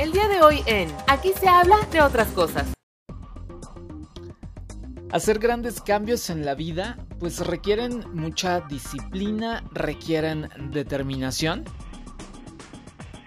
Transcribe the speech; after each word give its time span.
El 0.00 0.12
día 0.12 0.28
de 0.28 0.40
hoy 0.40 0.62
en 0.64 0.90
Aquí 1.08 1.30
se 1.38 1.46
habla 1.46 1.76
de 1.92 2.00
otras 2.00 2.28
cosas. 2.28 2.68
Hacer 5.12 5.38
grandes 5.38 5.82
cambios 5.82 6.30
en 6.30 6.46
la 6.46 6.54
vida 6.54 6.96
pues 7.18 7.46
requieren 7.46 8.06
mucha 8.14 8.60
disciplina, 8.62 9.62
requieren 9.72 10.48
determinación, 10.70 11.64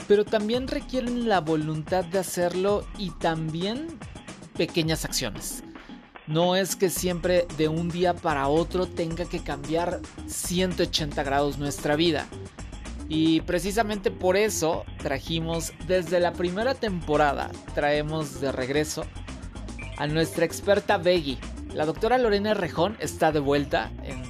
pero 0.08 0.26
también 0.26 0.68
requieren 0.68 1.30
la 1.30 1.42
voluntad 1.42 2.06
de 2.06 2.18
hacerlo 2.18 2.88
y 2.98 3.12
también 3.12 4.00
pequeñas 4.58 5.06
acciones. 5.06 5.64
No 6.26 6.56
es 6.56 6.76
que 6.76 6.90
siempre 6.90 7.46
de 7.56 7.68
un 7.68 7.90
día 7.90 8.16
para 8.16 8.48
otro 8.48 8.88
tenga 8.88 9.26
que 9.26 9.44
cambiar 9.44 10.00
180 10.26 11.22
grados 11.22 11.60
nuestra 11.60 11.96
vida. 11.96 12.26
Y 13.10 13.42
precisamente 13.42 14.12
por 14.12 14.38
eso 14.38 14.86
trajimos 14.98 15.74
desde 15.88 16.20
la 16.20 16.34
primera 16.34 16.74
temporada, 16.74 17.52
traemos 17.76 18.40
de 18.42 18.52
regreso 18.52 19.06
a 19.98 20.08
nuestra 20.08 20.46
experta 20.46 20.98
Beggy. 20.98 21.38
La 21.74 21.86
doctora 21.86 22.18
Lorena 22.18 22.54
Rejón 22.54 22.98
está 23.00 23.32
de 23.32 23.40
vuelta 23.40 23.92
en, 24.04 24.24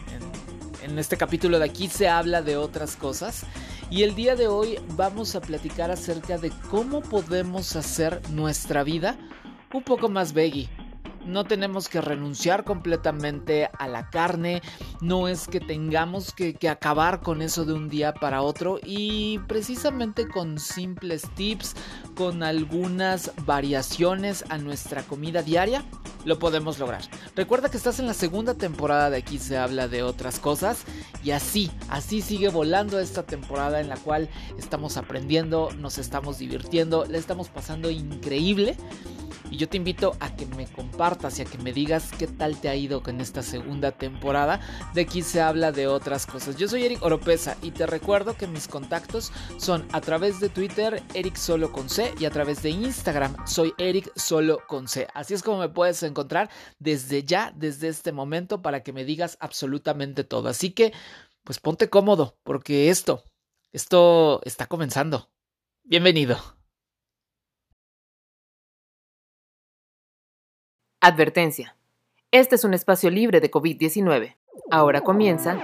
este 0.98 1.18
capítulo 1.18 1.58
de 1.60 1.66
aquí 1.66 1.88
se 1.88 2.08
habla 2.08 2.42
de 2.42 2.58
otras 2.58 2.96
cosas. 2.96 3.46
Y 3.90 4.04
el 4.04 4.16
día 4.16 4.36
de 4.36 4.48
hoy 4.48 4.80
vamos 4.96 5.36
a 5.36 5.42
platicar 5.42 5.92
acerca 5.92 6.38
de 6.38 6.52
cómo 6.70 7.02
podemos 7.02 7.76
hacer 7.76 8.22
nuestra 8.30 8.84
vida 8.84 9.18
un 9.74 9.84
poco 9.84 10.10
más 10.10 10.34
Beggy 10.34 10.70
no 11.26 11.44
tenemos 11.44 11.90
que 11.90 12.02
renunciar 12.02 12.64
completamente 12.64 13.70
a 13.78 13.88
la 13.88 14.10
carne, 14.10 14.62
no 15.02 15.28
es 15.28 15.48
que 15.48 15.60
tengamos 15.60 16.34
que, 16.34 16.58
acabar 16.70 17.22
con 17.22 17.42
eso 17.42 17.66
de 17.66 17.74
un 17.74 17.90
día 17.90 18.14
para 18.14 18.42
otro 18.42 18.80
y 18.84 19.40
precisamente 19.48 20.28
con 20.28 20.60
simples 20.60 21.24
tips, 21.36 21.76
con 22.16 22.42
algunas 22.42 23.32
variaciones 23.46 24.46
a 24.50 24.58
nuestra 24.58 25.04
comida 25.04 25.42
diaria, 25.42 25.84
lo 26.26 26.40
podemos 26.40 26.80
lograr. 26.80 27.02
Recuerda 27.36 27.70
que 27.70 27.78
estás 27.78 28.00
en 28.00 28.08
la 28.08 28.14
segunda 28.14 28.54
temporada 28.54 29.10
de 29.10 29.18
aquí 29.18 29.38
se 29.38 29.58
habla 29.58 29.88
de 29.88 30.04
otras 30.04 30.40
cosas 30.40 30.84
y 31.24 31.32
así, 31.32 31.70
así 31.90 32.22
sigue 32.22 32.50
volando 32.50 33.00
esta 33.00 33.24
temporada 33.24 33.82
en 33.82 33.90
la 33.90 33.98
cual 33.98 34.30
estamos 34.58 34.98
aprendiendo, 34.98 35.70
nos 35.78 35.98
estamos 35.98 36.40
divirtiendo, 36.40 37.06
le 37.06 37.18
estamos 37.18 37.50
pasando 37.50 37.90
increíble. 37.90 38.78
Y 39.50 39.58
yo 39.58 39.70
te 39.70 39.78
invito 39.78 40.16
a 40.20 40.36
que 40.36 40.46
me 40.46 40.68
compartas 40.68 41.40
y 41.40 41.42
a 41.42 41.46
que 41.46 41.58
me 41.58 41.74
digas 41.74 42.12
qué 42.18 42.28
tal 42.28 42.60
te 42.60 42.70
ha 42.70 42.76
ido 42.76 43.04
con 43.04 43.22
esta 43.22 43.44
segunda 43.44 43.92
temporada. 43.92 44.60
De 44.94 45.02
aquí 45.02 45.22
se 45.22 45.42
habla 45.42 45.72
de 45.72 45.88
otras 45.88 46.26
cosas. 46.26 46.58
Yo 46.58 46.68
soy 46.68 46.86
Eric 46.86 47.04
Oropesa 47.04 47.58
y 47.62 47.72
te 47.72 47.86
recuerdo 47.86 48.36
que 48.36 48.48
mis 48.48 48.68
contactos 48.68 49.32
son 49.58 49.86
a 49.92 50.02
través 50.02 50.40
de 50.40 50.50
Twitter 50.50 51.04
Eric 51.14 51.36
Solo 51.36 51.72
con 51.72 51.90
C 51.90 52.14
y 52.20 52.26
a 52.26 52.32
través 52.32 52.64
de 52.64 52.70
Instagram 52.70 53.36
soy 53.46 53.74
Eric 53.78 54.12
Solo 54.16 54.60
con 54.68 54.88
C. 54.88 55.08
Así 55.14 55.34
es 55.34 55.44
como 55.44 55.60
me 55.60 55.70
puedes 55.70 56.02
encontrar 56.04 56.50
desde 56.80 57.24
ya, 57.24 57.54
desde 57.56 57.88
este 57.88 58.12
momento, 58.12 58.62
para 58.62 58.84
que 58.84 58.94
me 58.94 59.06
digas 59.06 59.38
absolutamente 59.40 60.24
todo. 60.24 60.50
Así 60.50 60.72
que, 60.72 60.94
pues 61.44 61.60
ponte 61.60 61.90
cómodo, 61.90 62.38
porque 62.44 62.90
esto, 62.90 63.24
esto 63.72 64.42
está 64.46 64.68
comenzando. 64.68 65.30
Bienvenido. 65.84 66.63
Advertencia. 71.06 71.76
Este 72.32 72.56
es 72.56 72.64
un 72.64 72.74
espacio 72.74 73.10
libre 73.10 73.42
de 73.42 73.52
COVID-19. 73.52 74.38
Ahora 74.72 75.02
comienza. 75.02 75.60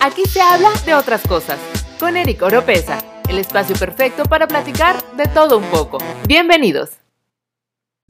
Aquí 0.00 0.24
se 0.24 0.40
habla 0.40 0.70
de 0.86 0.94
otras 0.94 1.20
cosas. 1.28 1.60
Con 1.98 2.16
Eric 2.16 2.40
Oropesa, 2.40 3.04
el 3.28 3.36
espacio 3.36 3.76
perfecto 3.76 4.22
para 4.22 4.48
platicar 4.48 4.96
de 5.18 5.26
todo 5.26 5.58
un 5.58 5.66
poco. 5.66 5.98
Bienvenidos. 6.26 6.92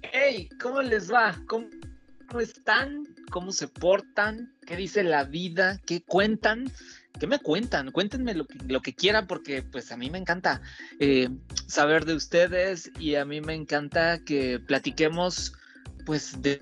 Hey, 0.00 0.48
¿cómo 0.62 0.80
les 0.80 1.12
va? 1.12 1.34
¿Cómo 1.48 1.66
están? 2.38 3.04
¿Cómo 3.32 3.50
se 3.50 3.66
portan? 3.66 4.54
¿Qué 4.64 4.76
dice 4.76 5.02
la 5.02 5.24
vida? 5.24 5.80
¿Qué 5.84 6.04
cuentan? 6.04 6.70
¿Qué 7.18 7.26
me 7.26 7.40
cuentan? 7.40 7.90
Cuéntenme 7.90 8.32
lo 8.32 8.80
que, 8.80 8.94
quieran 8.94 9.26
porque 9.26 9.64
pues 9.64 9.90
a 9.90 9.96
mí 9.96 10.08
me 10.08 10.18
encanta 10.18 10.62
eh, 11.00 11.30
saber 11.66 12.04
de 12.04 12.14
ustedes 12.14 12.92
y 13.00 13.16
a 13.16 13.24
mí 13.24 13.40
me 13.40 13.54
encanta 13.54 14.20
que 14.24 14.60
platiquemos 14.60 15.54
pues 16.04 16.40
de, 16.42 16.60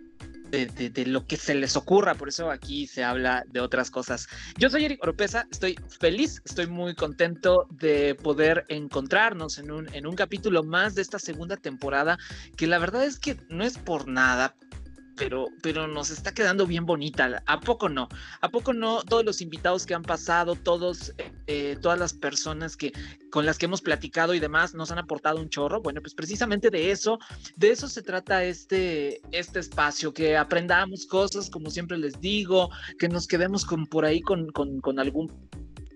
de, 0.50 1.06
lo 1.06 1.26
que 1.26 1.36
se 1.36 1.54
les 1.54 1.76
ocurra, 1.76 2.14
por 2.14 2.28
eso 2.28 2.50
aquí 2.50 2.86
se 2.86 3.04
habla 3.04 3.44
de 3.50 3.60
otras 3.60 3.90
cosas. 3.90 4.28
Yo 4.56 4.70
soy 4.70 4.84
Eric 4.84 5.02
Oropesa, 5.02 5.46
estoy 5.50 5.78
feliz, 6.00 6.42
estoy 6.44 6.66
muy 6.66 6.94
contento 6.94 7.66
de 7.70 8.14
poder 8.14 8.64
encontrarnos 8.68 9.58
en 9.58 9.70
un, 9.70 9.94
en 9.94 10.06
un 10.06 10.14
capítulo 10.14 10.62
más 10.62 10.94
de 10.94 11.02
esta 11.02 11.18
segunda 11.18 11.56
temporada, 11.56 12.18
que 12.56 12.66
la 12.66 12.78
verdad 12.78 13.04
es 13.04 13.18
que 13.18 13.36
no 13.48 13.64
es 13.64 13.78
por 13.78 14.08
nada, 14.08 14.54
pero, 15.18 15.48
pero 15.62 15.86
nos 15.86 16.10
está 16.10 16.32
quedando 16.32 16.66
bien 16.66 16.86
bonita. 16.86 17.42
¿A 17.46 17.60
poco 17.60 17.88
no? 17.88 18.08
¿A 18.40 18.48
poco 18.48 18.72
no? 18.72 19.02
Todos 19.02 19.24
los 19.24 19.40
invitados 19.40 19.84
que 19.84 19.94
han 19.94 20.02
pasado, 20.02 20.54
todos, 20.54 21.12
eh, 21.46 21.76
todas 21.82 21.98
las 21.98 22.14
personas 22.14 22.76
que, 22.76 22.92
con 23.30 23.44
las 23.44 23.58
que 23.58 23.66
hemos 23.66 23.82
platicado 23.82 24.34
y 24.34 24.40
demás 24.40 24.74
nos 24.74 24.90
han 24.90 24.98
aportado 24.98 25.40
un 25.40 25.48
chorro. 25.48 25.80
Bueno, 25.82 26.00
pues 26.00 26.14
precisamente 26.14 26.70
de 26.70 26.90
eso, 26.90 27.18
de 27.56 27.70
eso 27.70 27.88
se 27.88 28.02
trata 28.02 28.44
este, 28.44 29.20
este 29.32 29.58
espacio, 29.58 30.12
que 30.14 30.36
aprendamos 30.36 31.06
cosas, 31.06 31.50
como 31.50 31.70
siempre 31.70 31.98
les 31.98 32.20
digo, 32.20 32.70
que 32.98 33.08
nos 33.08 33.26
quedemos 33.26 33.64
con, 33.64 33.86
por 33.86 34.04
ahí 34.04 34.20
con, 34.20 34.50
con, 34.50 34.80
con 34.80 34.98
algún 34.98 35.32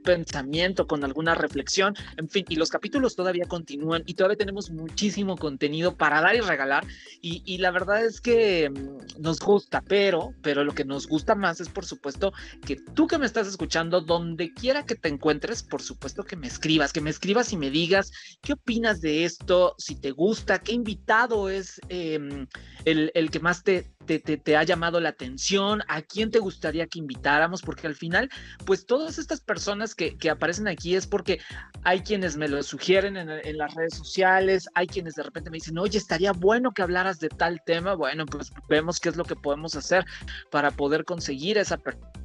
pensamiento, 0.02 0.86
con 0.86 1.04
alguna 1.04 1.34
reflexión, 1.34 1.94
en 2.16 2.28
fin, 2.28 2.44
y 2.48 2.56
los 2.56 2.70
capítulos 2.70 3.16
todavía 3.16 3.44
continúan 3.46 4.02
y 4.06 4.14
todavía 4.14 4.36
tenemos 4.36 4.70
muchísimo 4.70 5.36
contenido 5.36 5.96
para 5.96 6.20
dar 6.20 6.34
y 6.36 6.40
regalar 6.40 6.84
y, 7.20 7.58
la 7.58 7.70
verdad 7.70 8.04
es 8.04 8.20
que 8.20 8.70
mm, 8.70 9.22
nos 9.22 9.38
gusta, 9.40 9.82
pero, 9.86 10.34
pero 10.42 10.64
lo 10.64 10.74
que 10.74 10.84
nos 10.84 11.06
gusta 11.06 11.34
más 11.34 11.60
es 11.60 11.68
por 11.68 11.84
supuesto 11.84 12.32
que 12.66 12.76
tú 12.94 13.06
que 13.06 13.18
me 13.18 13.26
estás 13.26 13.46
escuchando, 13.46 14.00
donde 14.00 14.52
quiera 14.52 14.84
que 14.84 14.94
te 14.94 15.08
encuentres, 15.08 15.62
por 15.62 15.82
supuesto 15.82 16.24
que 16.24 16.36
me 16.36 16.46
escribas, 16.48 16.92
que 16.92 17.00
me 17.00 17.10
escribas 17.10 17.52
y 17.52 17.56
me 17.56 17.70
digas 17.70 18.10
qué 18.42 18.54
opinas 18.54 19.00
de 19.00 19.24
esto, 19.24 19.74
si 19.78 19.94
te 19.94 20.10
gusta, 20.10 20.58
qué 20.58 20.72
invitado 20.72 21.48
es 21.48 21.80
em, 21.88 22.46
el, 22.84 23.12
el 23.14 23.30
que 23.30 23.40
más 23.40 23.62
te, 23.62 23.92
te, 24.06 24.56
ha 24.56 24.62
llamado 24.62 25.00
la 25.00 25.10
atención, 25.10 25.82
a 25.88 26.02
quién 26.02 26.30
te 26.30 26.38
gustaría 26.38 26.86
que 26.86 26.98
invitáramos, 26.98 27.62
porque 27.62 27.86
al 27.86 27.94
final, 27.94 28.30
pues 28.64 28.86
todas 28.86 29.18
estas 29.18 29.40
personas 29.40 29.94
que, 29.94 30.16
aparecen 30.30 30.68
aquí 30.68 30.94
es 30.94 31.06
porque 31.06 31.40
hay 31.84 32.00
quienes 32.00 32.36
me 32.36 32.48
lo 32.48 32.62
sugieren 32.62 33.16
en, 33.16 33.28
en, 33.30 33.58
las 33.58 33.74
redes 33.74 33.94
sociales, 33.94 34.68
hay 34.74 34.86
quienes 34.86 35.14
de 35.14 35.22
repente 35.22 35.50
me 35.50 35.56
dicen, 35.56 35.78
oye, 35.78 35.98
estaría 35.98 36.32
bueno 36.32 36.72
que 36.72 36.82
hablaras 36.82 37.18
de 37.18 37.28
tal 37.28 37.60
tema, 37.64 37.94
bueno, 37.94 38.26
pues 38.26 38.52
vemos 38.68 38.98
qué 39.00 39.08
es 39.08 39.16
lo 39.16 39.24
que 39.24 39.36
podemos 39.36 39.76
hacer 39.76 40.04
para 40.50 40.70
poder 40.70 41.04
conseguir 41.04 41.58
esa 41.58 41.76
persona 41.76 42.21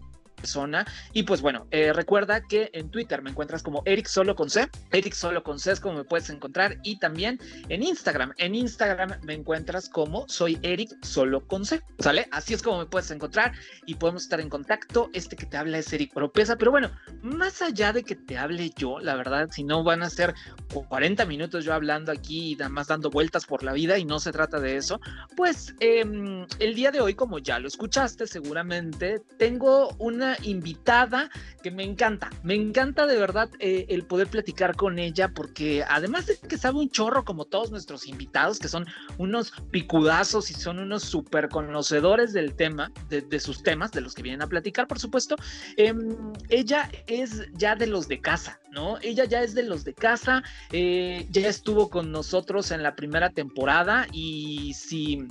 persona. 0.48 0.86
Y 1.12 1.24
pues 1.24 1.42
bueno, 1.42 1.68
eh, 1.72 1.92
recuerda 1.92 2.42
que 2.42 2.70
en 2.74 2.90
Twitter 2.90 3.22
me 3.22 3.32
encuentras 3.32 3.62
como 3.62 3.82
Eric 3.86 4.08
Solo 4.08 4.34
con 4.34 4.50
C. 4.50 4.70
Eric 4.94 5.14
Solo 5.14 5.44
con 5.44 5.60
C 5.60 5.74
es 5.74 5.80
como 5.82 5.98
me 5.98 6.04
puedes 6.06 6.30
encontrar. 6.30 6.78
Y 6.84 7.00
también 7.00 7.38
en 7.68 7.84
Instagram. 7.84 8.34
En 8.38 8.56
Instagram 8.56 9.20
me 9.24 9.34
encuentras 9.34 9.90
como 9.90 10.26
soy 10.30 10.58
Eric 10.62 10.90
Solo 11.04 11.46
con 11.46 11.66
C. 11.66 11.82
¿Sale? 12.00 12.28
Así 12.32 12.54
es 12.54 12.64
como 12.64 12.80
me 12.80 12.86
puedes 12.86 13.12
encontrar 13.12 13.52
y 13.86 13.96
podemos 13.96 14.24
estar 14.24 14.40
en 14.40 14.48
contacto. 14.48 15.10
Este 15.12 15.36
que 15.36 15.46
te 15.46 15.58
habla 15.58 15.80
es 15.80 15.92
Eric 15.92 16.14
Propesa. 16.14 16.56
Pero 16.56 16.72
bueno, 16.72 16.92
más 17.22 17.62
allá 17.62 17.92
de 17.92 18.04
que 18.04 18.16
te 18.16 18.38
hable 18.38 18.72
yo, 18.78 19.00
la 19.00 19.16
verdad, 19.16 19.50
si 19.52 19.66
no 19.66 19.84
van 19.84 20.02
a 20.02 20.10
ser 20.10 20.34
40 20.72 21.26
minutos 21.26 21.66
yo 21.66 21.74
hablando 21.74 22.14
aquí 22.14 22.54
y 22.54 22.56
nada 22.56 22.70
más 22.70 22.88
dando 22.88 23.10
vueltas 23.10 23.46
por 23.46 23.64
la 23.64 23.74
vida 23.74 23.98
y 23.98 24.06
no 24.06 24.20
se 24.20 24.32
trata 24.32 24.62
de 24.62 24.78
eso, 24.78 25.02
pues 25.36 25.76
em, 25.82 26.46
el 26.60 26.74
día 26.74 26.92
de 26.92 27.02
hoy, 27.02 27.16
como 27.16 27.40
ya 27.40 27.60
lo 27.60 27.68
escuchaste 27.68 28.28
seguramente, 28.28 29.22
tengo 29.38 29.90
una 29.98 30.37
invitada 30.44 31.30
que 31.64 31.72
me 31.72 31.84
encanta, 31.84 32.30
me 32.44 32.56
encanta 32.56 33.06
de 33.06 33.18
verdad 33.18 33.50
eh, 33.60 33.86
el 33.90 34.06
poder 34.06 34.28
platicar 34.28 34.76
con 34.76 35.00
ella 35.00 35.30
porque 35.30 35.84
además 35.88 36.28
de 36.28 36.38
que 36.38 36.58
sabe 36.58 36.80
un 36.80 36.90
chorro 36.90 37.26
como 37.26 37.46
todos 37.46 37.72
nuestros 37.72 38.08
invitados, 38.08 38.60
que 38.60 38.68
son 38.68 38.86
unos 39.18 39.52
picudazos 39.72 40.52
y 40.52 40.54
son 40.54 40.80
unos 40.80 41.04
súper 41.04 41.50
conocedores 41.50 42.34
del 42.34 42.54
tema, 42.56 42.92
de, 43.10 43.40
sus 43.40 43.64
temas, 43.64 43.92
de 43.92 44.02
los 44.02 44.14
que 44.14 44.24
vienen 44.24 44.42
a 44.42 44.48
platicar, 44.48 44.88
por 44.88 45.00
supuesto, 45.00 45.36
em, 45.78 46.16
ella 46.50 46.90
es 47.08 47.48
ya 47.54 47.76
de 47.76 47.88
los 47.88 48.08
de 48.08 48.20
casa, 48.20 48.60
¿no? 48.72 48.98
Ella 49.02 49.26
ya 49.26 49.42
es 49.42 49.54
de 49.54 49.64
los 49.64 49.84
de 49.84 49.94
casa, 49.94 50.44
eh, 50.72 51.28
ya 51.30 51.48
estuvo 51.48 51.90
con 51.90 52.12
nosotros 52.12 52.72
en 52.72 52.84
la 52.84 52.96
primera 52.96 53.30
temporada 53.30 54.08
y 54.12 54.74
si 54.74 55.28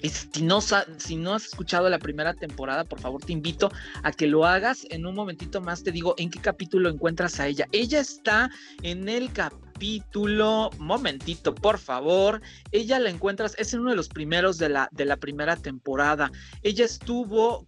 y 0.00 0.08
si 0.08 0.42
no, 0.42 0.60
si 0.60 1.16
no 1.16 1.34
has 1.34 1.46
escuchado 1.46 1.88
la 1.88 1.98
primera 1.98 2.34
temporada, 2.34 2.84
por 2.84 3.00
favor 3.00 3.22
te 3.24 3.32
invito 3.32 3.70
a 4.02 4.12
que 4.12 4.26
lo 4.26 4.46
hagas. 4.46 4.86
En 4.90 5.06
un 5.06 5.14
momentito 5.14 5.60
más 5.60 5.82
te 5.82 5.92
digo 5.92 6.14
en 6.18 6.30
qué 6.30 6.40
capítulo 6.40 6.88
encuentras 6.88 7.38
a 7.40 7.46
ella. 7.46 7.66
Ella 7.72 8.00
está 8.00 8.50
en 8.82 9.08
el 9.08 9.32
capítulo, 9.32 10.70
momentito, 10.78 11.54
por 11.54 11.78
favor. 11.78 12.40
Ella 12.70 12.98
la 12.98 13.10
encuentras, 13.10 13.54
es 13.58 13.74
en 13.74 13.80
uno 13.80 13.90
de 13.90 13.96
los 13.96 14.08
primeros 14.08 14.58
de 14.58 14.68
la, 14.68 14.88
de 14.92 15.04
la 15.04 15.16
primera 15.16 15.56
temporada. 15.56 16.30
Ella 16.62 16.84
estuvo 16.84 17.66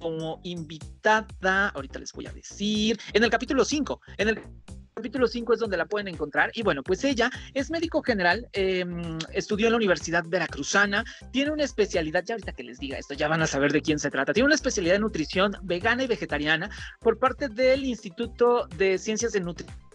como 0.00 0.40
invitada, 0.42 1.68
ahorita 1.68 1.98
les 1.98 2.12
voy 2.12 2.26
a 2.26 2.32
decir, 2.32 2.98
en 3.12 3.22
el 3.22 3.30
capítulo 3.30 3.64
5, 3.64 4.00
en 4.16 4.28
el 4.30 4.40
capítulo 5.00 5.26
5 5.26 5.54
es 5.54 5.60
donde 5.60 5.78
la 5.78 5.86
pueden 5.86 6.08
encontrar. 6.08 6.50
Y 6.54 6.62
bueno, 6.62 6.82
pues 6.82 7.02
ella 7.04 7.30
es 7.54 7.70
médico 7.70 8.02
general, 8.02 8.46
em, 8.52 9.18
estudió 9.32 9.66
en 9.66 9.72
la 9.72 9.76
Universidad 9.78 10.24
Veracruzana, 10.26 11.04
tiene 11.32 11.50
una 11.50 11.64
especialidad, 11.64 12.22
ya 12.22 12.34
ahorita 12.34 12.52
que 12.52 12.64
les 12.64 12.78
diga 12.78 12.98
esto, 12.98 13.14
ya 13.14 13.26
van 13.26 13.40
a 13.40 13.46
saber 13.46 13.72
de 13.72 13.80
quién 13.80 13.98
se 13.98 14.10
trata, 14.10 14.34
tiene 14.34 14.46
una 14.46 14.54
especialidad 14.54 14.96
en 14.96 15.02
nutrición 15.02 15.56
vegana 15.62 16.04
y 16.04 16.06
vegetariana 16.06 16.70
por 17.00 17.18
parte 17.18 17.48
del 17.48 17.84
Instituto 17.84 18.66
de 18.76 18.98
Ciencias 18.98 19.32
de 19.32 19.40
Nutrición 19.40 19.89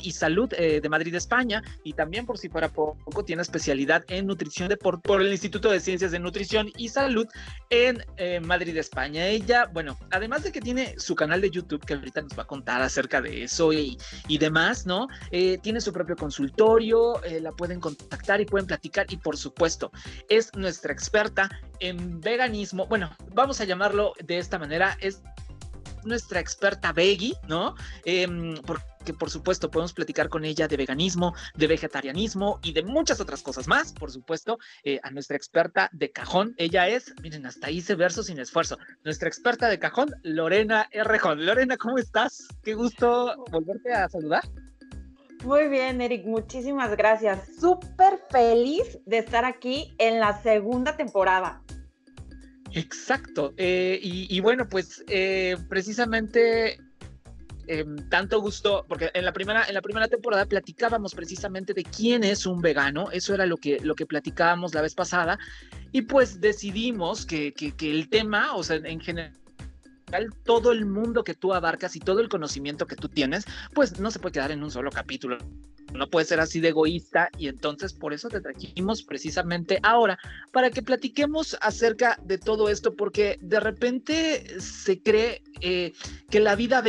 y 0.00 0.12
Salud 0.12 0.52
eh, 0.56 0.80
de 0.80 0.88
Madrid, 0.88 1.14
España, 1.14 1.62
y 1.84 1.92
también 1.92 2.26
por 2.26 2.38
si 2.38 2.48
fuera 2.48 2.68
poco, 2.68 3.24
tiene 3.24 3.42
especialidad 3.42 4.04
en 4.08 4.26
nutrición 4.26 4.70
por, 4.80 5.20
el 5.20 5.30
Instituto 5.30 5.70
de 5.70 5.80
Ciencias 5.80 6.10
de 6.10 6.18
Nutrición 6.18 6.70
y 6.76 6.88
Salud 6.88 7.26
en 7.70 8.04
eh, 8.16 8.40
Madrid, 8.40 8.76
España. 8.76 9.26
Ella, 9.26 9.66
bueno, 9.72 9.98
además 10.10 10.42
de 10.42 10.52
que 10.52 10.60
tiene 10.60 10.94
su 10.98 11.14
canal 11.14 11.40
de 11.40 11.50
YouTube, 11.50 11.84
que 11.84 11.94
ahorita 11.94 12.22
nos 12.22 12.38
va 12.38 12.42
a 12.42 12.46
contar 12.46 12.82
acerca 12.82 13.20
de 13.20 13.44
eso 13.44 13.72
y, 13.72 13.98
y 14.26 14.38
demás, 14.38 14.86
¿no? 14.86 15.06
Eh, 15.30 15.58
tiene 15.62 15.80
su 15.80 15.92
propio 15.92 16.16
consultorio, 16.16 17.20
la 17.40 17.52
pueden 17.52 17.80
contactar 17.80 18.40
y 18.40 18.46
pueden 18.46 18.66
platicar, 18.66 19.06
y 19.10 19.16
por 19.18 19.36
supuesto, 19.36 19.92
es 20.28 20.50
nuestra 20.56 20.92
experta 20.92 21.48
en 21.80 22.20
veganismo. 22.20 22.86
Bueno, 22.86 23.14
vamos 23.34 23.60
a 23.60 23.64
llamarlo 23.64 24.14
de 24.24 24.38
esta 24.38 24.58
manera, 24.58 24.96
es 25.00 25.22
nuestra 26.04 26.40
experta 26.40 26.92
veggie, 26.92 27.34
¿no? 27.46 27.74
Porque 28.64 28.87
por 29.18 29.30
supuesto 29.30 29.70
podemos 29.70 29.92
platicar 29.92 30.28
con 30.28 30.44
ella 30.44 30.68
de 30.68 30.76
veganismo, 30.76 31.34
de 31.54 31.66
vegetarianismo 31.66 32.60
y 32.62 32.72
de 32.72 32.82
muchas 32.82 33.20
otras 33.20 33.42
cosas 33.42 33.66
más, 33.66 33.92
por 33.92 34.10
supuesto, 34.10 34.58
eh, 34.84 35.00
a 35.02 35.10
nuestra 35.10 35.36
experta 35.36 35.88
de 35.92 36.10
cajón. 36.10 36.54
Ella 36.56 36.88
es, 36.88 37.14
miren, 37.22 37.46
hasta 37.46 37.70
hice 37.70 37.94
verso 37.94 38.22
sin 38.22 38.38
esfuerzo, 38.38 38.78
nuestra 39.04 39.28
experta 39.28 39.68
de 39.68 39.78
cajón, 39.78 40.14
Lorena 40.22 40.88
Rejón. 40.92 41.44
Lorena, 41.44 41.76
¿cómo 41.76 41.98
estás? 41.98 42.48
Qué 42.62 42.74
gusto 42.74 43.34
volverte 43.50 43.92
a 43.92 44.08
saludar. 44.08 44.42
Muy 45.44 45.68
bien, 45.68 46.00
Eric, 46.00 46.26
muchísimas 46.26 46.96
gracias. 46.96 47.56
Súper 47.60 48.18
feliz 48.30 48.98
de 49.06 49.18
estar 49.18 49.44
aquí 49.44 49.94
en 49.98 50.18
la 50.18 50.42
segunda 50.42 50.96
temporada. 50.96 51.62
Exacto. 52.72 53.54
Eh, 53.56 53.98
y, 54.02 54.40
bueno, 54.40 54.68
pues 54.68 55.04
eh, 55.08 55.56
precisamente 55.68 56.80
em, 57.68 58.08
tanto 58.08 58.40
gusto, 58.40 58.84
porque 58.88 59.10
en 59.14 59.24
la 59.24 59.32
primera, 59.32 59.64
en 59.66 59.74
la 59.74 59.82
primera 59.82 60.08
temporada 60.08 60.46
platicábamos 60.46 61.14
precisamente 61.14 61.74
de 61.74 61.84
quién 61.84 62.24
es 62.24 62.46
un 62.46 62.60
vegano, 62.60 63.10
eso 63.12 63.34
era 63.34 63.46
lo 63.46 63.56
que, 63.56 63.78
lo 63.80 63.94
que 63.94 64.06
platicábamos 64.06 64.74
la 64.74 64.82
vez 64.82 64.94
pasada, 64.94 65.38
y 65.92 66.02
pues 66.02 66.40
decidimos 66.40 67.24
que, 67.26 67.52
que, 67.52 67.90
el 67.90 68.08
tema, 68.08 68.54
o 68.54 68.62
sea, 68.62 68.76
en 68.76 69.00
general, 69.00 69.32
todo 70.44 70.72
el 70.72 70.86
mundo 70.86 71.22
que 71.22 71.34
tú 71.34 71.54
abarcas 71.54 71.94
y 71.96 72.00
todo 72.00 72.20
el 72.20 72.28
conocimiento 72.28 72.86
que 72.86 72.96
tú 72.96 73.08
tienes, 73.08 73.44
pues 73.74 74.00
no 74.00 74.10
se 74.10 74.18
puede 74.18 74.32
quedar 74.32 74.52
en 74.52 74.62
un 74.62 74.70
solo 74.70 74.90
capítulo 74.90 75.38
no 75.92 76.08
puede 76.08 76.26
ser 76.26 76.40
así 76.40 76.60
de 76.60 76.68
egoísta 76.68 77.30
y 77.38 77.48
entonces 77.48 77.92
por 77.92 78.12
eso 78.12 78.28
te 78.28 78.40
trajimos 78.40 79.02
precisamente 79.02 79.78
ahora 79.82 80.18
para 80.52 80.70
que 80.70 80.82
platiquemos 80.82 81.56
acerca 81.60 82.18
de 82.24 82.38
todo 82.38 82.68
esto 82.68 82.94
porque 82.94 83.38
de 83.40 83.60
repente 83.60 84.60
se 84.60 85.02
cree 85.02 85.42
eh, 85.60 85.92
que 86.30 86.40
la 86.40 86.56
vida 86.56 86.82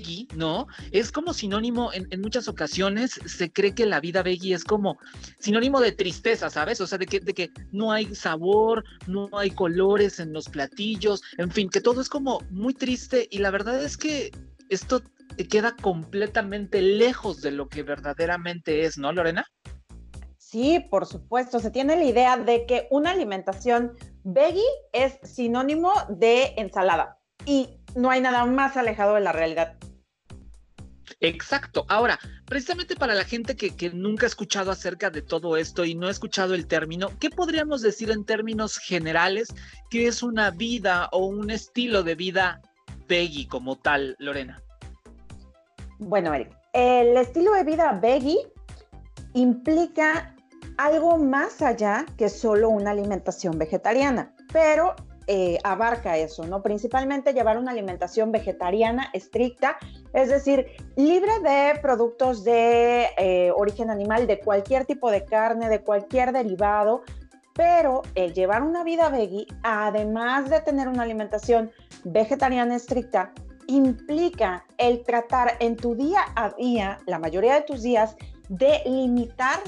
veggie, 0.00 0.28
¿no? 0.34 0.66
Es 0.92 1.12
como 1.12 1.32
sinónimo, 1.34 1.92
en, 1.92 2.20
muchas 2.20 2.48
ocasiones 2.48 3.20
se 3.26 3.52
cree 3.52 3.74
que 3.74 3.86
la 3.86 4.00
vida 4.00 4.22
veggie 4.22 4.54
es 4.54 4.64
como 4.64 4.98
sinónimo 5.38 5.80
de 5.80 5.92
tristeza, 5.92 6.50
¿sabes? 6.50 6.80
O 6.80 6.86
sea, 6.86 6.98
de 6.98 7.06
que, 7.06 7.20
de 7.20 7.34
que 7.34 7.50
no 7.72 7.92
hay 7.92 8.14
sabor, 8.14 8.84
no 9.06 9.28
hay 9.32 9.50
colores 9.50 10.20
en 10.20 10.32
los 10.32 10.48
platillos, 10.48 11.22
en 11.38 11.50
fin, 11.50 11.68
que 11.68 11.80
todo 11.80 12.00
es 12.00 12.08
como 12.08 12.42
muy 12.50 12.74
triste 12.74 13.28
y 13.30 13.38
la 13.38 13.50
verdad 13.50 13.82
es 13.82 13.96
que 13.96 14.30
esto 14.68 15.02
queda 15.48 15.74
completamente 15.76 16.82
lejos 16.82 17.40
de 17.40 17.50
lo 17.50 17.68
que 17.68 17.82
verdaderamente 17.82 18.84
es, 18.84 18.98
¿no, 18.98 19.12
Lorena? 19.12 19.46
Sí, 20.36 20.80
por 20.90 21.06
supuesto. 21.06 21.60
Se 21.60 21.70
tiene 21.70 21.96
la 21.96 22.04
idea 22.04 22.36
de 22.36 22.66
que 22.66 22.88
una 22.90 23.12
alimentación 23.12 23.92
veggie 24.24 24.62
es 24.92 25.18
sinónimo 25.22 25.92
de 26.08 26.54
ensalada 26.56 27.18
y 27.46 27.80
no 27.94 28.10
hay 28.10 28.20
nada 28.20 28.44
más 28.44 28.76
alejado 28.76 29.14
de 29.14 29.20
la 29.20 29.32
realidad. 29.32 29.76
Exacto. 31.20 31.84
Ahora, 31.88 32.18
precisamente 32.46 32.94
para 32.94 33.14
la 33.14 33.24
gente 33.24 33.56
que, 33.56 33.74
que, 33.74 33.90
nunca 33.90 34.26
ha 34.26 34.28
escuchado 34.28 34.70
acerca 34.70 35.10
de 35.10 35.22
todo 35.22 35.56
esto 35.56 35.84
y 35.84 35.94
no 35.94 36.06
ha 36.06 36.10
escuchado 36.10 36.54
el 36.54 36.66
término, 36.66 37.10
¿qué 37.18 37.30
podríamos 37.30 37.82
decir 37.82 38.10
en 38.10 38.24
términos 38.24 38.78
generales 38.78 39.48
que 39.90 40.06
es 40.06 40.22
una 40.22 40.50
vida 40.50 41.08
o 41.12 41.26
un 41.26 41.50
estilo 41.50 42.02
de 42.02 42.14
vida 42.14 42.60
veggie 43.08 43.48
como 43.48 43.76
tal, 43.76 44.16
Lorena? 44.18 44.62
Bueno, 45.98 46.32
Eric, 46.32 46.56
el 46.72 47.16
estilo 47.16 47.52
de 47.52 47.64
vida 47.64 47.98
veggie 48.00 48.38
implica 49.34 50.34
algo 50.78 51.18
más 51.18 51.60
allá 51.60 52.06
que 52.16 52.28
solo 52.28 52.70
una 52.70 52.92
alimentación 52.92 53.58
vegetariana, 53.58 54.34
pero 54.52 54.94
eh, 55.32 55.58
abarca 55.62 56.16
eso, 56.16 56.44
¿no? 56.44 56.60
Principalmente 56.60 57.32
llevar 57.32 57.56
una 57.56 57.70
alimentación 57.70 58.32
vegetariana 58.32 59.10
estricta, 59.12 59.76
es 60.12 60.28
decir, 60.28 60.66
libre 60.96 61.30
de 61.38 61.78
productos 61.80 62.42
de 62.42 63.10
eh, 63.16 63.52
origen 63.54 63.90
animal, 63.90 64.26
de 64.26 64.40
cualquier 64.40 64.86
tipo 64.86 65.08
de 65.08 65.24
carne, 65.24 65.68
de 65.68 65.82
cualquier 65.82 66.32
derivado, 66.32 67.02
pero 67.54 68.02
el 68.16 68.34
llevar 68.34 68.64
una 68.64 68.82
vida 68.82 69.08
veggie, 69.08 69.46
además 69.62 70.50
de 70.50 70.62
tener 70.62 70.88
una 70.88 71.04
alimentación 71.04 71.70
vegetariana 72.02 72.74
estricta, 72.74 73.32
implica 73.68 74.66
el 74.78 75.04
tratar 75.04 75.52
en 75.60 75.76
tu 75.76 75.94
día 75.94 76.22
a 76.34 76.50
día, 76.50 76.98
la 77.06 77.20
mayoría 77.20 77.54
de 77.54 77.62
tus 77.62 77.82
días, 77.82 78.16
de 78.48 78.80
limitar 78.84 79.60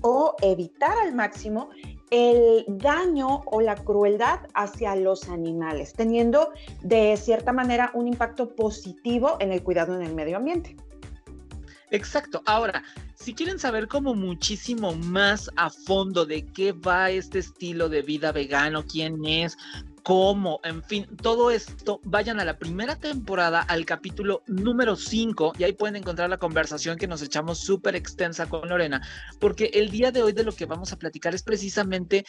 o 0.00 0.34
evitar 0.42 0.98
al 0.98 1.14
máximo 1.14 1.68
el 2.10 2.64
daño 2.68 3.42
o 3.46 3.60
la 3.60 3.74
crueldad 3.74 4.40
hacia 4.54 4.94
los 4.96 5.28
animales, 5.28 5.92
teniendo 5.92 6.52
de 6.82 7.16
cierta 7.16 7.52
manera 7.52 7.90
un 7.94 8.06
impacto 8.06 8.54
positivo 8.54 9.36
en 9.40 9.52
el 9.52 9.62
cuidado 9.62 9.94
en 9.94 10.02
el 10.02 10.14
medio 10.14 10.36
ambiente. 10.36 10.76
Exacto. 11.90 12.42
Ahora, 12.46 12.82
si 13.14 13.34
quieren 13.34 13.58
saber 13.58 13.88
como 13.88 14.14
muchísimo 14.14 14.92
más 14.94 15.50
a 15.56 15.70
fondo 15.70 16.26
de 16.26 16.44
qué 16.46 16.72
va 16.72 17.10
este 17.10 17.38
estilo 17.38 17.88
de 17.88 18.02
vida 18.02 18.32
vegano, 18.32 18.84
quién 18.84 19.24
es, 19.24 19.56
cómo, 20.06 20.60
en 20.62 20.84
fin, 20.84 21.04
todo 21.20 21.50
esto, 21.50 21.98
vayan 22.04 22.38
a 22.38 22.44
la 22.44 22.60
primera 22.60 22.94
temporada, 22.94 23.62
al 23.62 23.84
capítulo 23.84 24.44
número 24.46 24.94
5, 24.94 25.54
y 25.58 25.64
ahí 25.64 25.72
pueden 25.72 25.96
encontrar 25.96 26.30
la 26.30 26.38
conversación 26.38 26.96
que 26.96 27.08
nos 27.08 27.22
echamos 27.22 27.58
súper 27.58 27.96
extensa 27.96 28.46
con 28.46 28.68
Lorena, 28.68 29.02
porque 29.40 29.68
el 29.74 29.90
día 29.90 30.12
de 30.12 30.22
hoy 30.22 30.32
de 30.32 30.44
lo 30.44 30.52
que 30.52 30.64
vamos 30.64 30.92
a 30.92 30.96
platicar 30.96 31.34
es 31.34 31.42
precisamente 31.42 32.24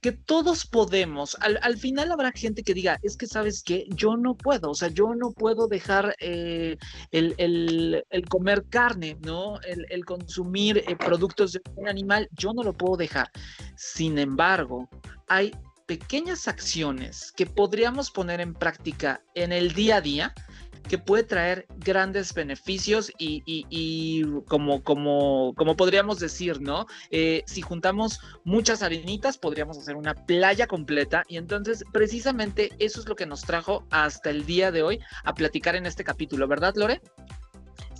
que 0.00 0.10
todos 0.10 0.66
podemos, 0.66 1.36
al, 1.38 1.78
final 1.78 2.10
habrá 2.10 2.32
gente 2.32 2.64
que 2.64 2.74
diga, 2.74 2.98
es 3.00 3.16
que 3.16 3.28
sabes 3.28 3.62
que 3.62 3.86
yo 3.90 4.16
no 4.16 4.34
puedo, 4.34 4.72
o 4.72 4.74
sea, 4.74 4.88
yo 4.88 5.14
no 5.14 5.30
puedo 5.30 5.68
dejar 5.68 6.16
eh, 6.18 6.78
el, 7.12 8.02
comer 8.28 8.64
carne, 8.68 9.16
¿no? 9.20 9.60
El, 9.60 10.04
consumir 10.04 10.78
eh, 10.78 10.96
productos 10.96 11.52
de 11.52 11.60
un 11.76 11.88
animal, 11.88 12.28
yo 12.32 12.52
no 12.52 12.64
lo 12.64 12.72
puedo 12.72 12.96
dejar. 12.96 13.30
Sin 13.76 14.18
embargo, 14.18 14.88
hay 15.28 15.52
pequeñas 15.90 16.46
acciones 16.46 17.32
que 17.32 17.46
podríamos 17.46 18.12
poner 18.12 18.40
en 18.40 18.54
práctica 18.54 19.24
en 19.34 19.50
el 19.50 19.72
día 19.72 19.96
a 19.96 20.00
día 20.00 20.32
que 20.88 20.98
puede 20.98 21.24
traer 21.24 21.66
grandes 21.78 22.32
beneficios 22.32 23.10
y, 23.18 24.22
como, 24.46 24.84
como, 24.84 25.52
como 25.56 25.76
podríamos 25.76 26.20
decir, 26.20 26.60
¿no? 26.60 26.86
Eh, 27.10 27.42
si 27.46 27.60
juntamos 27.60 28.20
muchas 28.44 28.84
arenitas, 28.84 29.36
podríamos 29.36 29.78
hacer 29.78 29.96
una 29.96 30.14
playa 30.14 30.68
completa 30.68 31.24
y 31.26 31.38
entonces 31.38 31.82
precisamente 31.92 32.70
eso 32.78 33.00
es 33.00 33.08
lo 33.08 33.16
que 33.16 33.26
nos 33.26 33.40
trajo 33.40 33.84
hasta 33.90 34.30
el 34.30 34.46
día 34.46 34.70
de 34.70 34.84
hoy 34.84 35.00
a 35.24 35.34
platicar 35.34 35.74
en 35.74 35.86
este 35.86 36.04
capítulo, 36.04 36.46
¿verdad, 36.46 36.74
Lore? 36.76 37.00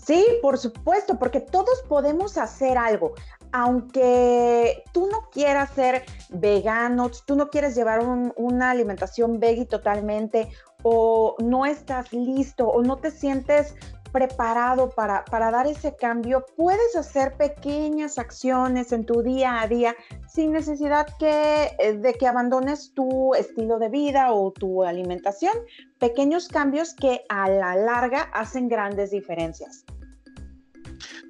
Sí, 0.04 0.24
por 0.42 0.58
supuesto, 0.58 1.18
porque 1.18 1.40
todos 1.40 1.82
podemos 1.88 2.38
hacer 2.38 2.78
algo 2.78 3.14
aunque 3.52 4.84
tú 4.92 5.08
no 5.08 5.28
quieras 5.30 5.70
ser 5.70 6.04
vegano, 6.28 7.10
tú 7.26 7.36
no 7.36 7.50
quieres 7.50 7.74
llevar 7.74 8.00
una 8.36 8.70
alimentación 8.70 9.40
veggie 9.40 9.66
totalmente, 9.66 10.48
o 10.82 11.36
no 11.38 11.66
estás 11.66 12.12
listo, 12.12 12.68
o 12.68 12.82
no 12.82 12.96
te 12.96 13.10
sientes 13.10 13.74
preparado 14.12 14.90
para, 14.90 15.24
dar 15.30 15.66
ese 15.66 15.94
cambio, 15.96 16.44
puedes 16.56 16.96
hacer 16.96 17.36
pequeñas 17.36 18.18
acciones 18.18 18.92
en 18.92 19.06
tu 19.06 19.22
día 19.22 19.60
a 19.60 19.68
día 19.68 19.94
sin 20.28 20.52
necesidad 20.52 21.06
que, 21.18 21.70
eh, 21.78 21.94
de 21.94 22.14
que 22.14 22.26
abandones 22.26 22.92
tu 22.94 23.34
estilo 23.34 23.78
de 23.78 23.88
vida 23.88 24.32
o 24.32 24.52
tu 24.52 24.82
alimentación. 24.82 25.52
Pequeños 25.98 26.48
cambios 26.48 26.94
que 26.94 27.22
a 27.28 27.48
la 27.48 27.76
larga 27.76 28.22
hacen 28.32 28.68
grandes 28.68 29.10
diferencias. 29.10 29.84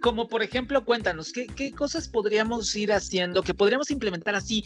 Como 0.00 0.28
por 0.28 0.42
ejemplo, 0.42 0.84
cuéntanos, 0.84 1.32
¿qué, 1.32 1.72
cosas 1.72 2.08
podríamos 2.08 2.74
ir 2.74 2.92
haciendo, 2.92 3.42
que 3.42 3.52
podríamos 3.52 3.90
implementar 3.90 4.34
así 4.34 4.64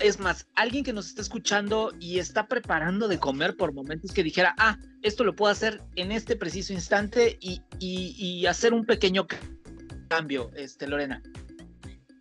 es 0.00 0.18
más, 0.20 0.46
alguien 0.54 0.84
que 0.84 0.92
nos 0.92 1.08
está 1.08 1.22
escuchando 1.22 1.92
y 2.00 2.18
está 2.18 2.46
preparando 2.46 3.08
de 3.08 3.18
comer 3.18 3.56
por 3.56 3.72
momentos 3.72 4.12
que 4.12 4.22
dijera, 4.22 4.54
ah, 4.58 4.78
esto 5.02 5.24
lo 5.24 5.34
puedo 5.34 5.52
hacer 5.52 5.82
en 5.96 6.12
este 6.12 6.36
preciso 6.36 6.72
instante 6.72 7.38
y, 7.40 7.62
y 7.78 8.46
hacer 8.46 8.74
un 8.74 8.84
pequeño 8.84 9.26
cambio, 10.08 10.50
este, 10.54 10.88
Lorena? 10.88 11.22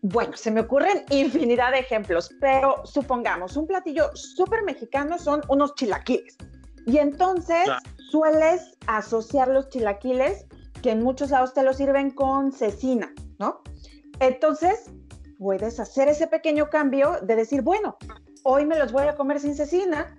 Bueno, 0.02 0.38
se 0.38 0.52
me 0.52 0.62
ocurren 0.62 1.04
infinidad 1.10 1.72
de 1.72 1.80
ejemplos, 1.80 2.30
pero 2.40 2.86
supongamos, 2.86 3.58
un 3.58 3.66
platillo 3.66 4.16
súper 4.16 4.64
mexicano 4.64 5.18
son 5.18 5.42
unos 5.50 5.74
chilaquiles. 5.76 6.38
Y 6.86 7.00
entonces 7.00 7.68
sueles 8.12 8.78
asociar 8.86 9.48
los 9.48 9.70
chilaquiles, 9.70 10.46
que 10.82 10.92
en 10.92 11.04
muchos 11.04 11.32
lados 11.32 11.54
te 11.54 11.64
los 11.64 11.78
sirven 11.78 12.12
con 12.12 12.52
cecina, 12.52 13.12
¿no? 13.40 13.62
Entonces, 14.20 14.92
puedes 15.38 15.80
hacer 15.80 16.08
ese 16.08 16.28
pequeño 16.28 16.70
cambio 16.70 17.20
de 17.22 17.36
decir, 17.36 17.62
bueno, 17.62 17.98
hoy 18.44 18.66
me 18.66 18.78
los 18.78 18.92
voy 18.92 19.08
a 19.08 19.16
comer 19.16 19.40
sin 19.40 19.56
cecina, 19.56 20.18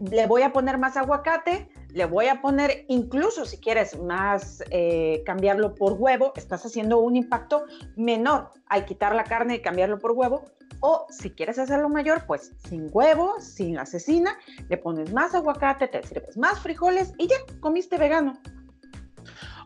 le 0.00 0.26
voy 0.26 0.42
a 0.42 0.52
poner 0.52 0.78
más 0.78 0.96
aguacate, 0.96 1.68
le 1.92 2.06
voy 2.06 2.26
a 2.26 2.40
poner 2.40 2.84
incluso 2.88 3.44
si 3.44 3.58
quieres 3.58 3.98
más 4.00 4.62
eh, 4.70 5.22
cambiarlo 5.26 5.74
por 5.74 5.92
huevo, 5.92 6.32
estás 6.36 6.64
haciendo 6.64 6.98
un 6.98 7.16
impacto 7.16 7.64
menor 7.96 8.50
al 8.66 8.84
quitar 8.84 9.14
la 9.14 9.24
carne 9.24 9.56
y 9.56 9.62
cambiarlo 9.62 9.98
por 9.98 10.12
huevo. 10.12 10.44
O 10.84 11.06
si 11.10 11.30
quieres 11.30 11.60
hacerlo 11.60 11.88
mayor, 11.88 12.24
pues 12.26 12.52
sin 12.68 12.88
huevo, 12.90 13.38
sin 13.38 13.76
la 13.76 13.86
cecina, 13.86 14.36
le 14.68 14.76
pones 14.78 15.12
más 15.12 15.32
aguacate, 15.32 15.86
te 15.86 16.02
sirves 16.02 16.36
más 16.36 16.58
frijoles 16.58 17.12
y 17.18 17.28
ya 17.28 17.36
comiste 17.60 17.98
vegano. 17.98 18.36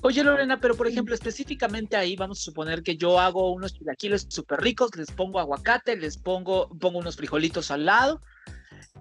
Oye 0.02 0.22
Lorena, 0.22 0.60
pero 0.60 0.76
por 0.76 0.86
ejemplo, 0.86 1.14
específicamente 1.14 1.96
ahí 1.96 2.16
vamos 2.16 2.40
a 2.40 2.44
suponer 2.44 2.82
que 2.82 2.96
yo 2.96 3.18
hago 3.18 3.52
unos 3.52 3.74
chilaquiles 3.74 4.26
súper 4.28 4.60
ricos, 4.60 4.94
les 4.96 5.10
pongo 5.10 5.38
aguacate, 5.38 5.96
les 5.96 6.18
pongo, 6.18 6.68
pongo 6.78 6.98
unos 6.98 7.16
frijolitos 7.16 7.70
al 7.70 7.86
lado. 7.86 8.20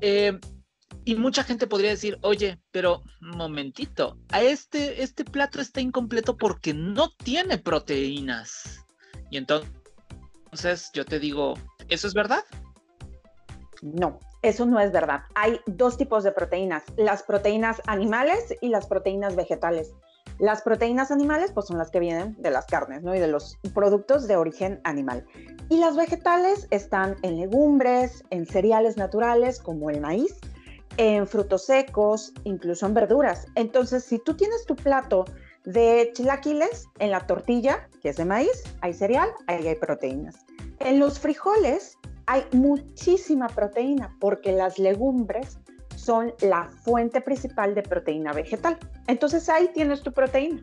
Eh, 0.02 0.40
y 1.04 1.16
mucha 1.16 1.44
gente 1.44 1.68
podría 1.68 1.92
decir, 1.92 2.18
oye, 2.22 2.60
pero 2.72 3.04
momentito, 3.22 4.18
a 4.30 4.42
este, 4.42 5.04
este 5.04 5.24
plato 5.24 5.62
está 5.62 5.82
incompleto 5.82 6.38
porque 6.38 6.74
no 6.74 7.12
tiene 7.24 7.58
proteínas. 7.58 8.84
Y 9.30 9.38
entonces 9.38 10.90
yo 10.94 11.06
te 11.06 11.20
digo, 11.20 11.54
¿eso 11.90 12.08
es 12.08 12.14
verdad? 12.14 12.44
No, 13.82 14.20
eso 14.42 14.66
no 14.66 14.80
es 14.80 14.92
verdad. 14.92 15.24
Hay 15.36 15.60
dos 15.68 15.98
tipos 15.98 16.24
de 16.24 16.32
proteínas, 16.32 16.84
las 16.98 17.22
proteínas 17.24 17.82
animales 17.86 18.56
y 18.62 18.70
las 18.70 18.88
proteínas 18.88 19.36
vegetales. 19.36 19.94
Las 20.40 20.62
proteínas 20.62 21.12
animales 21.12 21.52
pues 21.54 21.68
son 21.68 21.78
las 21.78 21.92
que 21.92 22.00
vienen 22.00 22.36
de 22.40 22.52
las 22.52 22.66
carnes, 22.66 23.04
¿no? 23.04 23.16
Y 23.16 23.20
de 23.20 23.28
los 23.28 23.58
productos 23.74 24.28
de 24.28 24.36
origen 24.36 24.82
animal. 24.84 25.26
Y 25.70 25.78
las 25.78 25.96
vegetales 25.96 26.68
están 26.72 27.16
en 27.22 27.38
legumbres, 27.38 28.24
en 28.30 28.46
cereales 28.46 28.98
naturales 28.98 29.60
como 29.60 29.90
el 29.90 30.02
maíz, 30.02 30.36
en 30.98 31.28
frutos 31.28 31.66
secos, 31.66 32.34
incluso 32.44 32.86
en 32.86 32.94
verduras. 32.94 33.48
Entonces, 33.56 34.04
si 34.04 34.20
tú 34.20 34.36
tienes 34.36 34.66
tu 34.66 34.76
plato 34.76 35.26
de 35.66 36.12
chilaquiles, 36.14 36.88
en 37.00 37.12
la 37.12 37.26
tortilla, 37.26 37.88
que 38.02 38.10
es 38.10 38.18
de 38.18 38.26
maíz, 38.26 38.64
hay 38.82 38.94
cereal, 38.94 39.30
ahí 39.48 39.68
hay 39.68 39.76
proteínas. 39.76 40.46
En 40.80 41.00
los 41.00 41.20
frijoles 41.20 41.98
hay 42.28 42.46
muchísima 42.52 43.48
proteína 43.48 44.16
porque 44.20 44.52
las 44.52 44.80
legumbres 44.80 45.60
son 46.06 46.34
la 46.42 46.70
fuente 46.84 47.20
principal 47.20 47.74
de 47.74 47.82
proteína 47.82 48.32
vegetal. 48.32 48.78
Entonces 49.08 49.50
ahí 49.50 49.70
tienes 49.74 50.04
tu 50.04 50.12
proteína. 50.12 50.62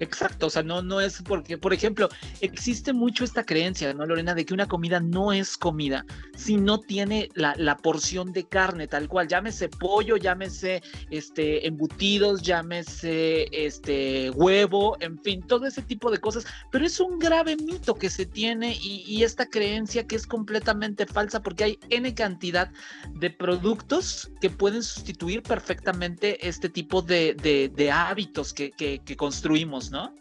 Exacto, 0.00 0.46
o 0.46 0.50
sea, 0.50 0.62
no, 0.62 0.82
no 0.82 1.00
es 1.00 1.22
porque, 1.22 1.56
por 1.56 1.72
ejemplo, 1.72 2.08
existe 2.40 2.92
mucho 2.92 3.22
esta 3.22 3.44
creencia, 3.44 3.94
¿no, 3.94 4.04
Lorena? 4.06 4.34
De 4.34 4.44
que 4.44 4.54
una 4.54 4.66
comida 4.66 4.98
no 4.98 5.32
es 5.32 5.56
comida 5.56 6.04
si 6.36 6.56
no 6.56 6.80
tiene 6.80 7.28
la, 7.34 7.54
la, 7.56 7.76
porción 7.76 8.32
de 8.32 8.44
carne 8.44 8.88
tal 8.88 9.08
cual, 9.08 9.28
llámese 9.28 9.68
pollo, 9.68 10.16
llámese 10.16 10.82
este, 11.10 11.66
embutidos, 11.66 12.42
llámese 12.42 13.46
este, 13.52 14.30
huevo, 14.30 14.96
en 15.00 15.18
fin, 15.22 15.42
todo 15.42 15.66
ese 15.66 15.82
tipo 15.82 16.10
de 16.10 16.18
cosas, 16.18 16.44
pero 16.72 16.84
es 16.84 16.98
un 16.98 17.18
grave 17.18 17.56
mito 17.56 17.94
que 17.94 18.10
se 18.10 18.26
tiene 18.26 18.76
y, 18.80 19.22
esta 19.24 19.46
creencia 19.46 20.06
que 20.06 20.16
es 20.16 20.26
completamente 20.26 21.06
falsa 21.06 21.40
porque 21.40 21.64
hay 21.64 21.78
N 21.88 22.14
cantidad 22.14 22.70
de 23.14 23.30
productos 23.30 24.30
que 24.38 24.50
pueden 24.50 24.82
sustituir 24.82 25.42
perfectamente 25.42 26.46
este 26.46 26.68
tipo 26.68 27.00
de, 27.00 27.34
de, 27.34 27.90
hábitos 27.90 28.52
que 28.52 29.00
construimos, 29.16 29.83
¿no? 29.90 30.14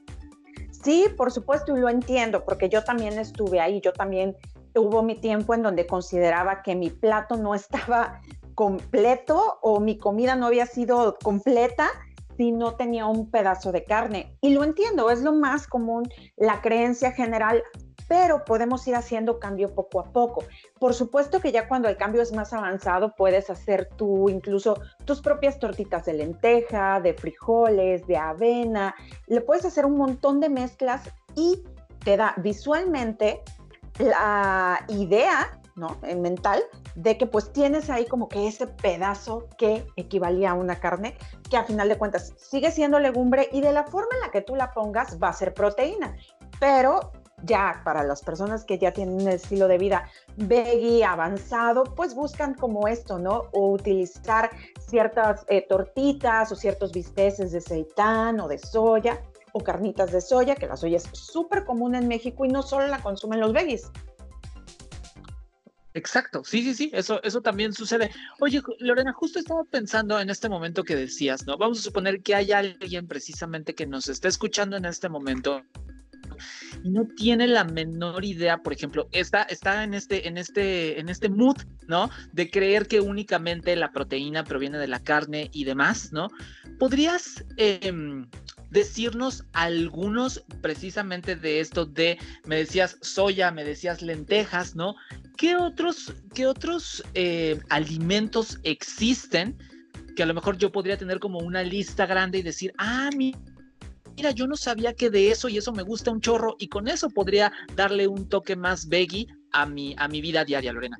Sí, 0.71 1.07
por 1.15 1.31
supuesto, 1.31 1.75
y 1.75 1.79
lo 1.79 1.89
entiendo, 1.89 2.43
porque 2.43 2.67
yo 2.69 2.83
también 2.83 3.17
estuve 3.17 3.59
ahí, 3.59 3.79
yo 3.81 3.93
también 3.93 4.35
hubo 4.75 5.03
mi 5.03 5.15
tiempo 5.15 5.53
en 5.53 5.63
donde 5.63 5.87
consideraba 5.87 6.61
que 6.61 6.75
mi 6.75 6.89
plato 6.89 7.37
no 7.37 7.55
estaba 7.55 8.21
completo 8.55 9.59
o 9.61 9.79
mi 9.79 9.97
comida 9.97 10.35
no 10.35 10.47
había 10.47 10.65
sido 10.65 11.17
completa 11.23 11.89
si 12.37 12.51
no 12.51 12.75
tenía 12.75 13.05
un 13.05 13.29
pedazo 13.29 13.71
de 13.71 13.83
carne. 13.83 14.37
Y 14.41 14.53
lo 14.53 14.63
entiendo, 14.63 15.09
es 15.09 15.21
lo 15.21 15.33
más 15.33 15.67
común, 15.67 16.09
la 16.35 16.61
creencia 16.61 17.11
general, 17.11 17.63
pero 18.13 18.45
podemos 18.45 18.87
ir 18.87 18.93
haciendo 18.93 19.39
cambio 19.39 19.73
poco 19.73 19.99
a 19.99 20.03
poco. 20.03 20.43
Por 20.79 20.93
supuesto 20.93 21.39
que 21.39 21.51
ya 21.51 21.67
cuando 21.67 21.89
el 21.89 21.97
cambio 21.97 22.21
es 22.21 22.31
más 22.31 22.53
avanzado, 22.53 23.15
puedes 23.15 23.49
hacer 23.49 23.89
tú 23.97 24.29
incluso 24.29 24.79
tus 25.03 25.19
propias 25.19 25.57
tortitas 25.57 26.05
de 26.05 26.13
lenteja, 26.13 27.01
de 27.01 27.15
frijoles, 27.15 28.05
de 28.05 28.15
avena, 28.15 28.93
le 29.25 29.41
puedes 29.41 29.65
hacer 29.65 29.87
un 29.87 29.97
montón 29.97 30.39
de 30.39 30.49
mezclas 30.49 31.09
y 31.33 31.63
te 32.05 32.15
da 32.15 32.35
visualmente 32.37 33.41
la 33.97 34.85
idea, 34.89 35.59
¿no? 35.75 35.97
En 36.03 36.21
mental, 36.21 36.61
de 36.93 37.17
que 37.17 37.25
pues 37.25 37.51
tienes 37.51 37.89
ahí 37.89 38.05
como 38.05 38.29
que 38.29 38.47
ese 38.47 38.67
pedazo 38.67 39.47
que 39.57 39.87
equivalía 39.95 40.51
a 40.51 40.53
una 40.53 40.79
carne, 40.79 41.17
que 41.49 41.57
a 41.57 41.63
final 41.63 41.89
de 41.89 41.97
cuentas 41.97 42.31
sigue 42.37 42.69
siendo 42.69 42.99
legumbre 42.99 43.49
y 43.51 43.61
de 43.61 43.71
la 43.71 43.85
forma 43.85 44.09
en 44.13 44.19
la 44.19 44.29
que 44.29 44.41
tú 44.41 44.55
la 44.55 44.71
pongas 44.71 45.17
va 45.17 45.29
a 45.29 45.33
ser 45.33 45.55
proteína, 45.55 46.15
pero 46.59 47.11
ya 47.43 47.81
para 47.83 48.03
las 48.03 48.21
personas 48.21 48.63
que 48.65 48.77
ya 48.77 48.91
tienen 48.91 49.21
un 49.21 49.27
estilo 49.27 49.67
de 49.67 49.77
vida 49.77 50.09
veggie 50.37 51.03
avanzado, 51.03 51.83
pues 51.83 52.15
buscan 52.15 52.53
como 52.55 52.87
esto, 52.87 53.19
¿no? 53.19 53.49
O 53.51 53.71
utilizar 53.71 54.49
ciertas 54.79 55.45
eh, 55.49 55.65
tortitas 55.67 56.51
o 56.51 56.55
ciertos 56.55 56.91
bisteces 56.91 57.51
de 57.51 57.61
seitán 57.61 58.39
o 58.39 58.47
de 58.47 58.57
soya 58.57 59.21
o 59.51 59.59
carnitas 59.59 60.11
de 60.11 60.21
soya, 60.21 60.55
que 60.55 60.67
la 60.67 60.77
soya 60.77 60.97
es 60.97 61.09
súper 61.13 61.63
común 61.63 61.95
en 61.95 62.07
México 62.07 62.45
y 62.45 62.49
no 62.49 62.63
solo 62.63 62.87
la 62.87 63.01
consumen 63.01 63.39
los 63.39 63.53
veggies. 63.53 63.91
Exacto, 65.95 66.43
sí, 66.43 66.63
sí, 66.63 66.73
sí, 66.73 66.91
eso, 66.91 67.21
eso 67.21 67.41
también 67.41 67.71
sucede. 67.71 68.09
Oye, 68.39 68.61
Lorena, 68.79 69.13
justo 69.13 69.37
estaba 69.37 69.63
pensando 69.63 70.19
en 70.19 70.31
este 70.31 70.49
momento 70.49 70.83
que 70.83 70.95
decías, 70.95 71.45
¿no? 71.45 71.55
Vamos 71.55 71.79
a 71.79 71.83
suponer 71.83 72.23
que 72.23 72.33
hay 72.33 72.51
alguien 72.51 73.07
precisamente 73.07 73.75
que 73.75 73.85
nos 73.85 74.07
está 74.07 74.27
escuchando 74.27 74.75
en 74.75 74.85
este 74.85 75.07
momento 75.07 75.61
no 76.83 77.07
tiene 77.15 77.47
la 77.47 77.63
menor 77.63 78.25
idea, 78.25 78.57
por 78.57 78.73
ejemplo, 78.73 79.07
está, 79.11 79.43
está 79.43 79.83
en, 79.83 79.93
este, 79.93 80.27
en, 80.27 80.37
este, 80.37 80.99
en 80.99 81.09
este 81.09 81.29
mood, 81.29 81.57
¿no? 81.87 82.09
De 82.31 82.49
creer 82.49 82.87
que 82.87 83.01
únicamente 83.01 83.75
la 83.75 83.91
proteína 83.91 84.43
proviene 84.43 84.77
de 84.77 84.87
la 84.87 84.99
carne 84.99 85.49
y 85.53 85.63
demás, 85.63 86.11
¿no? 86.11 86.29
¿Podrías 86.79 87.45
em, 87.57 88.27
decirnos 88.69 89.45
algunos 89.53 90.43
precisamente 90.61 91.35
de 91.35 91.59
esto 91.59 91.85
de, 91.85 92.17
me 92.45 92.57
decías 92.57 92.97
soya, 93.01 93.51
me 93.51 93.63
decías 93.63 94.01
lentejas, 94.01 94.75
¿no? 94.75 94.95
¿Qué 95.37 95.55
otros, 95.55 96.13
qué 96.33 96.47
otros 96.47 97.03
eh, 97.13 97.59
alimentos 97.69 98.59
existen 98.63 99.57
que 100.15 100.23
a 100.23 100.25
lo 100.25 100.33
mejor 100.33 100.57
yo 100.57 100.71
podría 100.71 100.97
tener 100.97 101.19
como 101.19 101.39
una 101.39 101.63
lista 101.63 102.05
grande 102.05 102.39
y 102.39 102.43
decir, 102.43 102.73
ah, 102.77 103.09
mi 103.15 103.35
mira, 104.15 104.31
yo 104.31 104.47
no 104.47 104.55
sabía 104.55 104.93
que 104.93 105.09
de 105.09 105.31
eso 105.31 105.49
y 105.49 105.57
eso 105.57 105.71
me 105.71 105.83
gusta 105.83 106.11
un 106.11 106.21
chorro 106.21 106.55
y 106.59 106.67
con 106.67 106.87
eso 106.87 107.09
podría 107.09 107.51
darle 107.75 108.07
un 108.07 108.27
toque 108.29 108.55
más 108.55 108.87
veggie 108.87 109.27
a 109.51 109.65
mi, 109.65 109.95
a 109.97 110.07
mi 110.07 110.21
vida 110.21 110.45
diaria, 110.45 110.73
Lorena. 110.73 110.97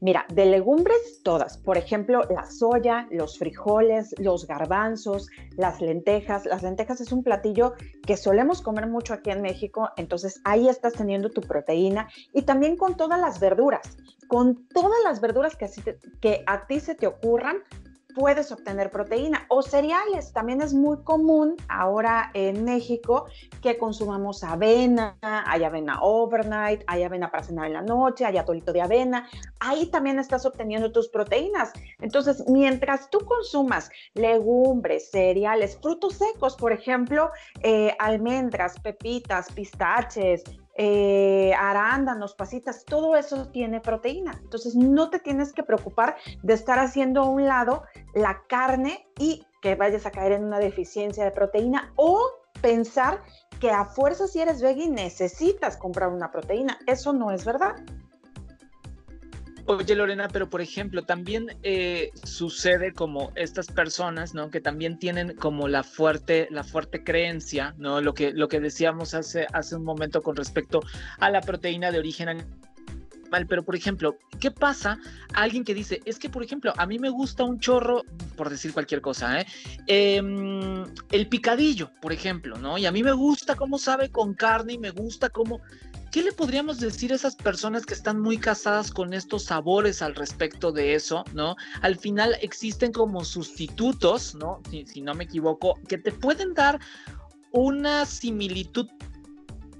Mira, 0.00 0.24
de 0.32 0.46
legumbres 0.46 1.22
todas, 1.22 1.58
por 1.58 1.76
ejemplo, 1.76 2.22
la 2.30 2.46
soya, 2.46 3.06
los 3.10 3.38
frijoles, 3.38 4.14
los 4.18 4.46
garbanzos, 4.46 5.28
las 5.56 5.80
lentejas. 5.80 6.46
Las 6.46 6.62
lentejas 6.62 7.00
es 7.00 7.12
un 7.12 7.22
platillo 7.22 7.74
que 8.06 8.16
solemos 8.16 8.62
comer 8.62 8.86
mucho 8.86 9.12
aquí 9.12 9.30
en 9.30 9.42
México, 9.42 9.90
entonces 9.96 10.40
ahí 10.44 10.68
estás 10.68 10.94
teniendo 10.94 11.30
tu 11.30 11.42
proteína 11.42 12.08
y 12.32 12.42
también 12.42 12.76
con 12.76 12.96
todas 12.96 13.20
las 13.20 13.40
verduras, 13.40 13.96
con 14.28 14.66
todas 14.68 14.98
las 15.04 15.20
verduras 15.20 15.56
que, 15.56 15.68
que 16.20 16.44
a 16.46 16.66
ti 16.66 16.80
se 16.80 16.94
te 16.94 17.06
ocurran, 17.06 17.58
puedes 18.14 18.52
obtener 18.52 18.90
proteína 18.90 19.46
o 19.48 19.62
cereales. 19.62 20.32
También 20.32 20.60
es 20.62 20.74
muy 20.74 20.98
común 21.02 21.56
ahora 21.68 22.30
en 22.34 22.64
México 22.64 23.26
que 23.62 23.78
consumamos 23.78 24.44
avena, 24.44 25.16
hay 25.20 25.64
avena 25.64 26.00
overnight, 26.00 26.82
hay 26.86 27.02
avena 27.02 27.30
para 27.30 27.44
cenar 27.44 27.66
en 27.66 27.74
la 27.74 27.82
noche, 27.82 28.24
hay 28.24 28.38
atolito 28.38 28.72
de 28.72 28.82
avena. 28.82 29.28
Ahí 29.60 29.86
también 29.86 30.18
estás 30.18 30.46
obteniendo 30.46 30.92
tus 30.92 31.08
proteínas. 31.08 31.72
Entonces, 32.00 32.44
mientras 32.48 33.10
tú 33.10 33.18
consumas 33.20 33.90
legumbres, 34.14 35.10
cereales, 35.10 35.78
frutos 35.80 36.14
secos, 36.14 36.56
por 36.56 36.72
ejemplo, 36.72 37.30
eh, 37.62 37.94
almendras, 37.98 38.78
pepitas, 38.80 39.50
pistaches, 39.52 40.44
eh, 40.82 41.52
arándanos, 41.58 42.34
pasitas, 42.34 42.86
todo 42.86 43.14
eso 43.14 43.48
tiene 43.48 43.82
proteína. 43.82 44.32
Entonces 44.42 44.74
no 44.74 45.10
te 45.10 45.18
tienes 45.18 45.52
que 45.52 45.62
preocupar 45.62 46.16
de 46.42 46.54
estar 46.54 46.78
haciendo 46.78 47.20
a 47.20 47.28
un 47.28 47.44
lado 47.44 47.82
la 48.14 48.44
carne 48.48 49.06
y 49.18 49.44
que 49.60 49.74
vayas 49.74 50.06
a 50.06 50.10
caer 50.10 50.32
en 50.32 50.44
una 50.44 50.58
deficiencia 50.58 51.22
de 51.22 51.32
proteína 51.32 51.92
o 51.96 52.30
pensar 52.62 53.22
que 53.60 53.70
a 53.70 53.84
fuerza 53.84 54.26
si 54.26 54.40
eres 54.40 54.62
veggie 54.62 54.88
necesitas 54.88 55.76
comprar 55.76 56.08
una 56.08 56.32
proteína. 56.32 56.78
Eso 56.86 57.12
no 57.12 57.30
es 57.30 57.44
verdad. 57.44 57.76
Oye 59.70 59.94
Lorena, 59.94 60.26
pero 60.26 60.50
por 60.50 60.60
ejemplo, 60.60 61.04
también 61.04 61.56
eh, 61.62 62.10
sucede 62.24 62.92
como 62.92 63.30
estas 63.36 63.68
personas, 63.68 64.34
¿no? 64.34 64.50
Que 64.50 64.60
también 64.60 64.98
tienen 64.98 65.36
como 65.36 65.68
la 65.68 65.84
fuerte, 65.84 66.48
la 66.50 66.64
fuerte 66.64 67.04
creencia, 67.04 67.72
¿no? 67.78 68.00
Lo 68.00 68.12
que, 68.12 68.32
lo 68.32 68.48
que 68.48 68.58
decíamos 68.58 69.14
hace, 69.14 69.46
hace 69.52 69.76
un 69.76 69.84
momento 69.84 70.22
con 70.22 70.34
respecto 70.34 70.80
a 71.20 71.30
la 71.30 71.40
proteína 71.40 71.92
de 71.92 72.00
origen 72.00 72.30
animal. 72.30 73.46
Pero, 73.48 73.62
por 73.62 73.76
ejemplo, 73.76 74.16
¿qué 74.40 74.50
pasa 74.50 74.98
alguien 75.34 75.62
que 75.62 75.72
dice, 75.72 76.00
es 76.04 76.18
que, 76.18 76.28
por 76.28 76.42
ejemplo, 76.42 76.72
a 76.76 76.84
mí 76.84 76.98
me 76.98 77.08
gusta 77.08 77.44
un 77.44 77.60
chorro, 77.60 78.02
por 78.36 78.50
decir 78.50 78.72
cualquier 78.72 79.00
cosa, 79.00 79.40
¿eh? 79.40 79.46
Em, 79.86 80.82
el 81.12 81.28
picadillo, 81.28 81.92
por 82.02 82.12
ejemplo, 82.12 82.56
¿no? 82.56 82.76
Y 82.76 82.86
a 82.86 82.90
mí 82.90 83.04
me 83.04 83.12
gusta 83.12 83.54
cómo 83.54 83.78
sabe 83.78 84.08
con 84.08 84.34
carne 84.34 84.72
y 84.72 84.78
me 84.78 84.90
gusta 84.90 85.30
cómo 85.30 85.60
¿Qué 86.10 86.24
le 86.24 86.32
podríamos 86.32 86.80
decir 86.80 87.12
a 87.12 87.14
esas 87.14 87.36
personas 87.36 87.86
que 87.86 87.94
están 87.94 88.20
muy 88.20 88.36
casadas 88.36 88.90
con 88.90 89.14
estos 89.14 89.44
sabores 89.44 90.02
al 90.02 90.16
respecto 90.16 90.72
de 90.72 90.94
eso, 90.94 91.24
¿no? 91.34 91.54
Al 91.82 91.96
final 91.96 92.36
existen 92.42 92.90
como 92.90 93.24
sustitutos, 93.24 94.34
¿no? 94.34 94.60
Si, 94.68 94.84
si 94.86 95.00
no 95.02 95.14
me 95.14 95.24
equivoco, 95.24 95.78
que 95.86 95.98
te 95.98 96.10
pueden 96.10 96.52
dar 96.54 96.80
una 97.52 98.06
similitud 98.06 98.88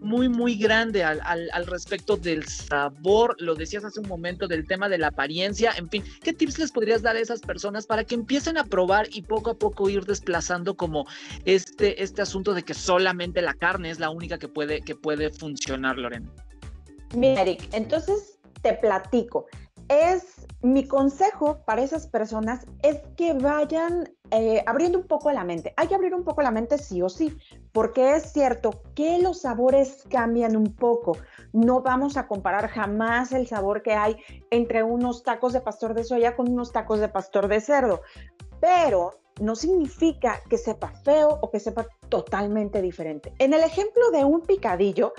muy, 0.00 0.28
muy 0.28 0.56
grande 0.56 1.04
al, 1.04 1.20
al, 1.22 1.66
respecto 1.66 2.16
del 2.16 2.46
sabor, 2.46 3.36
lo 3.38 3.54
decías 3.54 3.84
hace 3.84 4.00
un 4.00 4.08
momento, 4.08 4.48
del 4.48 4.66
tema 4.66 4.88
de 4.88 4.98
la 4.98 5.08
apariencia, 5.08 5.72
en 5.76 5.88
fin, 5.88 6.04
¿qué 6.22 6.32
tips 6.32 6.58
les 6.58 6.72
podrías 6.72 7.02
dar 7.02 7.16
a 7.16 7.20
esas 7.20 7.40
personas 7.40 7.86
para 7.86 8.04
que 8.04 8.14
empiecen 8.14 8.58
a 8.58 8.64
probar 8.64 9.06
y 9.10 9.22
poco 9.22 9.50
a 9.50 9.58
poco 9.58 9.88
ir 9.88 10.04
desplazando 10.04 10.76
como 10.76 11.06
este, 11.44 12.02
este 12.02 12.22
asunto 12.22 12.54
de 12.54 12.62
que 12.62 12.74
solamente 12.74 13.42
la 13.42 13.54
carne 13.54 13.90
es 13.90 14.00
la 14.00 14.10
única 14.10 14.38
que 14.38 14.48
puede, 14.48 14.80
que 14.80 14.94
puede 14.94 15.30
funcionar, 15.30 15.98
Lorena? 15.98 16.30
Mira, 17.14 17.42
Eric, 17.42 17.68
entonces 17.72 18.38
te 18.62 18.74
platico. 18.74 19.46
Es 19.88 20.46
mi 20.62 20.86
consejo 20.86 21.62
para 21.66 21.82
esas 21.82 22.06
personas 22.06 22.66
es 22.82 22.98
que 23.16 23.32
vayan 23.32 24.08
eh, 24.30 24.62
abriendo 24.66 24.98
un 24.98 25.06
poco 25.06 25.30
la 25.32 25.44
mente. 25.44 25.74
Hay 25.76 25.88
que 25.88 25.94
abrir 25.94 26.14
un 26.14 26.24
poco 26.24 26.42
la 26.42 26.50
mente 26.50 26.78
sí 26.78 27.02
o 27.02 27.08
sí, 27.08 27.36
porque 27.72 28.14
es 28.14 28.32
cierto 28.32 28.82
que 28.94 29.18
los 29.18 29.42
sabores 29.42 30.04
cambian 30.08 30.56
un 30.56 30.74
poco. 30.74 31.16
No 31.52 31.82
vamos 31.82 32.16
a 32.16 32.26
comparar 32.26 32.68
jamás 32.68 33.32
el 33.32 33.46
sabor 33.46 33.82
que 33.82 33.94
hay 33.94 34.16
entre 34.50 34.82
unos 34.82 35.22
tacos 35.22 35.52
de 35.52 35.60
pastor 35.60 35.94
de 35.94 36.04
soya 36.04 36.36
con 36.36 36.48
unos 36.48 36.72
tacos 36.72 37.00
de 37.00 37.08
pastor 37.08 37.48
de 37.48 37.60
cerdo, 37.60 38.02
pero 38.60 39.20
no 39.40 39.56
significa 39.56 40.40
que 40.48 40.58
sepa 40.58 40.92
feo 41.04 41.38
o 41.40 41.50
que 41.50 41.60
sepa 41.60 41.86
totalmente 42.08 42.82
diferente. 42.82 43.32
En 43.38 43.54
el 43.54 43.62
ejemplo 43.62 44.10
de 44.10 44.24
un 44.24 44.42
picadillo, 44.42 45.12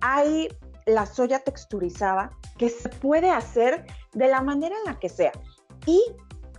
hay 0.00 0.48
la 0.86 1.04
soya 1.04 1.40
texturizada 1.40 2.30
que 2.56 2.68
se 2.68 2.88
puede 2.88 3.30
hacer 3.30 3.84
de 4.12 4.28
la 4.28 4.40
manera 4.40 4.74
en 4.76 4.92
la 4.92 4.98
que 4.98 5.08
sea. 5.08 5.32
Y 5.84 6.02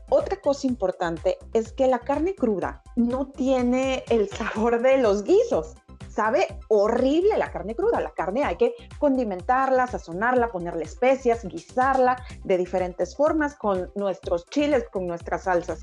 otra 0.10 0.38
cosa 0.38 0.68
importante 0.68 1.38
es 1.54 1.74
que 1.74 1.88
la 1.88 2.00
carne 2.00 2.36
cruda 2.36 2.82
no 2.96 3.28
tiene 3.28 4.04
el 4.10 4.30
sabor 4.30 4.82
de 4.82 4.98
los 4.98 5.24
guisos. 5.24 5.76
Sabe 6.10 6.48
horrible 6.70 7.38
la 7.38 7.52
carne 7.52 7.76
cruda. 7.76 8.00
La 8.02 8.12
carne 8.12 8.44
hay 8.44 8.56
que 8.56 8.74
condimentarla, 9.00 9.86
sazonarla, 9.86 10.48
ponerle 10.48 10.86
especias, 10.86 11.46
guisarla 11.46 12.16
de 12.44 12.58
diferentes 12.58 13.16
formas 13.16 13.56
con 13.56 13.92
nuestros 13.96 14.46
chiles, 14.46 14.86
con 14.92 15.06
nuestras 15.06 15.44
salsas. 15.44 15.82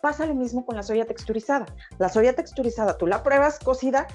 Pasa 0.00 0.26
lo 0.26 0.34
mismo 0.34 0.64
con 0.64 0.76
la 0.76 0.82
soya 0.82 1.06
texturizada. 1.06 1.66
La 1.98 2.08
soya 2.08 2.34
texturizada 2.34 2.98
tú 2.98 3.06
la 3.06 3.22
pruebas 3.22 3.58
cocida 3.58 4.06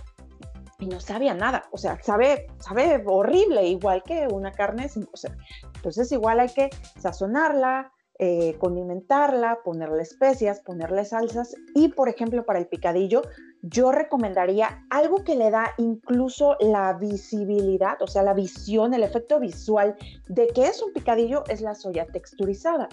y 0.79 0.87
no 0.87 0.99
sabe 1.01 1.29
a 1.29 1.33
nada, 1.33 1.65
o 1.71 1.77
sea, 1.77 2.01
sabe, 2.01 2.47
sabe 2.59 3.03
horrible, 3.05 3.67
igual 3.67 4.01
que 4.03 4.27
una 4.31 4.51
carne 4.53 4.87
sin 4.87 5.03
cocer. 5.05 5.35
Entonces, 5.75 6.09
igual 6.13 6.39
hay 6.39 6.53
que 6.53 6.69
sazonarla, 6.97 7.91
eh, 8.21 8.57
condimentarla, 8.59 9.59
ponerle 9.63 10.03
especias, 10.03 10.59
ponerle 10.59 11.05
salsas 11.05 11.55
y, 11.73 11.87
por 11.87 12.09
ejemplo, 12.09 12.45
para 12.45 12.59
el 12.59 12.67
picadillo, 12.67 13.21
yo 13.61 13.93
recomendaría 13.93 14.85
algo 14.89 15.23
que 15.23 15.37
le 15.37 15.49
da 15.49 15.73
incluso 15.77 16.57
la 16.59 16.91
visibilidad, 16.93 18.01
o 18.01 18.07
sea, 18.07 18.21
la 18.23 18.33
visión, 18.33 18.93
el 18.93 19.03
efecto 19.03 19.39
visual 19.39 19.95
de 20.27 20.47
que 20.47 20.65
es 20.65 20.83
un 20.83 20.91
picadillo, 20.91 21.45
es 21.47 21.61
la 21.61 21.75
soya 21.75 22.05
texturizada. 22.07 22.89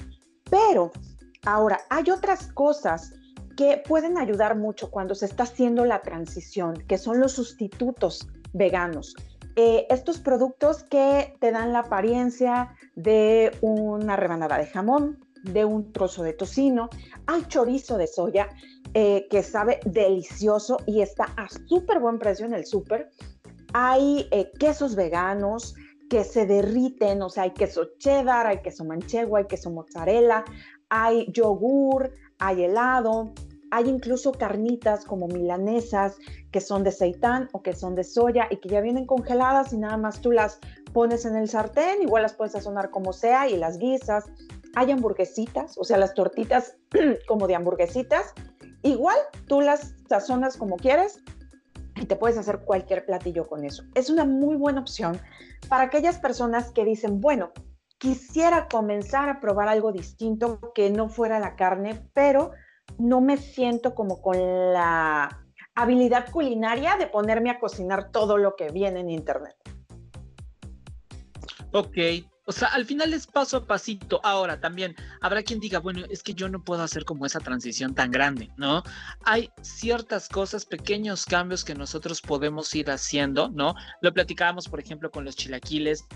Pero 0.49 0.93
ahora, 1.45 1.81
hay 1.91 2.09
otras 2.11 2.47
cosas 2.53 3.13
que 3.57 3.83
pueden 3.85 4.19
ayudar 4.19 4.57
mucho 4.57 4.93
cuando 4.93 5.17
se 5.17 5.27
está 5.27 5.43
haciendo 5.43 5.85
la 5.85 6.03
transición, 6.03 6.85
que 6.87 6.99
son 6.99 7.19
los 7.19 7.33
sustitutos 7.33 8.29
veganos. 8.53 9.17
Eh, 9.59 9.87
estos 9.89 10.19
productos 10.19 10.83
que 10.85 11.35
te 11.41 11.51
dan 11.51 11.73
la 11.73 11.79
apariencia 11.81 12.75
de 12.95 13.57
una 13.63 14.15
rebanada 14.15 14.59
de 14.59 14.67
jamón, 14.67 15.25
de 15.45 15.65
un 15.65 15.93
trozo 15.93 16.23
de 16.23 16.35
tocino, 16.35 16.91
hay 17.27 17.43
chorizo 17.45 17.97
de 17.97 18.07
soya 18.07 18.51
eh, 18.93 19.27
que 19.31 19.43
sabe 19.43 19.81
delicioso 19.87 20.77
y 20.87 21.01
está 21.01 21.33
a 21.39 21.49
súper 21.69 22.01
buen 22.01 22.19
precio 22.19 22.45
en 22.45 22.53
el 22.53 22.67
súper. 22.67 23.11
Hay 23.73 24.29
eh, 24.31 24.51
quesos 24.59 24.95
veganos 24.95 25.75
que 26.11 26.23
se 26.25 26.45
derriten, 26.45 27.23
o 27.23 27.31
sea, 27.31 27.45
hay 27.45 27.53
queso 27.53 27.89
cheddar, 27.99 28.47
hay 28.47 28.59
queso 28.59 28.85
manchego, 28.85 29.37
hay 29.39 29.47
queso 29.47 29.71
mozzarella, 29.71 30.45
hay 30.91 31.33
yogur, 31.33 32.13
hay 32.39 32.65
helado, 32.65 33.33
hay 33.71 33.89
incluso 33.89 34.33
carnitas 34.33 35.05
como 35.05 35.29
milanesas 35.29 36.17
que 36.51 36.61
son 36.61 36.85
de 36.85 36.93
seitán 36.93 37.49
o 37.53 37.63
que 37.63 37.75
son 37.75 37.95
de 37.95 38.05
soya 38.05 38.47
y 38.51 38.59
que 38.59 38.69
ya 38.69 38.81
vienen 38.81 39.07
congeladas 39.07 39.73
y 39.73 39.79
nada 39.79 39.97
más 39.97 40.21
tú 40.21 40.33
las 40.33 40.59
pones 40.93 41.25
en 41.25 41.37
el 41.37 41.49
sartén, 41.49 42.03
igual 42.03 42.23
las 42.23 42.35
puedes 42.35 42.53
sazonar 42.53 42.91
como 42.91 43.13
sea 43.13 43.49
y 43.49 43.57
las 43.57 43.79
guisas. 43.79 44.25
Hay 44.75 44.91
hamburguesitas, 44.91 45.77
o 45.79 45.85
sea, 45.85 45.99
las 45.99 46.15
tortitas 46.15 46.77
como 47.29 47.47
de 47.47 47.55
hamburguesitas. 47.55 48.35
Igual 48.83 49.17
tú 49.49 49.61
las 49.61 49.95
sazonas 50.09 50.57
como 50.57 50.77
quieres 50.77 51.21
y 51.97 52.07
te 52.07 52.17
puedes 52.17 52.39
hacer 52.39 52.61
cualquier 52.61 53.05
platillo 53.05 53.47
con 53.47 53.65
eso. 53.65 53.83
Es 53.95 54.11
una 54.11 54.25
muy 54.25 54.57
buena 54.57 54.81
opción 54.81 55.19
para 55.69 55.85
aquellas 55.85 56.19
personas 56.19 56.71
que 56.71 56.85
dicen, 56.85 57.21
bueno, 57.21 57.53
quisiera 57.99 58.69
comenzar 58.69 59.29
a 59.29 59.41
probar 59.41 59.69
algo 59.69 59.93
distinto 59.93 60.61
que 60.75 60.91
no 60.91 61.09
fuera 61.09 61.41
la 61.41 61.57
carne, 61.57 62.09
pero 62.13 62.53
no 62.99 63.21
me 63.21 63.37
siento 63.37 63.95
como 63.95 64.21
con 64.21 64.37
la 64.39 65.45
habilidad 65.75 66.31
culinaria 66.31 66.97
de 66.97 67.07
ponerme 67.07 67.51
a 67.51 67.59
cocinar 67.59 68.11
todo 68.11 68.39
lo 68.39 68.57
que 68.57 68.71
viene 68.71 69.01
en 69.01 69.11
internet. 69.11 69.57
Ok, 71.73 71.97
o 72.47 72.53
sea, 72.53 72.69
al 72.69 72.87
final 72.87 73.13
es 73.13 73.27
paso 73.27 73.59
a 73.59 73.67
pasito. 73.67 74.21
Ahora 74.23 74.61
también 74.61 74.95
habrá 75.21 75.43
quien 75.43 75.59
diga, 75.59 75.81
bueno, 75.81 76.05
es 76.09 76.23
que 76.23 76.33
yo 76.33 76.49
no 76.49 76.63
puedo 76.63 76.83
hacer 76.83 77.05
como 77.05 77.27
esa 77.27 77.41
transición 77.41 77.95
tan 77.95 78.11
grande, 78.11 78.51
¿no? 78.57 78.85
Hay 79.25 79.51
ciertas 79.63 80.29
cosas, 80.29 80.65
pequeños 80.65 81.27
cambios 81.27 81.65
que 81.65 81.75
nosotros 81.75 82.23
podemos 82.23 82.73
ir 82.75 82.91
haciendo, 82.91 83.49
¿no? 83.49 83.75
Lo 84.01 84.15
platicábamos, 84.15 84.69
por 84.69 84.79
ejemplo, 84.79 85.11
con 85.11 85.25
los 85.25 85.35
chilaquiles, 85.35 86.07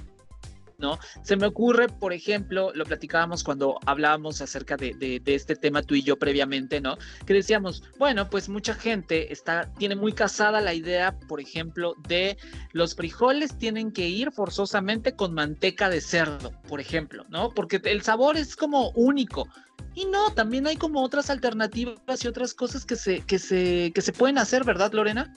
¿no? 0.80 0.98
Se 1.22 1.36
me 1.36 1.46
ocurre, 1.46 1.88
por 1.88 2.12
ejemplo, 2.12 2.72
lo 2.74 2.84
platicábamos 2.84 3.44
cuando 3.44 3.78
hablábamos 3.86 4.40
acerca 4.40 4.76
de, 4.76 5.22
este 5.26 5.54
tema 5.54 5.82
tú 5.82 5.94
y 5.94 6.02
yo 6.02 6.18
previamente, 6.18 6.80
¿no? 6.80 6.96
Que 7.26 7.34
decíamos, 7.34 7.82
bueno, 7.98 8.28
pues 8.28 8.48
mucha 8.48 8.74
gente 8.74 9.32
está, 9.32 9.72
tiene 9.74 9.94
muy 9.94 10.12
casada 10.12 10.60
la 10.60 10.74
idea, 10.74 11.16
por 11.28 11.40
ejemplo, 11.40 11.94
de 12.08 12.36
los 12.72 12.94
frijoles 12.94 13.56
tienen 13.56 13.92
que 13.92 14.08
ir 14.08 14.32
forzosamente 14.32 15.14
con 15.14 15.34
manteca 15.34 15.88
de 15.88 16.00
cerdo, 16.00 16.52
por 16.68 16.80
ejemplo, 16.80 17.24
¿no? 17.28 17.50
Porque 17.50 17.80
el 17.84 18.02
sabor 18.02 18.36
es 18.36 18.56
como 18.56 18.90
único. 18.90 19.46
Y 19.94 20.06
no, 20.06 20.32
también 20.32 20.66
hay 20.66 20.76
como 20.76 21.02
otras 21.02 21.30
alternativas 21.30 22.24
y 22.24 22.28
otras 22.28 22.54
cosas 22.54 22.84
que 22.84 22.96
se, 22.96 23.20
que 23.20 23.38
se, 23.38 23.92
que 23.94 24.00
se 24.00 24.12
pueden 24.12 24.38
hacer, 24.38 24.64
¿verdad, 24.64 24.92
Lorena? 24.92 25.32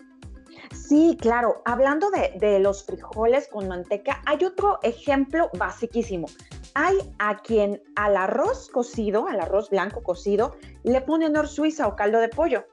Sí, 0.71 1.17
claro. 1.19 1.61
Hablando 1.65 2.09
de, 2.09 2.59
los 2.59 2.83
frijoles 2.83 3.47
con 3.47 3.67
manteca, 3.67 4.21
hay 4.25 4.43
otro 4.45 4.79
ejemplo 4.83 5.49
basiquísimo. 5.57 6.27
Hay 6.75 6.97
a 7.19 7.37
quien 7.37 7.81
al 7.95 8.17
arroz 8.17 8.69
cocido, 8.69 9.27
al 9.27 9.39
arroz 9.39 9.69
blanco 9.69 10.01
cocido, 10.01 10.55
le 10.83 11.01
pone 11.01 11.29
nor 11.29 11.47
suiza 11.47 11.87
o 11.87 11.95
caldo 11.95 12.19
de 12.19 12.29
pollo. 12.29 12.65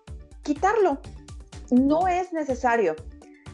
Quitarlo. 0.42 0.98
No 1.70 2.08
es 2.08 2.32
necesario. 2.32 2.96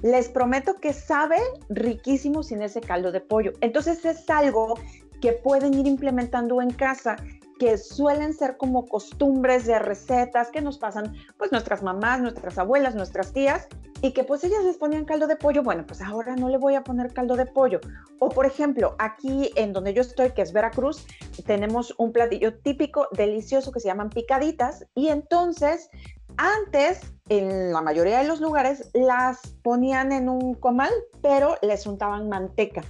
Les 0.03 0.29
prometo 0.29 0.75
que 0.75 0.93
sabe 0.93 1.39
riquísimo 1.69 2.43
sin 2.43 2.63
ese 2.63 2.81
caldo 2.81 3.13
de 3.13 3.21
pollo. 3.21 3.53
Entonces 3.61 4.05
es 4.05 4.29
algo 4.31 4.75
que 5.21 5.33
pueden 5.33 5.75
ir 5.75 5.87
implementando 5.87 6.61
en 6.61 6.71
casa 6.71 7.17
que 7.59 7.79
suelen 7.79 8.35
ser 8.35 8.57
como 8.57 8.87
costumbres 8.87 9.67
de 9.67 9.79
recetas 9.79 10.51
que 10.51 10.61
nos 10.61 10.79
pasan 10.79 11.15
pues 11.39 11.53
nuestras 11.53 11.83
mamás, 11.83 12.21
nuestras 12.21 12.59
abuelas, 12.59 12.95
nuestras 12.95 13.33
tías 13.33 13.69
y 14.03 14.13
que 14.13 14.25
pues 14.25 14.45
ellas 14.45 14.63
les 14.65 14.77
ponían 14.77 15.05
caldo 15.05 15.27
de 15.27 15.37
pollo, 15.37 15.63
bueno, 15.63 15.85
pues 15.87 16.03
ahora 16.03 16.37
no 16.37 16.49
le 16.49 16.59
voy 16.59 16.75
a 16.75 16.85
poner 16.85 17.13
caldo 17.13 17.35
de 17.37 17.47
pollo. 17.47 17.81
O 18.19 18.29
por 18.29 18.47
ejemplo, 18.47 18.95
aquí 18.99 19.51
en 19.57 19.73
donde 19.73 19.95
yo 19.95 20.03
estoy, 20.03 20.31
que 20.33 20.43
es 20.43 20.53
Veracruz, 20.53 21.07
tenemos 21.47 21.95
un 21.99 22.13
platillo 22.13 22.59
típico, 22.59 23.09
delicioso, 23.13 23.73
que 23.73 23.81
se 23.81 23.89
llaman 23.89 24.11
picaditas 24.11 24.87
y 24.95 25.09
entonces 25.09 25.91
antes, 26.39 27.01
en 27.31 27.73
la 27.73 27.81
mayoría 27.81 28.19
de 28.19 28.29
los 28.29 28.41
lugares, 28.41 28.91
las 28.93 29.41
ponían 29.63 30.13
en 30.13 30.29
un 30.29 30.55
comal, 30.55 30.93
pero 31.23 31.57
les 31.63 31.87
untaban 31.87 32.29
manteca. 32.29 32.83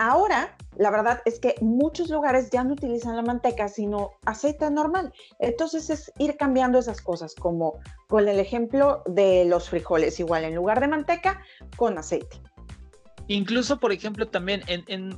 Ahora, 0.00 0.56
la 0.76 0.92
verdad 0.92 1.20
es 1.24 1.40
que 1.40 1.56
muchos 1.60 2.08
lugares 2.08 2.50
ya 2.50 2.62
no 2.62 2.74
utilizan 2.74 3.16
la 3.16 3.22
manteca, 3.22 3.66
sino 3.66 4.12
aceite 4.24 4.70
normal. 4.70 5.12
Entonces 5.40 5.90
es 5.90 6.12
ir 6.18 6.36
cambiando 6.36 6.78
esas 6.78 7.00
cosas, 7.00 7.34
como 7.34 7.80
con 8.06 8.28
el 8.28 8.38
ejemplo 8.38 9.02
de 9.06 9.44
los 9.44 9.68
frijoles, 9.68 10.20
igual 10.20 10.44
en 10.44 10.54
lugar 10.54 10.78
de 10.80 10.86
manteca, 10.86 11.42
con 11.76 11.98
aceite. 11.98 12.40
Incluso, 13.26 13.78
por 13.78 13.92
ejemplo, 13.92 14.28
también 14.28 14.62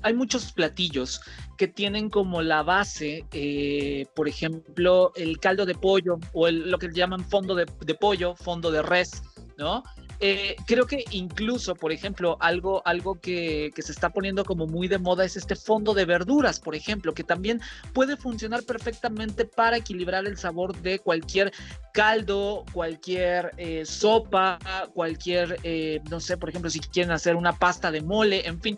hay 0.03 0.15
muchos 0.15 0.51
platillos 0.51 1.21
que 1.59 1.69
tienen 1.69 2.09
como 2.09 2.41
la 2.41 2.63
base, 2.63 3.25
eh, 3.33 4.07
por 4.17 4.29
ejemplo, 4.29 5.13
el 5.15 5.39
caldo 5.39 5.67
de 5.67 5.75
pollo 5.75 6.19
o 6.33 6.51
lo 6.51 6.79
que 6.79 6.89
llaman 6.91 7.23
fondo 7.23 7.55
de, 7.55 7.67
de 7.85 7.95
pollo, 7.95 8.35
fondo 8.35 8.71
de 8.73 8.83
res, 8.83 9.23
¿no? 9.59 9.85
Eh, 10.23 10.55
creo 10.67 10.87
que 10.87 11.05
incluso, 11.13 11.75
por 11.75 11.93
ejemplo, 11.93 12.37
algo, 12.41 12.83
algo 12.85 13.19
que, 13.19 13.73
se 13.75 13.93
está 13.93 14.11
poniendo 14.11 14.45
como 14.45 14.67
muy 14.67 14.87
de 14.87 14.99
moda 14.99 15.25
es 15.25 15.37
este 15.37 15.57
fondo 15.57 15.95
de 15.95 16.05
verduras, 16.05 16.61
por 16.61 16.75
ejemplo, 16.75 17.15
que 17.15 17.25
también 17.25 17.61
puede 17.95 18.19
funcionar 18.19 18.63
perfectamente 18.65 19.47
para 19.47 19.79
equilibrar 19.79 20.27
el 20.27 20.37
sabor 20.37 20.77
de 20.83 20.99
cualquier 20.99 21.53
caldo, 21.95 22.67
cualquier 22.73 23.53
eh, 23.57 23.87
sopa, 23.87 24.59
cualquier, 24.93 25.59
eh, 25.63 26.03
no 26.11 26.21
sé, 26.21 26.37
por 26.37 26.51
ejemplo, 26.51 26.71
si 26.71 26.81
quieren 26.81 27.13
hacer 27.13 27.35
una 27.35 27.55
pasta 27.55 27.91
de 27.91 28.03
mole, 28.03 28.47
en 28.47 28.61
fin. 28.61 28.77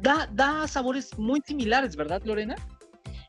Da, 0.00 0.28
da 0.32 0.66
sabores 0.66 1.16
muy 1.18 1.40
similares, 1.46 1.94
¿verdad, 1.94 2.20
Lorena? 2.24 2.56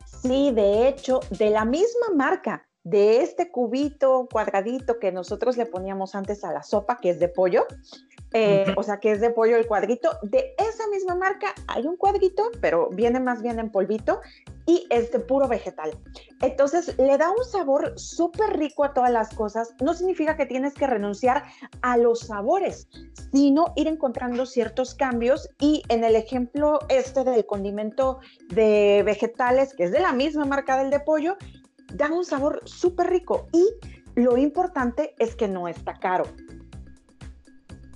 Sí, 0.06 0.52
de 0.52 0.88
hecho, 0.88 1.20
de 1.30 1.52
la 1.52 1.64
misma 1.64 2.08
marca 2.16 2.68
de 2.84 3.22
este 3.22 3.50
cubito 3.50 4.28
cuadradito 4.32 5.00
que 5.00 5.12
nosotros 5.12 5.58
le 5.58 5.66
poníamos 5.66 6.16
antes 6.16 6.44
a 6.44 6.52
la 6.52 6.64
sopa, 6.64 6.98
que 6.98 7.10
es 7.10 7.20
de 7.20 7.30
pollo, 7.30 7.66
eh, 8.34 8.74
o 8.76 8.82
sea, 8.82 9.00
que 9.00 9.12
es 9.12 9.22
de 9.22 9.30
pollo 9.30 9.56
el 9.56 9.68
cuadrito, 9.68 10.10
de 10.24 10.56
esa 10.58 10.88
misma 10.88 11.14
marca 11.14 11.54
hay 11.68 11.86
un 11.86 11.96
cuadrito, 11.96 12.50
pero 12.62 12.90
viene 12.90 13.20
más 13.20 13.44
bien 13.44 13.60
en 13.60 13.70
polvito 13.70 14.22
y 14.66 14.88
es 14.90 15.12
de 15.12 15.20
puro 15.20 15.48
vegetal. 15.48 15.92
Entonces, 16.42 16.98
le 16.98 17.18
da 17.18 17.30
un 17.30 17.44
sabor 17.46 17.94
súper 17.96 18.58
rico 18.58 18.84
a 18.84 18.94
todas 18.94 19.12
las 19.12 19.34
cosas. 19.36 19.76
No 19.82 19.94
significa 19.94 20.36
que 20.36 20.48
tienes 20.48 20.74
que 20.74 20.88
renunciar 20.88 21.44
a 21.82 21.98
los 21.98 22.22
sabores, 22.22 22.88
sino 23.32 23.74
ir 23.76 23.88
encontrando 23.88 24.46
ciertos 24.46 24.96
cambios 24.96 25.50
y 25.60 25.84
en 25.90 26.04
el 26.04 26.16
ejemplo 26.16 26.80
este 26.90 27.24
del 27.24 27.46
condimento 27.46 28.20
de 28.50 29.04
vegetales, 29.06 29.76
que 29.76 29.84
es 29.84 29.92
de 29.92 30.00
la 30.00 30.12
misma 30.12 30.46
marca 30.46 30.78
del 30.78 30.90
de 30.90 31.02
pollo, 31.02 31.38
dan 31.94 32.14
un 32.14 32.26
sabor 32.26 32.62
súper 32.66 33.08
rico 33.08 33.48
y 33.54 33.66
lo 34.16 34.38
importante 34.38 35.16
es 35.18 35.36
que 35.36 35.48
no 35.48 35.68
está 35.68 35.94
caro. 35.96 36.26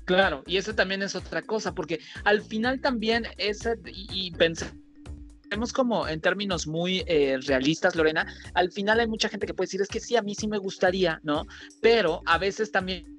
Claro, 0.05 0.41
y 0.47 0.55
eso 0.55 0.73
también 0.73 1.03
es 1.03 1.15
otra 1.15 1.41
cosa, 1.41 1.75
porque 1.75 1.99
al 2.23 2.41
final 2.41 2.79
también 2.79 3.25
es, 3.37 3.67
y, 3.85 4.31
pensemos 4.31 5.73
como 5.73 6.07
en 6.07 6.21
términos 6.21 6.65
muy 6.65 7.03
eh, 7.07 7.37
realistas, 7.45 7.95
Lorena, 7.95 8.25
al 8.53 8.71
final 8.71 9.01
hay 9.01 9.07
mucha 9.07 9.27
gente 9.27 9.45
que 9.45 9.53
puede 9.53 9.67
decir, 9.67 9.81
es 9.81 9.89
que 9.89 9.99
sí, 9.99 10.15
a 10.15 10.21
mí 10.21 10.33
sí 10.33 10.47
me 10.47 10.59
gustaría, 10.59 11.19
¿no? 11.23 11.45
Pero 11.81 12.21
a 12.25 12.37
veces 12.37 12.71
también 12.71 13.17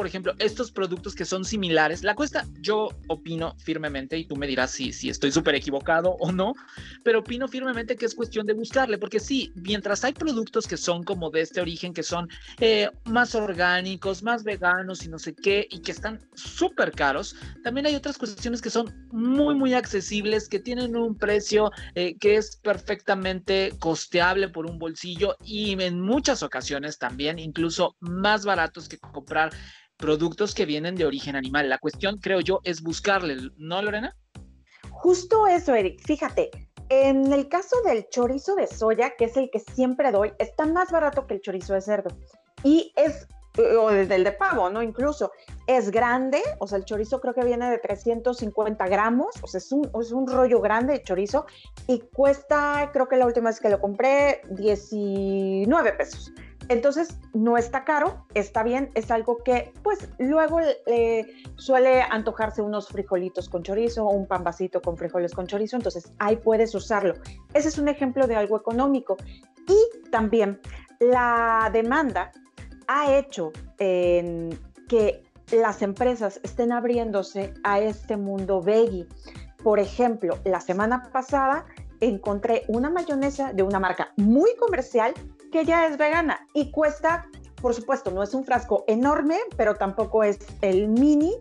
por 0.00 0.06
ejemplo, 0.06 0.32
estos 0.38 0.72
productos 0.72 1.14
que 1.14 1.26
son 1.26 1.44
similares, 1.44 2.02
la 2.02 2.14
cuesta, 2.14 2.46
yo 2.62 2.88
opino 3.08 3.54
firmemente, 3.58 4.16
y 4.16 4.24
tú 4.24 4.34
me 4.34 4.46
dirás 4.46 4.70
si, 4.70 4.94
si 4.94 5.10
estoy 5.10 5.30
súper 5.30 5.54
equivocado 5.54 6.16
o 6.20 6.32
no, 6.32 6.54
pero 7.04 7.18
opino 7.18 7.46
firmemente 7.48 7.96
que 7.96 8.06
es 8.06 8.14
cuestión 8.14 8.46
de 8.46 8.54
buscarle, 8.54 8.96
porque 8.96 9.20
sí, 9.20 9.52
mientras 9.56 10.02
hay 10.02 10.14
productos 10.14 10.66
que 10.66 10.78
son 10.78 11.04
como 11.04 11.28
de 11.28 11.42
este 11.42 11.60
origen, 11.60 11.92
que 11.92 12.02
son 12.02 12.30
eh, 12.60 12.88
más 13.04 13.34
orgánicos, 13.34 14.22
más 14.22 14.42
veganos 14.42 15.04
y 15.04 15.10
no 15.10 15.18
sé 15.18 15.34
qué, 15.34 15.66
y 15.70 15.82
que 15.82 15.92
están 15.92 16.18
súper 16.32 16.92
caros, 16.92 17.36
también 17.62 17.84
hay 17.86 17.94
otras 17.94 18.16
cuestiones 18.16 18.62
que 18.62 18.70
son 18.70 19.06
muy, 19.12 19.54
muy 19.54 19.74
accesibles, 19.74 20.48
que 20.48 20.60
tienen 20.60 20.96
un 20.96 21.14
precio 21.14 21.72
eh, 21.94 22.16
que 22.18 22.36
es 22.36 22.56
perfectamente 22.56 23.74
costeable 23.78 24.48
por 24.48 24.64
un 24.64 24.78
bolsillo 24.78 25.36
y 25.44 25.78
en 25.78 26.00
muchas 26.00 26.42
ocasiones 26.42 26.96
también 26.96 27.38
incluso 27.38 27.96
más 28.00 28.46
baratos 28.46 28.88
que 28.88 28.96
comprar 28.96 29.52
productos 30.00 30.54
que 30.54 30.66
vienen 30.66 30.96
de 30.96 31.04
origen 31.04 31.36
animal. 31.36 31.68
La 31.68 31.78
cuestión, 31.78 32.18
creo 32.18 32.40
yo, 32.40 32.60
es 32.64 32.82
buscarle, 32.82 33.36
¿no, 33.56 33.82
Lorena? 33.82 34.16
Justo 34.90 35.46
eso, 35.46 35.74
Eric. 35.74 36.00
Fíjate, 36.04 36.50
en 36.88 37.32
el 37.32 37.48
caso 37.48 37.76
del 37.84 38.08
chorizo 38.08 38.56
de 38.56 38.66
soya, 38.66 39.14
que 39.16 39.26
es 39.26 39.36
el 39.36 39.50
que 39.50 39.60
siempre 39.60 40.10
doy, 40.10 40.32
está 40.38 40.66
más 40.66 40.90
barato 40.90 41.26
que 41.26 41.34
el 41.34 41.40
chorizo 41.40 41.74
de 41.74 41.80
cerdo. 41.80 42.10
Y 42.64 42.92
es, 42.96 43.28
o 43.58 43.90
el 43.90 44.08
de 44.08 44.32
pavo, 44.32 44.70
¿no? 44.70 44.82
Incluso 44.82 45.30
es 45.66 45.90
grande, 45.90 46.42
o 46.58 46.66
sea, 46.66 46.78
el 46.78 46.84
chorizo 46.84 47.20
creo 47.20 47.34
que 47.34 47.44
viene 47.44 47.70
de 47.70 47.78
350 47.78 48.88
gramos, 48.88 49.28
o 49.42 49.46
sea, 49.46 49.58
es 49.58 49.70
un, 49.70 49.90
es 50.00 50.12
un 50.12 50.26
rollo 50.26 50.60
grande 50.60 50.94
de 50.94 51.02
chorizo 51.02 51.46
y 51.86 52.00
cuesta, 52.12 52.90
creo 52.92 53.08
que 53.08 53.16
la 53.16 53.26
última 53.26 53.50
vez 53.50 53.60
que 53.60 53.70
lo 53.70 53.80
compré, 53.80 54.42
19 54.50 55.92
pesos. 55.92 56.32
Entonces, 56.70 57.18
no 57.34 57.58
está 57.58 57.84
caro, 57.84 58.26
está 58.32 58.62
bien, 58.62 58.92
es 58.94 59.10
algo 59.10 59.38
que 59.38 59.72
pues 59.82 60.08
luego 60.20 60.60
suele 61.56 62.00
antojarse 62.02 62.62
unos 62.62 62.86
frijolitos 62.88 63.48
con 63.48 63.64
chorizo 63.64 64.06
o 64.06 64.14
un 64.14 64.28
pambacito 64.28 64.80
con 64.80 64.96
frijoles 64.96 65.34
con 65.34 65.48
chorizo, 65.48 65.74
entonces 65.76 66.12
ahí 66.20 66.36
puedes 66.36 66.72
usarlo. 66.76 67.14
Ese 67.54 67.70
es 67.70 67.78
un 67.78 67.88
ejemplo 67.88 68.28
de 68.28 68.36
algo 68.36 68.56
económico. 68.56 69.16
Y 69.66 70.08
también 70.10 70.60
la 71.00 71.70
demanda 71.72 72.30
ha 72.86 73.16
hecho 73.16 73.50
que 73.76 75.24
las 75.50 75.82
empresas 75.82 76.38
estén 76.44 76.70
abriéndose 76.70 77.52
a 77.64 77.80
este 77.80 78.16
mundo 78.16 78.62
veggie. 78.62 79.08
Por 79.64 79.80
ejemplo, 79.80 80.38
la 80.44 80.60
semana 80.60 81.10
pasada 81.12 81.66
encontré 81.98 82.62
una 82.68 82.90
mayonesa 82.90 83.52
de 83.52 83.64
una 83.64 83.80
marca 83.80 84.12
muy 84.16 84.54
comercial 84.54 85.12
que 85.50 85.64
ya 85.64 85.86
es 85.86 85.98
vegana 85.98 86.46
y 86.54 86.70
cuesta, 86.70 87.26
por 87.60 87.74
supuesto, 87.74 88.10
no 88.10 88.22
es 88.22 88.34
un 88.34 88.44
frasco 88.44 88.84
enorme, 88.86 89.38
pero 89.56 89.74
tampoco 89.74 90.24
es 90.24 90.38
el 90.60 90.88
mini 90.88 91.34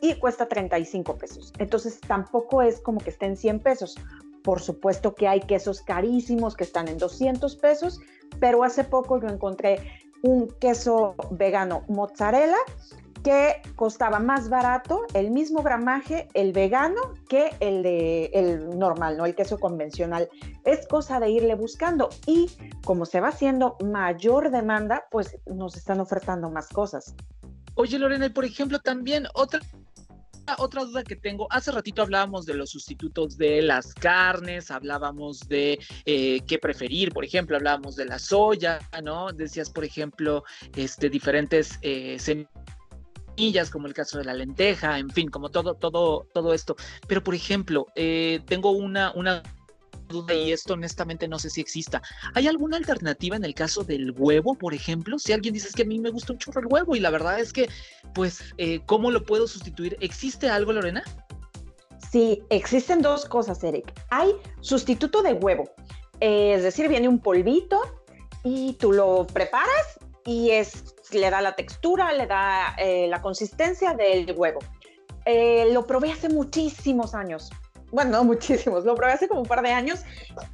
y 0.00 0.14
cuesta 0.14 0.48
35 0.48 1.16
pesos. 1.16 1.52
Entonces 1.58 2.00
tampoco 2.00 2.62
es 2.62 2.80
como 2.80 3.00
que 3.00 3.10
esté 3.10 3.26
en 3.26 3.36
100 3.36 3.60
pesos. 3.60 3.96
Por 4.42 4.60
supuesto 4.60 5.14
que 5.14 5.26
hay 5.26 5.40
quesos 5.40 5.80
carísimos 5.80 6.56
que 6.56 6.64
están 6.64 6.88
en 6.88 6.98
200 6.98 7.56
pesos, 7.56 8.00
pero 8.38 8.62
hace 8.62 8.84
poco 8.84 9.20
yo 9.20 9.28
encontré 9.28 9.80
un 10.22 10.48
queso 10.60 11.14
vegano 11.30 11.84
mozzarella 11.88 12.58
que 13.22 13.62
costaba 13.74 14.18
más 14.18 14.48
barato 14.48 15.02
el 15.14 15.30
mismo 15.30 15.62
gramaje 15.62 16.28
el 16.34 16.52
vegano 16.52 17.14
que 17.28 17.50
el 17.60 17.82
de 17.82 18.26
el 18.32 18.78
normal, 18.78 19.16
no 19.16 19.26
el 19.26 19.34
queso 19.34 19.58
convencional. 19.58 20.28
Es 20.64 20.86
cosa 20.86 21.20
de 21.20 21.30
irle 21.30 21.54
buscando 21.54 22.08
y 22.26 22.50
como 22.84 23.06
se 23.06 23.20
va 23.20 23.28
haciendo 23.28 23.76
mayor 23.84 24.50
demanda, 24.50 25.06
pues 25.10 25.36
nos 25.46 25.76
están 25.76 26.00
ofertando 26.00 26.50
más 26.50 26.68
cosas. 26.68 27.14
Oye 27.74 27.98
Lorena, 27.98 28.26
y 28.26 28.30
por 28.30 28.44
ejemplo 28.44 28.78
también 28.78 29.26
otra 29.34 29.60
otra 30.58 30.84
duda 30.84 31.02
que 31.02 31.16
tengo, 31.16 31.46
hace 31.50 31.72
ratito 31.72 32.02
hablábamos 32.02 32.46
de 32.46 32.54
los 32.54 32.70
sustitutos 32.70 33.36
de 33.36 33.62
las 33.62 33.92
carnes, 33.94 34.70
hablábamos 34.70 35.40
de 35.48 35.78
eh, 36.04 36.40
qué 36.46 36.58
preferir, 36.58 37.12
por 37.12 37.24
ejemplo, 37.24 37.56
hablábamos 37.56 37.96
de 37.96 38.04
la 38.04 38.18
soya, 38.18 38.78
¿no? 39.02 39.32
Decías, 39.32 39.70
por 39.70 39.84
ejemplo, 39.84 40.44
este, 40.76 41.10
diferentes 41.10 41.78
eh, 41.82 42.18
como 43.70 43.86
el 43.86 43.94
caso 43.94 44.18
de 44.18 44.24
la 44.24 44.34
lenteja, 44.34 44.98
en 44.98 45.10
fin, 45.10 45.28
como 45.28 45.50
todo, 45.50 45.74
todo, 45.74 46.26
todo 46.32 46.54
esto. 46.54 46.76
Pero, 47.06 47.22
por 47.22 47.34
ejemplo, 47.34 47.86
eh, 47.94 48.40
tengo 48.46 48.70
una, 48.70 49.12
una 49.14 49.42
duda 50.08 50.34
y 50.34 50.52
esto 50.52 50.74
honestamente 50.74 51.28
no 51.28 51.38
sé 51.38 51.50
si 51.50 51.60
exista. 51.60 52.02
¿Hay 52.34 52.46
alguna 52.46 52.76
alternativa 52.76 53.36
en 53.36 53.44
el 53.44 53.54
caso 53.54 53.82
del 53.84 54.12
huevo, 54.12 54.54
por 54.54 54.72
ejemplo? 54.74 55.18
Si 55.18 55.32
alguien 55.32 55.54
dice 55.54 55.68
que 55.74 55.82
a 55.82 55.86
mí 55.86 55.98
me 55.98 56.10
gusta 56.10 56.32
un 56.32 56.38
chorro 56.38 56.60
el 56.60 56.66
huevo 56.66 56.96
y 56.96 57.00
la 57.00 57.10
verdad 57.10 57.40
es 57.40 57.52
que, 57.52 57.68
pues, 58.14 58.54
eh, 58.58 58.80
¿cómo 58.86 59.10
lo 59.10 59.24
puedo 59.24 59.46
sustituir? 59.46 59.96
¿Existe 60.00 60.48
algo, 60.48 60.72
Lorena? 60.72 61.02
Sí, 62.10 62.42
existen 62.50 63.02
dos 63.02 63.24
cosas, 63.24 63.62
Eric. 63.64 63.92
Hay 64.10 64.30
sustituto 64.60 65.22
de 65.22 65.32
huevo, 65.32 65.64
eh, 66.20 66.54
es 66.54 66.62
decir, 66.62 66.88
viene 66.88 67.08
un 67.08 67.18
polvito 67.18 67.80
y 68.44 68.74
tú 68.74 68.92
lo 68.92 69.26
preparas 69.26 69.98
y 70.26 70.50
es, 70.50 70.96
le 71.12 71.30
da 71.30 71.40
la 71.40 71.54
textura, 71.54 72.12
le 72.12 72.26
da 72.26 72.74
eh, 72.78 73.06
la 73.08 73.22
consistencia 73.22 73.94
del 73.94 74.34
huevo. 74.36 74.58
Eh, 75.24 75.68
lo 75.72 75.86
probé 75.86 76.12
hace 76.12 76.28
muchísimos 76.28 77.14
años. 77.14 77.50
Bueno, 77.92 78.10
no 78.10 78.24
muchísimos, 78.24 78.84
lo 78.84 78.96
probé 78.96 79.12
hace 79.12 79.28
como 79.28 79.42
un 79.42 79.46
par 79.46 79.62
de 79.62 79.70
años 79.70 80.00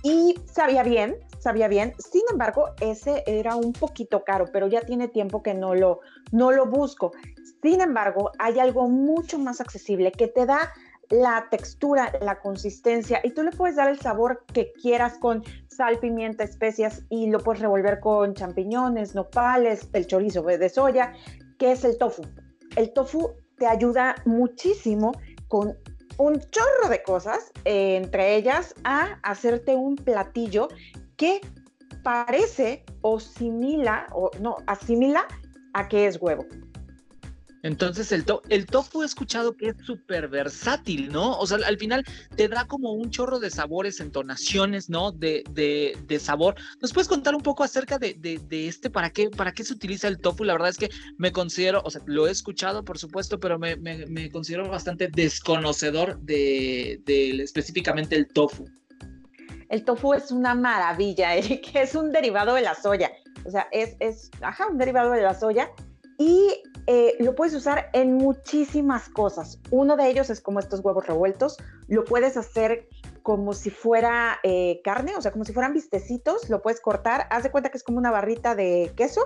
y 0.02 0.38
sabía 0.44 0.82
bien, 0.82 1.16
sabía 1.38 1.66
bien. 1.66 1.94
Sin 1.98 2.22
embargo, 2.30 2.66
ese 2.80 3.24
era 3.26 3.56
un 3.56 3.72
poquito 3.72 4.22
caro, 4.22 4.46
pero 4.52 4.68
ya 4.68 4.82
tiene 4.82 5.08
tiempo 5.08 5.42
que 5.42 5.54
no 5.54 5.74
lo, 5.74 6.00
no 6.30 6.52
lo 6.52 6.66
busco. 6.66 7.12
Sin 7.62 7.80
embargo, 7.80 8.30
hay 8.38 8.58
algo 8.58 8.88
mucho 8.88 9.38
más 9.38 9.60
accesible 9.60 10.12
que 10.12 10.28
te 10.28 10.44
da 10.44 10.72
la 11.10 11.46
textura, 11.50 12.12
la 12.20 12.40
consistencia 12.40 13.20
y 13.22 13.30
tú 13.30 13.42
le 13.42 13.50
puedes 13.50 13.76
dar 13.76 13.88
el 13.88 14.00
sabor 14.00 14.44
que 14.52 14.72
quieras 14.80 15.18
con 15.18 15.42
sal, 15.68 15.98
pimienta, 15.98 16.44
especias 16.44 17.02
y 17.08 17.30
lo 17.30 17.38
puedes 17.40 17.60
revolver 17.60 18.00
con 18.00 18.34
champiñones, 18.34 19.14
nopales, 19.14 19.88
el 19.92 20.06
chorizo 20.06 20.42
de 20.42 20.68
soya, 20.68 21.12
que 21.58 21.72
es 21.72 21.84
el 21.84 21.98
tofu. 21.98 22.22
El 22.76 22.92
tofu 22.92 23.32
te 23.58 23.66
ayuda 23.66 24.14
muchísimo 24.24 25.12
con 25.48 25.76
un 26.18 26.40
chorro 26.50 26.88
de 26.88 27.02
cosas, 27.02 27.52
eh, 27.64 27.96
entre 27.96 28.36
ellas 28.36 28.74
a 28.84 29.18
hacerte 29.22 29.74
un 29.74 29.96
platillo 29.96 30.68
que 31.16 31.40
parece 32.02 32.84
o 33.02 33.20
simila, 33.20 34.06
o 34.12 34.30
no, 34.40 34.56
asimila 34.66 35.26
a 35.74 35.88
que 35.88 36.06
es 36.06 36.20
huevo. 36.20 36.44
Entonces 37.62 38.10
el, 38.10 38.24
el 38.48 38.66
tofu 38.66 39.02
he 39.02 39.06
escuchado 39.06 39.56
que 39.56 39.68
es 39.68 39.76
súper 39.84 40.28
versátil, 40.28 41.12
¿no? 41.12 41.38
O 41.38 41.46
sea, 41.46 41.58
al 41.64 41.78
final 41.78 42.04
te 42.36 42.48
da 42.48 42.66
como 42.66 42.92
un 42.92 43.10
chorro 43.10 43.38
de 43.38 43.50
sabores, 43.50 44.00
entonaciones, 44.00 44.90
¿no? 44.90 45.12
De, 45.12 45.44
de, 45.50 45.96
de 46.08 46.18
sabor. 46.18 46.56
¿Nos 46.80 46.92
puedes 46.92 47.06
contar 47.06 47.36
un 47.36 47.42
poco 47.42 47.62
acerca 47.62 47.98
de, 47.98 48.14
de, 48.14 48.66
este, 48.66 48.90
para 48.90 49.10
qué, 49.10 49.30
para 49.30 49.52
qué 49.52 49.62
se 49.62 49.74
utiliza 49.74 50.08
el 50.08 50.18
tofu? 50.18 50.42
La 50.42 50.54
verdad 50.54 50.70
es 50.70 50.76
que 50.76 50.90
me 51.18 51.30
considero, 51.30 51.82
o 51.84 51.90
sea, 51.90 52.02
lo 52.06 52.26
he 52.26 52.32
escuchado, 52.32 52.84
por 52.84 52.98
supuesto, 52.98 53.38
pero 53.38 53.60
me, 53.60 53.76
me, 53.76 54.30
considero 54.30 54.68
bastante 54.68 55.08
desconocedor 55.08 56.18
de, 56.20 57.00
específicamente 57.40 58.16
el 58.16 58.26
tofu. 58.26 58.66
El 59.68 59.84
tofu 59.84 60.14
es 60.14 60.32
una 60.32 60.54
maravilla, 60.56 61.34
Eric, 61.36 61.70
es 61.74 61.94
un 61.94 62.10
derivado 62.10 62.54
de 62.54 62.62
la 62.62 62.74
soya. 62.74 63.12
O 63.44 63.50
sea, 63.50 63.68
es, 63.70 63.96
es, 64.00 64.30
ajá, 64.40 64.66
un 64.66 64.78
derivado 64.78 65.12
de 65.12 65.22
la 65.22 65.34
soya 65.34 65.70
y 66.22 66.62
eh, 66.86 67.16
lo 67.18 67.34
puedes 67.34 67.52
usar 67.52 67.90
en 67.92 68.14
muchísimas 68.14 69.08
cosas. 69.08 69.58
Uno 69.72 69.96
de 69.96 70.08
ellos 70.08 70.30
es 70.30 70.40
como 70.40 70.60
estos 70.60 70.78
huevos 70.78 71.04
revueltos. 71.04 71.56
Lo 71.88 72.04
puedes 72.04 72.36
hacer 72.36 72.88
como 73.24 73.54
si 73.54 73.70
fuera 73.70 74.38
eh, 74.44 74.80
carne, 74.84 75.16
o 75.16 75.20
sea, 75.20 75.32
como 75.32 75.44
si 75.44 75.52
fueran 75.52 75.72
vistecitos. 75.72 76.48
Lo 76.48 76.62
puedes 76.62 76.80
cortar. 76.80 77.26
Haz 77.30 77.42
de 77.42 77.50
cuenta 77.50 77.70
que 77.70 77.78
es 77.78 77.82
como 77.82 77.98
una 77.98 78.12
barrita 78.12 78.54
de 78.54 78.92
queso, 78.94 79.22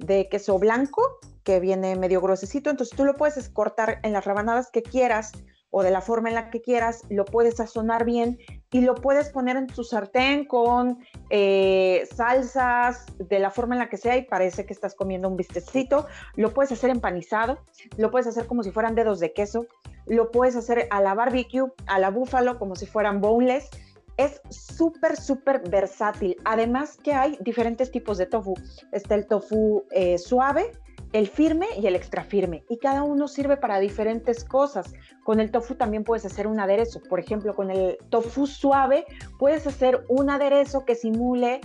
de 0.00 0.28
queso 0.28 0.58
blanco, 0.58 1.20
que 1.44 1.60
viene 1.60 1.94
medio 1.94 2.20
gruesecito. 2.20 2.70
Entonces 2.70 2.96
tú 2.96 3.04
lo 3.04 3.14
puedes 3.14 3.48
cortar 3.48 4.00
en 4.02 4.12
las 4.12 4.24
rebanadas 4.24 4.72
que 4.72 4.82
quieras 4.82 5.30
o 5.72 5.82
de 5.82 5.90
la 5.90 6.02
forma 6.02 6.28
en 6.28 6.36
la 6.36 6.50
que 6.50 6.60
quieras, 6.60 7.02
lo 7.08 7.24
puedes 7.24 7.56
sazonar 7.56 8.04
bien 8.04 8.38
y 8.70 8.82
lo 8.82 8.94
puedes 8.94 9.30
poner 9.30 9.56
en 9.56 9.66
tu 9.66 9.82
sartén 9.84 10.44
con 10.44 10.98
eh, 11.30 12.06
salsas 12.14 13.06
de 13.18 13.38
la 13.38 13.50
forma 13.50 13.74
en 13.74 13.80
la 13.80 13.88
que 13.88 13.96
sea 13.96 14.16
y 14.16 14.22
parece 14.22 14.66
que 14.66 14.74
estás 14.74 14.94
comiendo 14.94 15.28
un 15.28 15.36
bistecito. 15.36 16.06
Lo 16.36 16.52
puedes 16.52 16.72
hacer 16.72 16.90
empanizado, 16.90 17.58
lo 17.96 18.10
puedes 18.10 18.26
hacer 18.26 18.46
como 18.46 18.62
si 18.62 18.70
fueran 18.70 18.94
dedos 18.94 19.18
de 19.18 19.32
queso, 19.32 19.66
lo 20.06 20.30
puedes 20.30 20.56
hacer 20.56 20.88
a 20.90 21.00
la 21.00 21.14
barbecue, 21.14 21.72
a 21.86 21.98
la 21.98 22.10
búfalo, 22.10 22.58
como 22.58 22.76
si 22.76 22.86
fueran 22.86 23.20
boneless. 23.20 23.70
Es 24.18 24.42
súper, 24.50 25.16
súper 25.16 25.62
versátil. 25.70 26.36
Además 26.44 26.98
que 27.02 27.14
hay 27.14 27.38
diferentes 27.40 27.90
tipos 27.90 28.18
de 28.18 28.26
tofu. 28.26 28.54
Está 28.92 29.14
el 29.14 29.26
tofu 29.26 29.84
eh, 29.90 30.18
suave, 30.18 30.70
el 31.12 31.28
firme 31.28 31.66
y 31.80 31.86
el 31.86 31.96
extra 31.96 32.24
firme. 32.24 32.64
Y 32.68 32.78
cada 32.78 33.02
uno 33.02 33.28
sirve 33.28 33.56
para 33.56 33.78
diferentes 33.78 34.44
cosas. 34.44 34.94
Con 35.24 35.40
el 35.40 35.50
tofu 35.50 35.74
también 35.74 36.04
puedes 36.04 36.24
hacer 36.24 36.46
un 36.46 36.58
aderezo. 36.60 37.00
Por 37.08 37.20
ejemplo, 37.20 37.54
con 37.54 37.70
el 37.70 37.98
tofu 38.10 38.46
suave 38.46 39.04
puedes 39.38 39.66
hacer 39.66 40.04
un 40.08 40.30
aderezo 40.30 40.84
que 40.84 40.94
simule 40.94 41.60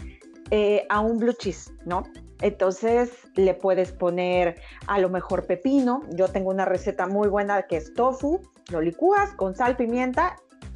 eh, 0.52 0.86
a 0.90 1.00
un 1.00 1.18
blue 1.18 1.34
cheese, 1.34 1.72
¿no? 1.86 2.04
Entonces 2.42 3.12
le 3.36 3.54
puedes 3.54 3.92
poner 3.92 4.62
a 4.88 5.00
lo 5.00 5.10
mejor 5.10 5.46
pepino. 5.46 6.02
Yo 6.12 6.28
tengo 6.28 6.50
una 6.50 6.66
receta 6.66 7.08
muy 7.08 7.28
buena 7.30 7.64
que 7.64 7.78
es 7.78 7.94
tofu. 7.94 8.42
Lo 8.70 8.82
licúas 8.82 9.32
con 9.32 9.56
sal, 9.56 9.76
pimienta. 9.76 10.36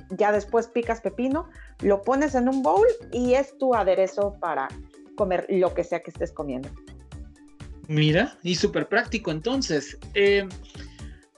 Ya 0.09 0.31
después 0.31 0.67
picas 0.67 0.99
pepino, 0.99 1.47
lo 1.79 2.01
pones 2.01 2.35
en 2.35 2.49
un 2.49 2.61
bowl 2.61 2.85
y 3.13 3.35
es 3.35 3.57
tu 3.57 3.73
aderezo 3.73 4.35
para 4.41 4.67
comer 5.15 5.45
lo 5.47 5.73
que 5.73 5.85
sea 5.85 6.01
que 6.01 6.11
estés 6.11 6.33
comiendo. 6.33 6.67
Mira, 7.87 8.37
y 8.43 8.55
súper 8.55 8.87
práctico 8.87 9.31
entonces. 9.31 9.97
Eh, 10.13 10.47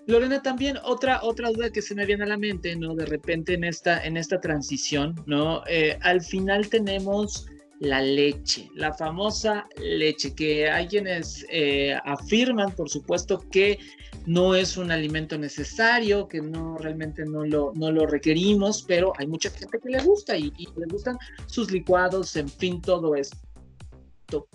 Lorena, 0.06 0.41
también 0.41 0.77
otra, 0.84 1.23
otra 1.23 1.49
duda 1.49 1.69
que 1.69 1.82
se 1.82 1.95
me 1.95 2.06
viene 2.06 2.23
a 2.23 2.27
la 2.27 2.38
mente, 2.38 2.75
¿no? 2.75 2.93
De 2.93 3.06
repente 3.06 3.53
en 3.53 3.63
esta, 3.63 4.03
en 4.03 4.17
esta 4.17 4.39
transición, 4.39 5.15
¿no? 5.25 5.63
Eh, 5.67 5.97
al 6.01 6.21
final 6.21 6.67
tenemos 6.67 7.45
la 7.79 8.01
leche, 8.01 8.69
la 8.75 8.93
famosa 8.93 9.65
leche, 9.77 10.34
que 10.36 10.69
hay 10.69 10.88
quienes 10.88 11.45
eh, 11.49 11.97
afirman, 12.06 12.73
por 12.75 12.89
supuesto, 12.89 13.39
que 13.51 13.79
no 14.25 14.56
es 14.56 14.77
un 14.77 14.91
alimento 14.91 15.38
necesario, 15.38 16.27
que 16.27 16.41
no 16.41 16.77
realmente 16.77 17.25
no 17.25 17.45
lo, 17.45 17.71
no 17.75 17.91
lo 17.91 18.06
requerimos, 18.06 18.84
pero 18.84 19.13
hay 19.17 19.27
mucha 19.27 19.49
gente 19.49 19.79
que 19.79 19.89
le 19.89 20.01
gusta 20.01 20.38
y, 20.38 20.51
y 20.58 20.67
le 20.77 20.86
gustan 20.89 21.17
sus 21.45 21.71
licuados, 21.71 22.36
en 22.36 22.49
fin, 22.49 22.82
todo 22.82 23.15
esto. 23.15 23.38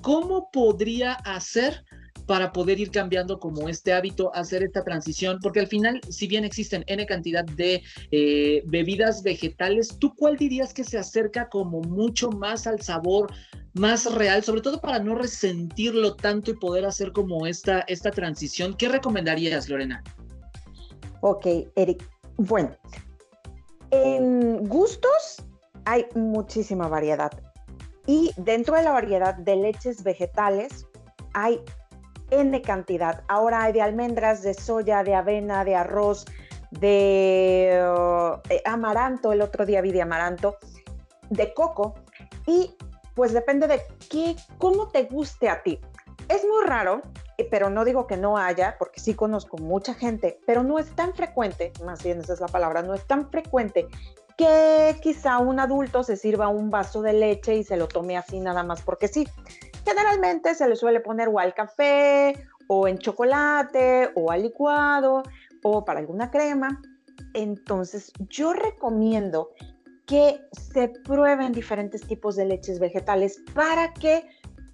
¿Cómo 0.02 0.50
podría 0.50 1.12
hacer 1.12 1.84
para 2.26 2.52
poder 2.52 2.78
ir 2.78 2.90
cambiando 2.90 3.38
como 3.38 3.68
este 3.68 3.92
hábito, 3.92 4.34
hacer 4.34 4.62
esta 4.62 4.84
transición? 4.84 5.38
Porque 5.42 5.60
al 5.60 5.66
final, 5.66 6.00
si 6.08 6.26
bien 6.26 6.44
existen 6.44 6.84
N 6.86 7.04
cantidad 7.06 7.44
de 7.44 7.82
eh, 8.10 8.62
bebidas 8.66 9.22
vegetales, 9.22 9.96
¿tú 9.98 10.14
cuál 10.14 10.36
dirías 10.36 10.74
que 10.74 10.84
se 10.84 10.98
acerca 10.98 11.48
como 11.48 11.80
mucho 11.80 12.30
más 12.30 12.66
al 12.66 12.80
sabor 12.82 13.32
más 13.74 14.12
real, 14.14 14.42
sobre 14.42 14.60
todo 14.60 14.80
para 14.80 14.98
no 14.98 15.14
resentirlo 15.14 16.16
tanto 16.16 16.50
y 16.50 16.54
poder 16.54 16.84
hacer 16.84 17.12
como 17.12 17.46
esta, 17.46 17.80
esta 17.82 18.10
transición? 18.10 18.74
¿Qué 18.76 18.88
recomendarías, 18.88 19.68
Lorena? 19.68 20.02
Ok, 21.20 21.46
Eric. 21.76 22.04
Bueno, 22.36 22.76
en 23.90 24.68
gustos 24.68 25.42
hay 25.84 26.06
muchísima 26.14 26.88
variedad. 26.88 27.30
Y 28.08 28.32
dentro 28.38 28.74
de 28.74 28.82
la 28.82 28.92
variedad 28.92 29.34
de 29.34 29.54
leches 29.54 30.02
vegetales 30.02 30.86
hay 31.34 31.62
N 32.30 32.62
cantidad. 32.62 33.22
Ahora 33.28 33.64
hay 33.64 33.74
de 33.74 33.82
almendras, 33.82 34.42
de 34.42 34.54
soya, 34.54 35.04
de 35.04 35.14
avena, 35.14 35.62
de 35.62 35.76
arroz, 35.76 36.24
de 36.70 37.68
eh, 38.48 38.62
amaranto, 38.64 39.30
el 39.30 39.42
otro 39.42 39.66
día 39.66 39.82
vi 39.82 39.92
de 39.92 40.00
amaranto, 40.00 40.56
de 41.28 41.52
coco. 41.52 41.96
Y 42.46 42.74
pues 43.14 43.34
depende 43.34 43.66
de 43.66 43.82
qué, 44.08 44.36
cómo 44.56 44.88
te 44.88 45.02
guste 45.02 45.50
a 45.50 45.62
ti. 45.62 45.78
Es 46.30 46.46
muy 46.46 46.64
raro, 46.64 47.02
eh, 47.36 47.46
pero 47.50 47.68
no 47.68 47.84
digo 47.84 48.06
que 48.06 48.16
no 48.16 48.38
haya, 48.38 48.76
porque 48.78 49.00
sí 49.00 49.12
conozco 49.12 49.58
mucha 49.58 49.92
gente, 49.92 50.40
pero 50.46 50.62
no 50.62 50.78
es 50.78 50.96
tan 50.96 51.12
frecuente, 51.12 51.74
más 51.84 52.02
bien 52.02 52.20
esa 52.20 52.32
es 52.32 52.40
la 52.40 52.48
palabra, 52.48 52.80
no 52.80 52.94
es 52.94 53.06
tan 53.06 53.30
frecuente 53.30 53.86
que 54.38 54.96
quizá 55.02 55.38
un 55.38 55.58
adulto 55.58 56.04
se 56.04 56.16
sirva 56.16 56.48
un 56.48 56.70
vaso 56.70 57.02
de 57.02 57.12
leche 57.12 57.56
y 57.56 57.64
se 57.64 57.76
lo 57.76 57.88
tome 57.88 58.16
así 58.16 58.38
nada 58.38 58.62
más 58.62 58.80
porque 58.82 59.08
sí. 59.08 59.28
Generalmente 59.84 60.54
se 60.54 60.68
le 60.68 60.76
suele 60.76 61.00
poner 61.00 61.28
o 61.28 61.40
al 61.40 61.54
café, 61.54 62.46
o 62.68 62.86
en 62.86 62.98
chocolate, 62.98 64.10
o 64.14 64.30
al 64.30 64.42
licuado, 64.42 65.24
o 65.64 65.84
para 65.84 65.98
alguna 65.98 66.30
crema. 66.30 66.80
Entonces 67.34 68.12
yo 68.28 68.52
recomiendo 68.52 69.50
que 70.06 70.40
se 70.52 70.88
prueben 70.88 71.52
diferentes 71.52 72.06
tipos 72.06 72.36
de 72.36 72.44
leches 72.44 72.78
vegetales 72.78 73.42
para 73.54 73.92
que 73.92 74.24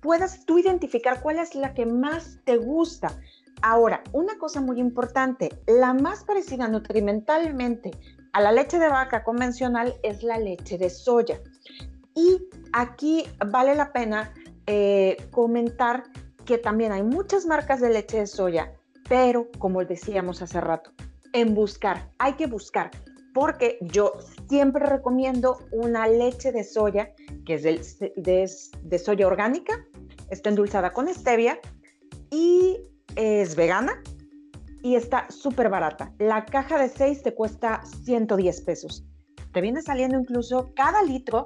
puedas 0.03 0.44
tú 0.44 0.59
identificar 0.59 1.22
cuál 1.22 1.38
es 1.38 1.55
la 1.55 1.72
que 1.72 1.87
más 1.87 2.38
te 2.44 2.59
gusta. 2.59 3.18
Ahora, 3.62 4.03
una 4.12 4.37
cosa 4.37 4.61
muy 4.61 4.79
importante, 4.79 5.48
la 5.66 5.94
más 5.94 6.22
parecida 6.24 6.68
nutrimentalmente 6.68 7.92
a 8.35 8.40
la 8.40 8.51
leche 8.51 8.79
de 8.79 8.88
vaca 8.88 9.23
convencional 9.23 9.94
es 10.03 10.23
la 10.25 10.38
leche 10.38 10.77
de 10.77 10.90
soya. 10.90 11.40
Y 12.14 12.49
aquí 12.73 13.25
vale 13.47 13.75
la 13.77 13.92
pena 13.92 14.35
eh, 14.66 15.16
comentar 15.31 16.03
que 16.44 16.59
también 16.59 16.92
hay 16.92 17.05
muchas 17.05 17.47
marcas 17.47 17.81
de 17.81 17.90
leche 17.90 18.18
de 18.18 18.27
soya, 18.27 18.73
pero 19.09 19.49
como 19.59 19.85
decíamos 19.85 20.42
hace 20.42 20.61
rato, 20.61 20.90
en 21.33 21.55
buscar, 21.55 22.11
hay 22.18 22.35
que 22.35 22.47
buscar, 22.47 22.90
porque 23.33 23.79
yo 23.81 24.14
siempre 24.49 24.85
recomiendo 24.85 25.59
una 25.70 26.09
leche 26.09 26.51
de 26.51 26.64
soya, 26.64 27.14
que 27.47 27.55
es 27.55 27.62
de, 27.62 28.51
de 28.83 28.99
soya 28.99 29.27
orgánica, 29.29 29.85
está 30.31 30.51
endulzada 30.51 30.92
con 30.92 31.12
stevia 31.12 31.61
y 32.31 32.79
es 33.14 33.55
vegana, 33.55 34.03
y 34.85 34.97
está 34.97 35.27
súper 35.31 35.70
barata. 35.70 36.12
La 36.18 36.44
caja 36.44 36.79
de 36.79 36.90
6 36.90 37.23
te 37.23 37.35
cuesta 37.35 37.81
110 38.05 38.61
pesos. 38.61 39.03
Te 39.55 39.62
viene 39.62 39.81
saliendo 39.81 40.20
incluso 40.20 40.73
cada 40.77 41.03
litro 41.03 41.44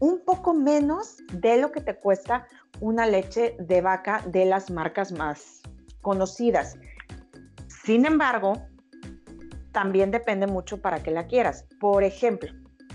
un 0.00 0.24
poco 0.24 0.54
menos 0.54 1.18
de 1.34 1.58
lo 1.58 1.70
que 1.70 1.82
te 1.82 1.96
cuesta 1.96 2.46
una 2.80 3.04
leche 3.04 3.56
de 3.60 3.82
vaca 3.82 4.24
de 4.26 4.46
las 4.46 4.70
marcas 4.70 5.12
más 5.12 5.60
conocidas. 6.00 6.78
Sin 7.84 8.06
embargo, 8.06 8.54
también 9.72 10.10
depende 10.10 10.46
mucho 10.46 10.80
para 10.80 11.02
qué 11.02 11.10
la 11.10 11.26
quieras. 11.26 11.66
Por 11.78 12.04
ejemplo, 12.04 12.50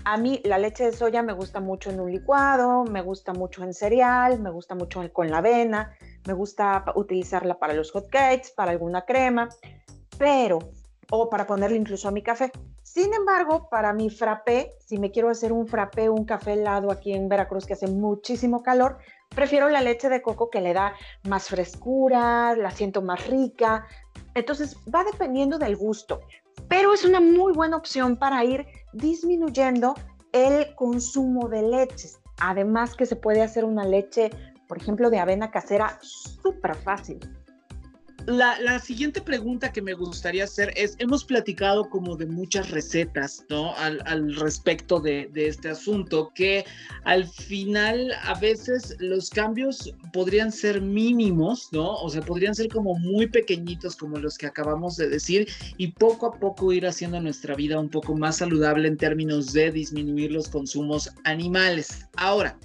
A 0.06 0.18
mí 0.18 0.42
la 0.44 0.58
leche 0.58 0.84
de 0.84 0.92
soya 0.92 1.22
me 1.22 1.32
gusta 1.32 1.60
mucho 1.60 1.90
en 1.90 1.98
un 1.98 2.12
licuado, 2.12 2.84
me 2.84 3.00
gusta 3.00 3.32
mucho 3.32 3.64
en 3.64 3.72
cereal, 3.72 4.38
me 4.38 4.50
gusta 4.50 4.74
mucho 4.74 5.00
con 5.14 5.30
la 5.30 5.38
avena, 5.38 5.92
me 6.26 6.34
gusta 6.34 6.84
utilizarla 6.94 7.58
para 7.58 7.72
los 7.72 7.90
hot 7.90 8.10
cakes, 8.10 8.50
para 8.54 8.72
alguna 8.72 9.06
crema, 9.06 9.48
pero, 10.18 10.58
o 11.10 11.28
para 11.28 11.46
ponerle 11.46 11.76
incluso 11.76 12.08
a 12.08 12.10
mi 12.10 12.22
café. 12.22 12.50
Sin 12.82 13.12
embargo, 13.12 13.68
para 13.70 13.92
mi 13.92 14.10
frappé, 14.10 14.70
si 14.84 14.98
me 14.98 15.10
quiero 15.10 15.30
hacer 15.30 15.52
un 15.52 15.66
frappé, 15.66 16.08
un 16.08 16.24
café 16.24 16.52
helado 16.52 16.90
aquí 16.90 17.12
en 17.12 17.28
Veracruz 17.28 17.66
que 17.66 17.72
hace 17.72 17.88
muchísimo 17.88 18.62
calor, 18.62 18.98
prefiero 19.34 19.68
la 19.68 19.80
leche 19.80 20.08
de 20.08 20.22
coco 20.22 20.50
que 20.50 20.60
le 20.60 20.72
da 20.72 20.94
más 21.28 21.48
frescura, 21.48 22.54
la 22.56 22.70
siento 22.70 23.02
más 23.02 23.26
rica. 23.26 23.86
Entonces 24.34 24.76
va 24.92 25.04
dependiendo 25.04 25.58
del 25.58 25.76
gusto, 25.76 26.20
pero 26.68 26.94
es 26.94 27.04
una 27.04 27.20
muy 27.20 27.52
buena 27.52 27.76
opción 27.76 28.16
para 28.16 28.44
ir 28.44 28.66
disminuyendo 28.92 29.94
el 30.32 30.74
consumo 30.74 31.48
de 31.48 31.62
leches. 31.62 32.20
Además 32.40 32.96
que 32.96 33.06
se 33.06 33.16
puede 33.16 33.42
hacer 33.42 33.64
una 33.64 33.84
leche, 33.84 34.30
por 34.66 34.78
ejemplo, 34.78 35.10
de 35.10 35.18
avena 35.18 35.50
casera 35.50 35.98
súper 36.00 36.74
fácil. 36.74 37.20
La, 38.26 38.78
siguiente 38.78 39.20
pregunta 39.20 39.70
que 39.70 39.82
me 39.82 39.92
gustaría 39.92 40.44
hacer 40.44 40.72
es, 40.76 40.96
hemos 40.98 41.24
platicado 41.24 41.90
como 41.90 42.16
de 42.16 42.24
muchas 42.24 42.70
recetas, 42.70 43.44
¿no? 43.50 43.74
Al, 43.76 44.34
respecto 44.36 44.98
de, 44.98 45.28
de, 45.32 45.48
este 45.48 45.68
asunto, 45.68 46.32
que 46.34 46.64
al 47.04 47.28
final 47.28 48.12
a 48.22 48.38
veces 48.38 48.96
los 48.98 49.28
cambios 49.28 49.94
podrían 50.12 50.52
ser 50.52 50.80
mínimos, 50.80 51.68
¿no? 51.72 51.96
O 51.96 52.08
sea, 52.08 52.22
podrían 52.22 52.54
ser 52.54 52.68
como 52.68 52.94
muy 52.94 53.26
pequeñitos 53.26 53.94
como 53.94 54.18
los 54.18 54.38
que 54.38 54.46
acabamos 54.46 54.96
de 54.96 55.08
decir 55.08 55.48
y 55.76 55.88
poco 55.88 56.26
a 56.26 56.38
poco 56.38 56.72
ir 56.72 56.86
haciendo 56.86 57.20
nuestra 57.20 57.54
vida 57.54 57.78
un 57.78 57.90
poco 57.90 58.14
más 58.14 58.38
saludable 58.38 58.88
en 58.88 58.96
términos 58.96 59.52
de 59.52 59.70
disminuir 59.70 60.32
los 60.32 60.48
consumos 60.48 61.10
animales. 61.24 62.06
Ahora, 62.16 62.56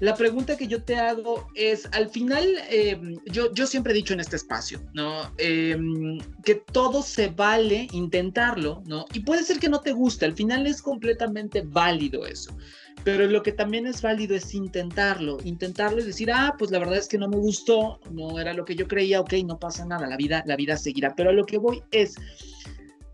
la 0.00 0.14
pregunta 0.14 0.56
que 0.56 0.66
yo 0.66 0.82
te 0.82 0.96
hago 0.96 1.46
es, 1.54 1.86
al 1.92 2.08
final, 2.08 2.46
em, 2.70 3.18
yo, 3.26 3.52
yo 3.52 3.66
siempre 3.66 3.92
he 3.92 3.94
dicho 3.94 4.14
en 4.14 4.20
este 4.20 4.36
espacio, 4.36 4.80
¿no? 4.94 5.30
Em, 5.36 6.18
que 6.42 6.54
todo 6.54 7.02
se 7.02 7.28
vale 7.28 7.86
intentarlo, 7.92 8.82
¿no? 8.86 9.04
Y 9.12 9.20
puede 9.20 9.44
ser 9.44 9.58
que 9.58 9.68
no 9.68 9.80
te 9.80 9.92
guste, 9.92 10.24
al 10.24 10.34
final 10.34 10.66
es 10.66 10.80
completamente 10.80 11.62
válido 11.62 12.26
eso. 12.26 12.56
Pero 13.04 13.26
lo 13.26 13.42
que 13.42 13.52
también 13.52 13.86
es 13.86 14.00
válido 14.00 14.34
es 14.34 14.54
intentarlo, 14.54 15.38
intentarlo 15.44 16.00
y 16.00 16.04
decir, 16.04 16.30
ah, 16.32 16.54
pues 16.58 16.70
la 16.70 16.78
verdad 16.78 16.96
es 16.96 17.08
que 17.08 17.18
no 17.18 17.28
me 17.28 17.36
gustó, 17.36 18.00
no 18.10 18.38
era 18.38 18.54
lo 18.54 18.64
que 18.64 18.74
yo 18.74 18.88
creía, 18.88 19.20
ok, 19.20 19.34
no 19.44 19.58
pasa 19.58 19.84
nada, 19.84 20.06
la 20.06 20.16
vida, 20.16 20.42
la 20.46 20.56
vida 20.56 20.76
seguirá. 20.76 21.14
Pero 21.14 21.30
a 21.30 21.32
lo 21.34 21.44
que 21.44 21.58
voy 21.58 21.82
es, 21.90 22.16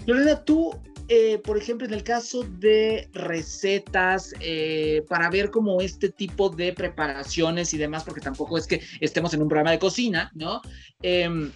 Lorena, 0.06 0.44
tú 0.44 0.72
eh, 1.08 1.38
por 1.38 1.56
ejemplo, 1.56 1.86
en 1.86 1.94
el 1.94 2.02
caso 2.02 2.42
de 2.42 3.08
recetas, 3.12 4.34
eh, 4.40 5.04
para 5.08 5.30
ver 5.30 5.50
como 5.50 5.80
este 5.80 6.08
tipo 6.08 6.48
de 6.48 6.72
preparaciones 6.72 7.72
y 7.74 7.78
demás, 7.78 8.04
porque 8.04 8.20
tampoco 8.20 8.58
es 8.58 8.66
que 8.66 8.80
estemos 9.00 9.32
en 9.34 9.42
un 9.42 9.48
programa 9.48 9.70
de 9.70 9.78
cocina, 9.78 10.30
¿no? 10.34 10.62
Em, 11.02 11.52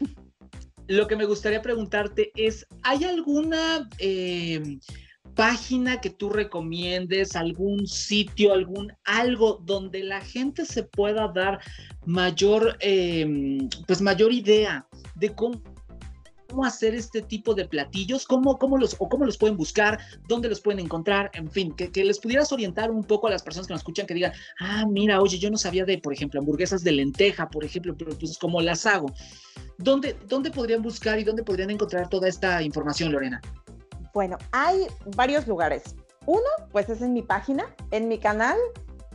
lo 0.86 1.06
que 1.06 1.16
me 1.16 1.24
gustaría 1.24 1.62
preguntarte 1.62 2.32
es, 2.34 2.66
¿hay 2.82 3.04
alguna 3.04 3.88
em, 3.98 4.78
página 5.34 6.00
que 6.00 6.10
tú 6.10 6.30
recomiendes, 6.30 7.34
algún 7.34 7.86
sitio, 7.86 8.52
algún 8.52 8.92
algo 9.04 9.60
donde 9.64 10.02
la 10.04 10.20
gente 10.20 10.64
se 10.64 10.82
pueda 10.82 11.28
dar 11.28 11.60
mayor, 12.06 12.76
em, 12.80 13.68
pues 13.86 14.00
mayor 14.00 14.32
idea 14.32 14.86
de 15.16 15.30
cómo 15.34 15.62
cómo 16.50 16.64
hacer 16.64 16.94
este 16.94 17.22
tipo 17.22 17.54
de 17.54 17.66
platillos, 17.66 18.26
cómo, 18.26 18.58
cómo 18.58 18.76
los, 18.76 18.96
o 18.98 19.08
cómo 19.08 19.24
los 19.24 19.38
pueden 19.38 19.56
buscar, 19.56 19.98
dónde 20.28 20.48
los 20.48 20.60
pueden 20.60 20.80
encontrar, 20.80 21.30
en 21.34 21.50
fin, 21.50 21.72
que, 21.72 21.90
que, 21.90 22.04
les 22.04 22.18
pudieras 22.18 22.52
orientar 22.52 22.90
un 22.90 23.04
poco 23.04 23.28
a 23.28 23.30
las 23.30 23.42
personas 23.42 23.66
que 23.66 23.74
nos 23.74 23.80
escuchan, 23.80 24.06
que 24.06 24.14
digan, 24.14 24.32
ah, 24.60 24.84
mira, 24.86 25.20
oye, 25.20 25.38
yo 25.38 25.50
no 25.50 25.56
sabía 25.56 25.84
de, 25.84 25.98
por 25.98 26.12
ejemplo, 26.12 26.40
hamburguesas 26.40 26.82
de 26.82 26.92
lenteja, 26.92 27.48
por 27.48 27.64
ejemplo, 27.64 27.94
pero 27.96 28.16
pues 28.18 28.36
cómo 28.38 28.60
las 28.60 28.84
hago. 28.86 29.12
¿Dónde, 29.78 30.16
¿Dónde 30.28 30.50
podrían 30.50 30.82
buscar 30.82 31.18
y 31.18 31.24
dónde 31.24 31.42
podrían 31.42 31.70
encontrar 31.70 32.08
toda 32.08 32.28
esta 32.28 32.62
información, 32.62 33.12
Lorena? 33.12 33.40
Bueno, 34.12 34.36
hay 34.52 34.86
varios 35.16 35.46
lugares. 35.46 35.94
Uno, 36.26 36.48
pues 36.72 36.88
es 36.88 37.00
en 37.00 37.12
mi 37.12 37.22
página, 37.22 37.64
en 37.90 38.08
mi 38.08 38.18
canal 38.18 38.58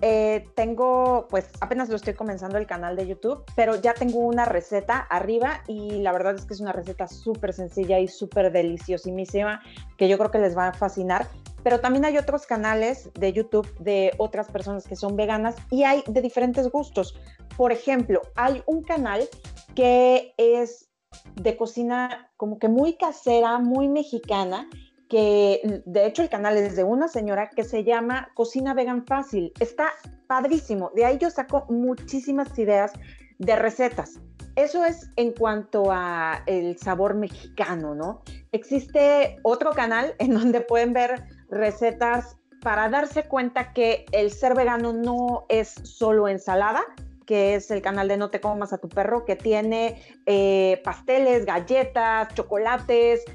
eh, 0.02 0.46
tengo, 0.56 1.28
pues 1.30 1.50
apenas 1.62 1.88
lo 1.90 1.96
estoy 1.96 2.14
comenzando 2.16 2.58
el 2.58 2.68
canal 2.68 2.96
de 2.96 3.08
YouTube, 3.08 3.44
pero 3.56 3.76
ya 3.76 3.94
tengo 3.94 4.20
una 4.20 4.44
receta 4.46 5.00
arriba 5.00 5.64
y 5.68 6.02
la 6.02 6.12
verdad 6.12 6.36
es 6.36 6.46
que 6.46 6.54
es 6.54 6.60
una 6.60 6.74
receta 6.74 7.08
súper 7.08 7.54
sencilla 7.54 8.00
y 8.00 8.08
súper 8.08 8.52
deliciosísima 8.52 9.62
que 9.98 10.10
yo 10.10 10.18
creo 10.18 10.32
que 10.32 10.40
les 10.40 10.58
va 10.58 10.68
a 10.68 10.74
fascinar. 10.74 11.28
Pero 11.64 11.80
también 11.80 12.06
hay 12.06 12.18
otros 12.18 12.46
canales 12.46 13.10
de 13.14 13.34
YouTube 13.34 13.68
de 13.80 14.12
otras 14.18 14.52
personas 14.52 14.86
que 14.86 14.96
son 14.96 15.16
veganas 15.16 15.56
y 15.72 15.84
hay 15.84 16.04
de 16.08 16.22
diferentes 16.22 16.70
gustos. 16.70 17.18
Por 17.58 17.72
ejemplo, 17.72 18.22
hay 18.36 18.62
un 18.68 18.84
canal 18.84 19.28
que 19.76 20.34
es 20.38 20.90
de 21.36 21.56
cocina 21.56 22.32
como 22.38 22.60
que 22.60 22.68
muy 22.68 22.98
casera, 22.98 23.58
muy 23.60 23.88
mexicana 23.88 24.70
que 25.10 25.82
de 25.86 26.06
hecho 26.06 26.22
el 26.22 26.30
canal 26.30 26.58
es 26.58 26.76
de 26.76 26.84
una 26.84 27.08
señora 27.08 27.50
que 27.50 27.64
se 27.64 27.84
llama 27.84 28.30
Cocina 28.34 28.74
Vegan 28.74 29.06
Fácil. 29.06 29.54
Está 29.60 29.92
padrísimo. 30.28 30.92
De 30.96 31.06
ahí 31.06 31.18
yo 31.18 31.30
saco 31.30 31.66
muchísimas 31.70 32.58
ideas 32.58 32.94
de 33.38 33.56
recetas. 33.56 34.20
Eso 34.56 34.86
es 34.86 35.12
en 35.18 35.34
cuanto 35.34 35.92
a 35.92 36.42
el 36.46 36.78
sabor 36.78 37.14
mexicano, 37.14 37.94
¿no? 37.94 38.22
Existe 38.54 39.38
otro 39.44 39.72
canal 39.72 40.16
en 40.18 40.34
donde 40.34 40.62
pueden 40.62 40.94
ver 40.94 41.26
recetas 41.50 42.38
para 42.62 42.90
darse 42.90 43.26
cuenta 43.26 43.74
que 43.74 44.06
el 44.12 44.32
ser 44.32 44.56
vegano 44.56 44.94
no 44.94 45.46
es 45.50 45.76
solo 45.84 46.28
ensalada, 46.28 46.84
que 47.26 47.56
es 47.56 47.70
el 47.70 47.82
canal 47.82 48.08
de 48.08 48.18
No 48.18 48.30
te 48.30 48.40
comas 48.40 48.72
a 48.72 48.78
tu 48.78 48.88
perro, 48.88 49.26
que 49.26 49.36
tiene 49.36 50.02
eh, 50.26 50.82
pasteles, 50.84 51.46
galletas, 51.46 52.34
chocolates, 52.34 53.26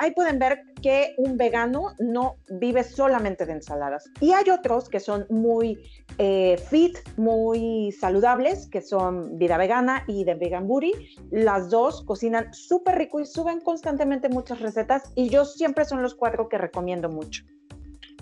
ahí 0.00 0.12
pueden 0.12 0.38
ver 0.38 0.62
que 0.82 1.14
un 1.18 1.36
vegano 1.36 1.94
no 1.98 2.36
vive 2.48 2.82
solamente 2.82 3.44
de 3.44 3.52
ensaladas. 3.52 4.10
Y 4.20 4.32
hay 4.32 4.48
otros 4.50 4.88
que 4.88 4.98
son 4.98 5.26
muy 5.28 5.78
eh, 6.16 6.56
fit, 6.70 6.96
muy 7.18 7.92
saludables, 7.92 8.66
que 8.66 8.80
son 8.80 9.36
Vida 9.38 9.58
Vegana 9.58 10.04
y 10.06 10.24
de 10.24 10.34
Vegan 10.34 10.66
Booty. 10.66 10.92
Las 11.30 11.68
dos 11.68 12.02
cocinan 12.04 12.52
súper 12.54 12.96
rico 12.96 13.20
y 13.20 13.26
suben 13.26 13.60
constantemente 13.60 14.30
muchas 14.30 14.60
recetas 14.60 15.12
y 15.14 15.28
yo 15.28 15.44
siempre 15.44 15.84
son 15.84 16.02
los 16.02 16.14
cuatro 16.14 16.48
que 16.48 16.56
recomiendo 16.56 17.10
mucho. 17.10 17.44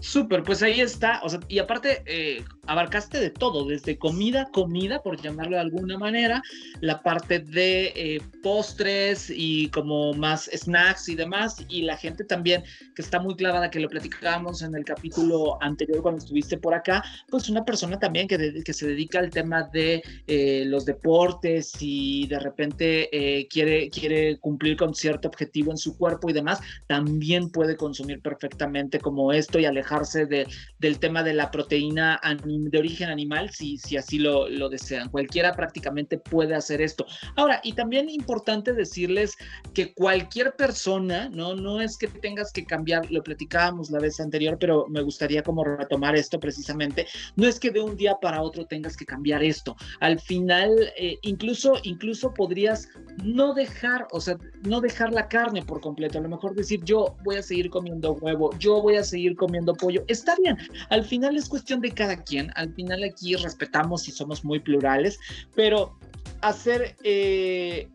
Súper, 0.01 0.43
pues 0.43 0.63
ahí 0.63 0.81
está. 0.81 1.21
O 1.23 1.29
sea, 1.29 1.41
y 1.49 1.59
aparte, 1.59 2.03
eh, 2.07 2.45
abarcaste 2.67 3.19
de 3.19 3.31
todo, 3.31 3.67
desde 3.67 3.99
comida, 3.99 4.49
comida, 4.53 5.03
por 5.03 5.21
llamarlo 5.21 5.57
de 5.57 5.63
alguna 5.63 5.99
manera, 5.99 6.43
la 6.81 7.03
parte 7.03 7.41
de 7.41 7.93
eh, 7.97 8.21
postres 8.43 9.31
y 9.35 9.69
como 9.71 10.13
más 10.13 10.51
snacks 10.55 11.09
y 11.09 11.15
demás, 11.15 11.65
y 11.69 11.83
la 11.83 11.97
gente 11.97 12.25
también 12.25 12.63
que 12.95 13.03
está 13.03 13.21
muy 13.21 13.35
clavada, 13.37 13.71
que 13.71 13.81
lo 13.81 13.89
platicábamos 13.89 14.63
en 14.63 14.75
el 14.75 14.85
capítulo 14.85 15.61
anterior 15.63 16.03
cuando 16.03 16.19
estuviste 16.19 16.59
por 16.59 16.75
acá, 16.75 17.03
pues 17.29 17.49
una 17.49 17.65
persona 17.65 17.99
también 17.99 18.29
que, 18.29 18.63
que 18.63 18.73
se 18.73 18.87
dedica 18.87 19.19
al 19.19 19.31
tema 19.31 19.69
de 19.73 20.03
eh, 20.27 20.65
los 20.67 20.85
deportes 20.85 21.73
y 21.81 22.27
de 22.27 22.39
repente 22.39 23.49
quiere, 23.51 23.91
quiere 23.91 24.39
cumplir 24.39 24.77
con 24.77 24.95
cierto 24.95 25.29
objetivo 25.29 25.71
en 25.71 25.79
su 25.79 25.97
cuerpo 25.97 26.31
y 26.31 26.33
demás, 26.33 26.61
también 26.87 27.51
puede 27.51 27.77
consumir 27.77 28.21
perfectamente 28.21 29.01
como 29.01 29.33
esto 29.33 29.59
y 29.59 29.65
alejar 29.89 30.29
de, 30.29 30.47
del 30.79 30.99
tema 30.99 31.23
de 31.23 31.35
la 31.35 31.51
proteína 31.51 32.21
de 32.47 32.79
origen 32.79 33.09
animal, 33.09 33.51
si, 33.51 33.79
si 33.79 33.97
así 33.97 34.19
lo, 34.19 34.49
lo, 34.49 34.69
desean. 34.69 35.09
Cualquiera 35.09 35.55
prácticamente 35.55 36.19
puede 36.19 36.55
hacer 36.55 36.81
esto. 36.81 37.07
Ahora, 37.37 37.61
y 37.65 37.73
también 37.73 38.09
importante 38.09 38.73
decirles 38.73 39.37
que 39.75 39.95
cualquier 39.95 40.55
persona, 40.57 41.29
¿no? 41.31 41.55
No 41.55 41.81
es 41.81 41.97
que 41.97 42.09
tengas 42.09 42.53
que 42.53 42.65
cambiar, 42.65 43.11
lo 43.11 43.23
platicábamos 43.23 43.91
la 43.91 43.99
vez 43.99 44.21
anterior, 44.21 44.57
pero 44.59 44.87
me 44.89 45.03
gustaría 45.03 45.43
como 45.43 45.65
retomar 45.65 46.17
esto 46.17 46.39
precisamente. 46.39 47.07
No 47.37 47.47
es 47.47 47.59
que 47.59 47.71
de 47.71 47.81
un 47.81 47.97
día 47.97 48.17
para 48.21 48.43
otro 48.43 48.67
tengas 48.67 48.97
que 48.97 49.07
cambiar 49.07 49.43
esto. 49.43 49.77
Al 50.01 50.21
final, 50.21 50.71
eh, 50.97 51.19
incluso, 51.23 51.75
incluso 51.83 52.33
podrías 52.35 52.89
no 53.25 53.55
dejar, 53.55 54.07
o 54.13 54.21
sea, 54.21 54.37
no 54.63 54.81
dejar 54.81 55.13
la 55.13 55.29
carne 55.29 55.63
por 55.63 55.81
completo. 55.81 56.19
A 56.19 56.23
lo 56.23 56.29
mejor 56.29 56.55
decir, 56.55 56.83
yo 56.85 57.17
voy 57.25 57.37
a 57.37 57.43
seguir 57.43 57.71
comiendo 57.71 58.13
huevo, 58.13 58.51
yo 58.59 58.81
voy 58.81 58.97
a 58.97 59.05
seguir 59.05 59.37
comiendo 59.37 59.75
pollo. 59.79 60.05
Está 60.09 60.37
bien, 60.37 60.59
al 60.91 61.05
final 61.05 61.37
es 61.37 61.49
cuestión 61.49 61.81
de 61.81 61.91
cada 61.93 62.23
quien, 62.23 62.53
al 62.55 62.75
final 62.75 63.03
aquí 63.05 63.35
respetamos 63.37 64.07
y 64.09 64.13
somos 64.13 64.45
muy 64.45 64.61
plurales, 64.61 65.19
pero 65.55 65.97
hacer 66.43 66.97
eh, 67.03 67.89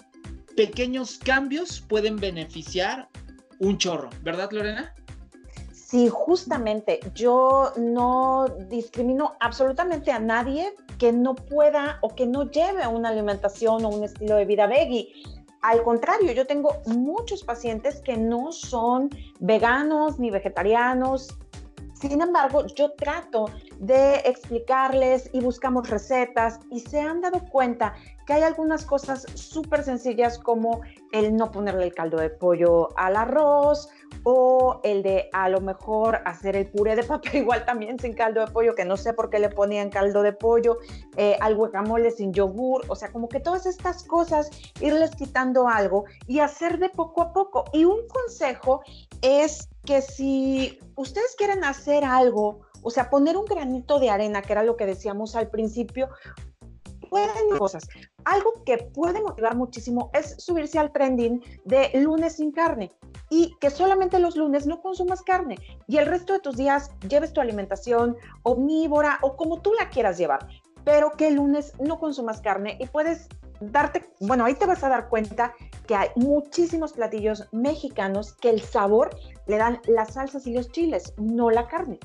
pequeños 0.55 1.19
cambios 1.19 1.81
pueden 1.81 2.15
beneficiar 2.17 3.07
un 3.59 3.77
chorro, 3.77 4.09
¿verdad 4.23 4.49
Lorena? 4.51 4.93
Sí, 5.71 6.09
justamente, 6.09 6.99
yo 7.13 7.71
no 7.77 8.47
discrimino 8.67 9.35
absolutamente 9.39 10.11
a 10.11 10.19
nadie 10.19 10.73
que 10.97 11.11
no 11.11 11.35
pueda 11.35 11.99
o 12.01 12.15
que 12.15 12.25
no 12.25 12.49
lleve 12.49 12.87
una 12.87 13.09
alimentación 13.09 13.85
o 13.85 13.89
un 13.89 14.03
estilo 14.03 14.35
de 14.35 14.45
vida 14.45 14.65
veggie. 14.65 15.13
Al 15.61 15.83
contrario, 15.83 16.31
yo 16.31 16.47
tengo 16.47 16.81
muchos 16.87 17.43
pacientes 17.43 18.01
que 18.01 18.17
no 18.17 18.51
son 18.51 19.09
veganos 19.39 20.19
ni 20.19 20.31
vegetarianos 20.31 21.37
Sin 22.03 22.21
embargo, 22.21 22.65
yo 22.75 22.91
trato 22.91 23.45
de 23.79 24.15
explicarles 24.25 25.29
y 25.31 25.39
buscamos 25.39 25.89
recetas 25.89 26.59
y 26.69 26.81
se 26.81 26.99
han 26.99 27.21
dado 27.21 27.39
cuenta 27.49 27.93
que 28.25 28.33
hay 28.33 28.43
algunas 28.43 28.85
cosas 28.85 29.25
súper 29.33 29.83
sencillas 29.83 30.37
como 30.37 30.81
el 31.11 31.35
no 31.35 31.51
ponerle 31.51 31.85
el 31.85 31.93
caldo 31.93 32.17
de 32.17 32.29
pollo 32.29 32.89
al 32.97 33.15
arroz 33.15 33.89
o 34.23 34.79
el 34.83 35.03
de 35.03 35.29
a 35.33 35.49
lo 35.49 35.59
mejor 35.59 36.21
hacer 36.25 36.55
el 36.55 36.67
puré 36.67 36.95
de 36.95 37.03
papa 37.03 37.29
igual 37.33 37.65
también 37.65 37.99
sin 37.99 38.13
caldo 38.13 38.41
de 38.41 38.51
pollo, 38.51 38.75
que 38.75 38.85
no 38.85 38.97
sé 38.97 39.13
por 39.13 39.29
qué 39.29 39.39
le 39.39 39.49
ponían 39.49 39.89
caldo 39.89 40.21
de 40.21 40.33
pollo, 40.33 40.77
eh, 41.17 41.37
al 41.41 41.55
guacamole 41.55 42.11
sin 42.11 42.33
yogur, 42.33 42.85
o 42.87 42.95
sea, 42.95 43.11
como 43.11 43.27
que 43.27 43.39
todas 43.39 43.65
estas 43.65 44.03
cosas, 44.03 44.49
irles 44.79 45.11
quitando 45.15 45.67
algo 45.67 46.05
y 46.27 46.39
hacer 46.39 46.79
de 46.79 46.89
poco 46.89 47.21
a 47.21 47.33
poco. 47.33 47.65
Y 47.73 47.85
un 47.85 48.07
consejo 48.07 48.81
es 49.21 49.69
que 49.85 50.01
si 50.01 50.79
ustedes 50.95 51.35
quieren 51.37 51.63
hacer 51.63 52.05
algo, 52.05 52.61
o 52.81 52.89
sea, 52.89 53.09
poner 53.09 53.37
un 53.37 53.45
granito 53.45 53.99
de 53.99 54.09
arena, 54.09 54.41
que 54.41 54.53
era 54.53 54.63
lo 54.63 54.75
que 54.75 54.85
decíamos 54.85 55.35
al 55.35 55.49
principio, 55.49 56.09
cosas. 57.57 57.87
Algo 58.25 58.63
que 58.65 58.77
puede 58.77 59.21
motivar 59.21 59.55
muchísimo 59.55 60.09
es 60.13 60.35
subirse 60.37 60.79
al 60.79 60.91
trending 60.91 61.43
de 61.65 61.91
lunes 61.95 62.37
sin 62.37 62.51
carne 62.51 62.91
y 63.29 63.55
que 63.59 63.69
solamente 63.69 64.19
los 64.19 64.35
lunes 64.35 64.67
no 64.67 64.81
consumas 64.81 65.21
carne 65.21 65.57
y 65.87 65.97
el 65.97 66.05
resto 66.05 66.33
de 66.33 66.39
tus 66.39 66.55
días 66.55 66.91
lleves 67.07 67.33
tu 67.33 67.41
alimentación 67.41 68.15
omnívora 68.43 69.19
o 69.21 69.35
como 69.35 69.61
tú 69.61 69.73
la 69.73 69.89
quieras 69.89 70.17
llevar, 70.17 70.47
pero 70.83 71.11
que 71.11 71.27
el 71.27 71.35
lunes 71.35 71.73
no 71.79 71.99
consumas 71.99 72.41
carne 72.41 72.77
y 72.79 72.87
puedes 72.87 73.27
darte, 73.59 74.05
bueno, 74.19 74.45
ahí 74.45 74.55
te 74.55 74.65
vas 74.65 74.83
a 74.83 74.89
dar 74.89 75.09
cuenta 75.09 75.53
que 75.87 75.95
hay 75.95 76.09
muchísimos 76.15 76.93
platillos 76.93 77.47
mexicanos 77.51 78.33
que 78.33 78.49
el 78.49 78.61
sabor 78.61 79.09
le 79.47 79.57
dan 79.57 79.79
las 79.87 80.13
salsas 80.13 80.45
y 80.47 80.53
los 80.53 80.71
chiles, 80.71 81.13
no 81.17 81.49
la 81.49 81.67
carne. 81.67 81.99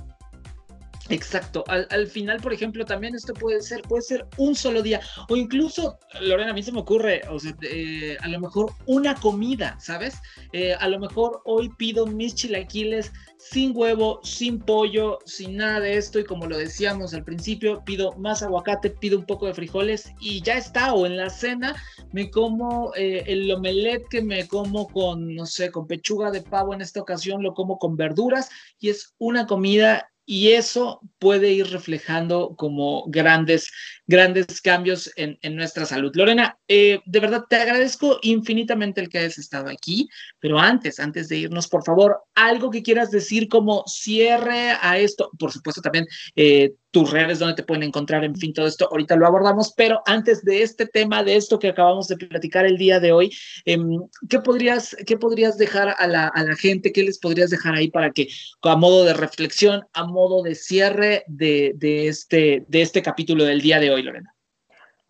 Exacto. 1.11 1.65
Al, 1.69 2.07
final, 2.07 2.41
por 2.41 2.53
ejemplo, 2.53 2.85
también 2.85 3.15
esto 3.15 3.33
puede 3.33 3.63
ser, 3.63 3.83
puede 3.83 4.03
ser 4.03 4.27
un 4.37 4.55
solo 4.55 4.83
día. 4.83 5.01
O 5.29 5.37
incluso, 5.37 5.99
Lorena, 6.21 6.51
a 6.51 6.55
mí 6.55 6.63
se 6.63 6.73
me 6.73 6.81
ocurre, 6.81 7.23
o 7.31 7.39
sea, 7.39 7.55
eh, 7.63 8.17
a 8.21 8.29
lo 8.29 8.41
mejor 8.41 8.73
una 8.87 9.15
comida, 9.15 9.79
¿sabes? 9.81 10.17
Eh, 10.53 10.75
a 10.75 10.89
lo 10.89 10.99
mejor 10.99 11.41
hoy 11.45 11.71
pido 11.79 12.07
mis 12.07 12.35
chilaquiles 12.35 13.13
sin 13.39 13.73
huevo, 13.75 14.21
sin 14.23 14.59
pollo, 14.59 15.19
sin 15.25 15.57
nada 15.57 15.81
de 15.81 15.97
esto. 15.97 16.19
Y 16.19 16.25
como 16.25 16.47
lo 16.47 16.59
decíamos 16.59 17.15
al 17.15 17.25
principio, 17.25 17.83
pido 17.85 18.13
más 18.19 18.43
aguacate, 18.43 18.91
pido 18.91 19.19
un 19.19 19.25
poco 19.25 19.47
de 19.47 19.55
frijoles 19.55 20.13
y 20.21 20.43
ya 20.43 20.59
está. 20.59 20.93
O 20.93 21.07
en 21.07 21.17
la 21.17 21.31
cena 21.31 21.75
me 22.13 22.31
como 22.31 22.93
eh, 22.97 23.25
el 23.27 23.51
omelette 23.51 24.09
que 24.11 24.21
me 24.21 24.47
como 24.47 24.89
con, 24.89 25.35
no 25.35 25.47
sé, 25.47 25.71
con 25.71 25.87
pechuga 25.87 26.31
de 26.31 26.43
pavo 26.43 26.75
en 26.75 26.83
esta 26.83 27.01
ocasión, 27.01 27.43
lo 27.43 27.55
como 27.55 27.79
con 27.79 27.97
verduras 27.97 28.51
y 28.79 28.91
es 28.91 29.15
una 29.19 29.47
comida 29.47 30.11
y 30.31 30.53
eso 30.53 31.01
puede 31.19 31.53
ir 31.53 31.71
reflejando 31.71 32.55
como 32.55 33.07
grandes, 33.07 33.73
grandes 34.07 34.61
cambios 34.61 35.11
en, 35.17 35.39
nuestra 35.57 35.87
salud. 35.87 36.15
Lorena, 36.15 36.59
eh, 36.69 37.01
de 37.07 37.21
verdad 37.21 37.47
te 37.49 37.57
agradezco 37.57 38.19
infinitamente 38.21 39.01
el 39.01 39.09
que 39.09 39.21
hayas 39.21 39.39
estado 39.39 39.71
aquí, 39.71 40.07
pero 40.41 40.59
antes, 40.59 41.01
antes 41.01 41.29
de 41.29 41.39
irnos, 41.39 41.69
por 41.69 41.85
favor, 41.85 42.19
algo 42.35 42.71
que 42.71 42.83
quieras 42.83 43.11
decir 43.11 43.49
como 43.49 43.85
cierre 43.87 44.73
a 44.81 44.99
esto, 44.99 45.31
por 45.39 45.53
supuesto 45.53 45.81
también 45.81 46.07
eh, 46.37 46.73
tus 46.91 47.11
redes 47.11 47.39
donde 47.39 47.55
te 47.55 47.63
pueden 47.63 47.83
encontrar, 47.83 48.25
en 48.25 48.35
fin, 48.35 48.53
todo 48.53 48.67
esto 48.67 48.89
ahorita 48.91 49.17
lo 49.17 49.27
abordamos, 49.27 49.73
pero 49.77 50.01
antes 50.07 50.45
de 50.45 50.63
este 50.63 50.87
tema, 50.87 51.23
de 51.23 51.37
esto 51.37 51.59
que 51.59 51.69
acabamos 51.69 52.09
de 52.09 52.17
platicar 52.17 52.65
el 52.67 52.79
día 52.79 53.01
de 53.01 53.13
hoy, 53.13 53.31
em, 53.65 54.01
¿qué, 54.29 54.41
podrías, 54.41 54.97
¿qué 55.07 55.17
podrías 55.17 55.59
dejar 55.59 55.95
a 55.99 56.07
la, 56.07 56.29
a 56.29 56.45
la, 56.45 56.57
gente? 56.57 56.93
¿Qué 56.93 57.03
les 57.03 57.19
podrías 57.19 57.51
dejar 57.51 57.75
ahí 57.75 57.91
para 57.91 58.11
que, 58.11 58.29
a 58.63 58.77
modo 58.77 59.05
de 59.05 59.15
reflexión, 59.15 59.83
a 59.93 60.05
modo 60.05 60.43
de 60.43 60.55
cierre 60.55 61.25
de, 61.27 61.73
de 61.77 62.09
este, 62.09 62.65
de 62.69 62.83
este 62.83 63.03
capítulo 63.03 63.45
del 63.45 63.61
día 63.61 63.81
de 63.81 63.91
hoy, 63.91 64.03
Lorena? 64.03 64.35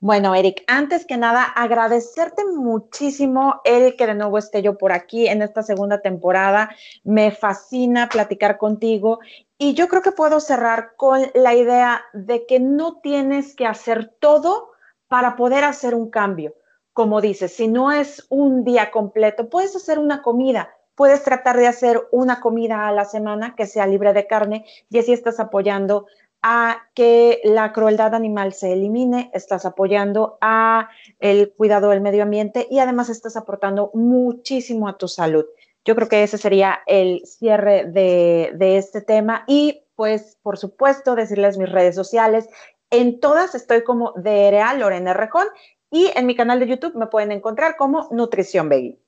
Bueno, 0.01 0.37
Eric, 0.37 0.63
antes 0.69 1.05
que 1.05 1.17
nada, 1.17 1.43
agradecerte 1.43 2.45
muchísimo 2.45 3.61
el 3.65 3.97
que 3.97 4.07
de 4.07 4.15
nuevo 4.15 4.39
esté 4.39 4.63
yo 4.63 4.79
por 4.79 4.93
aquí 4.93 5.27
en 5.27 5.43
esta 5.43 5.65
segunda 5.65 6.01
temporada. 6.01 6.71
Me 7.03 7.33
fascina 7.33 8.09
platicar 8.09 8.59
contigo 8.59 9.19
y 9.59 9.75
yo 9.75 9.89
creo 9.89 10.01
que 10.03 10.13
puedo 10.13 10.39
cerrar 10.39 10.95
con 10.95 11.23
la 11.35 11.57
idea 11.57 12.05
de 12.13 12.47
que 12.47 12.61
no 12.61 13.01
tienes 13.01 13.57
que 13.57 13.67
hacer 13.67 14.15
todo 14.21 14.71
para 15.09 15.35
poder 15.35 15.65
hacer 15.65 15.97
un 15.97 16.11
cambio. 16.11 16.55
Como 16.93 17.21
dices, 17.21 17.57
si 17.57 17.67
no 17.67 17.91
es 17.91 18.25
un 18.29 18.63
día 18.63 18.93
completo, 18.93 19.49
puedes 19.49 19.75
hacer 19.75 19.99
una 19.99 20.23
comida, 20.23 20.71
puedes 20.95 21.25
tratar 21.25 21.57
de 21.57 21.67
hacer 21.67 22.07
una 22.13 22.39
comida 22.39 22.87
a 22.87 22.93
la 22.93 23.05
semana 23.05 23.57
que 23.57 23.67
sea 23.67 23.89
libre 23.89 24.13
de 24.13 24.29
carne 24.29 24.65
y 24.91 25.01
así 25.01 25.13
estás 25.13 25.41
apoyando 25.41 26.07
a 26.43 26.89
que 26.95 27.41
la 27.45 27.73
crueldad 27.73 28.15
animal 28.15 28.53
se 28.53 28.73
elimine, 28.73 29.31
estás 29.35 29.65
apoyando 29.65 30.39
a 30.41 30.89
el 31.19 31.53
cuidado 31.53 31.91
del 31.91 32.01
medio 32.01 32.23
ambiente 32.23 32.67
y 32.71 32.79
además 32.79 33.09
estás 33.09 33.37
aportando 33.37 33.91
muchísimo 33.95 34.89
a 34.89 34.99
tu 34.99 35.09
salud. 35.09 35.47
Yo 35.85 35.95
creo 35.95 36.09
que 36.09 36.23
ese 36.23 36.39
sería 36.39 36.81
el 36.87 37.23
cierre 37.25 37.85
de, 37.85 38.77
este 38.77 39.01
tema 39.01 39.45
y 39.47 39.85
pues 39.97 40.37
por 40.43 40.59
supuesto 40.59 41.15
decirles 41.15 41.59
mis 41.59 41.71
redes 41.71 41.95
sociales. 41.95 42.49
En 42.91 43.21
todas 43.21 43.55
estoy 43.55 43.83
como 43.85 44.13
DRA 44.17 44.75
Lorena 44.75 45.15
Rejón 45.15 45.47
y 45.91 46.11
en 46.15 46.27
mi 46.27 46.37
canal 46.37 46.61
de 46.61 46.69
YouTube 46.69 46.95
me 46.95 47.07
pueden 47.07 47.33
encontrar 47.33 47.77
como 47.77 48.09
Nutrición 48.11 48.69
Veggie. 48.69 49.01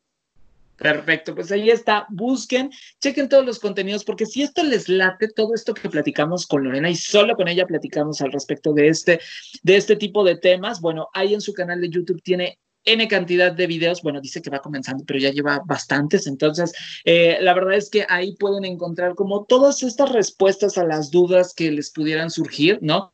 Perfecto, 0.80 1.34
pues 1.34 1.52
ahí 1.52 1.68
está, 1.68 2.06
busquen, 2.08 2.70
chequen 3.02 3.28
todos 3.28 3.44
los 3.44 3.58
contenidos, 3.58 4.02
porque 4.02 4.24
si 4.24 4.40
esto 4.40 4.64
les 4.64 4.88
late, 4.88 5.28
todo 5.28 5.54
esto 5.54 5.74
que 5.74 5.90
platicamos 5.90 6.46
con 6.46 6.64
Lorena 6.64 6.88
y 6.88 6.96
solo 6.96 7.36
con 7.36 7.48
ella 7.48 7.66
platicamos 7.66 8.22
al 8.22 8.32
respecto 8.32 8.72
de 8.72 8.88
este, 8.88 9.20
de 9.62 9.76
este 9.76 9.96
tipo 9.96 10.24
de 10.24 10.36
temas, 10.36 10.80
bueno, 10.80 11.08
ahí 11.12 11.34
en 11.34 11.42
su 11.42 11.52
canal 11.52 11.82
de 11.82 11.90
YouTube 11.90 12.22
tiene 12.22 12.58
N 12.86 13.06
cantidad 13.08 13.52
de 13.52 13.66
videos, 13.66 14.00
bueno, 14.00 14.22
dice 14.22 14.40
que 14.40 14.48
va 14.48 14.60
comenzando, 14.60 15.04
pero 15.06 15.18
ya 15.18 15.30
lleva 15.30 15.60
bastantes, 15.66 16.26
entonces 16.26 16.72
eh, 17.04 17.36
la 17.42 17.52
verdad 17.52 17.74
es 17.74 17.90
que 17.90 18.06
ahí 18.08 18.34
pueden 18.36 18.64
encontrar 18.64 19.14
como 19.14 19.44
todas 19.44 19.82
estas 19.82 20.10
respuestas 20.10 20.78
a 20.78 20.84
las 20.84 21.10
dudas 21.10 21.52
que 21.52 21.70
les 21.70 21.90
pudieran 21.90 22.30
surgir, 22.30 22.78
¿no? 22.80 23.12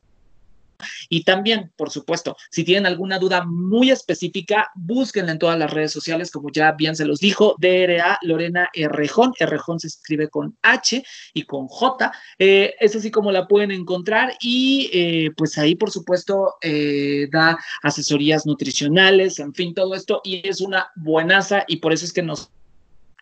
Y 1.09 1.23
también, 1.23 1.71
por 1.75 1.89
supuesto, 1.89 2.35
si 2.51 2.63
tienen 2.63 2.85
alguna 2.85 3.19
duda 3.19 3.45
muy 3.45 3.91
específica, 3.91 4.69
búsquenla 4.75 5.31
en 5.31 5.39
todas 5.39 5.57
las 5.57 5.71
redes 5.71 5.91
sociales, 5.91 6.31
como 6.31 6.51
ya 6.51 6.71
bien 6.73 6.95
se 6.95 7.05
los 7.05 7.19
dijo, 7.19 7.55
DRA 7.59 8.19
Lorena 8.21 8.69
Errejón. 8.73 9.33
Errejón 9.39 9.79
se 9.79 9.87
escribe 9.87 10.29
con 10.29 10.57
H 10.61 11.03
y 11.33 11.43
con 11.43 11.67
J. 11.67 12.11
Eh, 12.39 12.75
es 12.79 12.95
así 12.95 13.11
como 13.11 13.31
la 13.31 13.47
pueden 13.47 13.71
encontrar 13.71 14.35
y 14.41 14.89
eh, 14.93 15.31
pues 15.35 15.57
ahí, 15.57 15.75
por 15.75 15.91
supuesto, 15.91 16.55
eh, 16.61 17.27
da 17.31 17.57
asesorías 17.83 18.45
nutricionales, 18.45 19.39
en 19.39 19.53
fin, 19.53 19.73
todo 19.73 19.95
esto 19.95 20.21
y 20.23 20.47
es 20.47 20.61
una 20.61 20.91
buenaza 20.95 21.63
y 21.67 21.77
por 21.77 21.93
eso 21.93 22.05
es 22.05 22.13
que 22.13 22.21
nos 22.21 22.51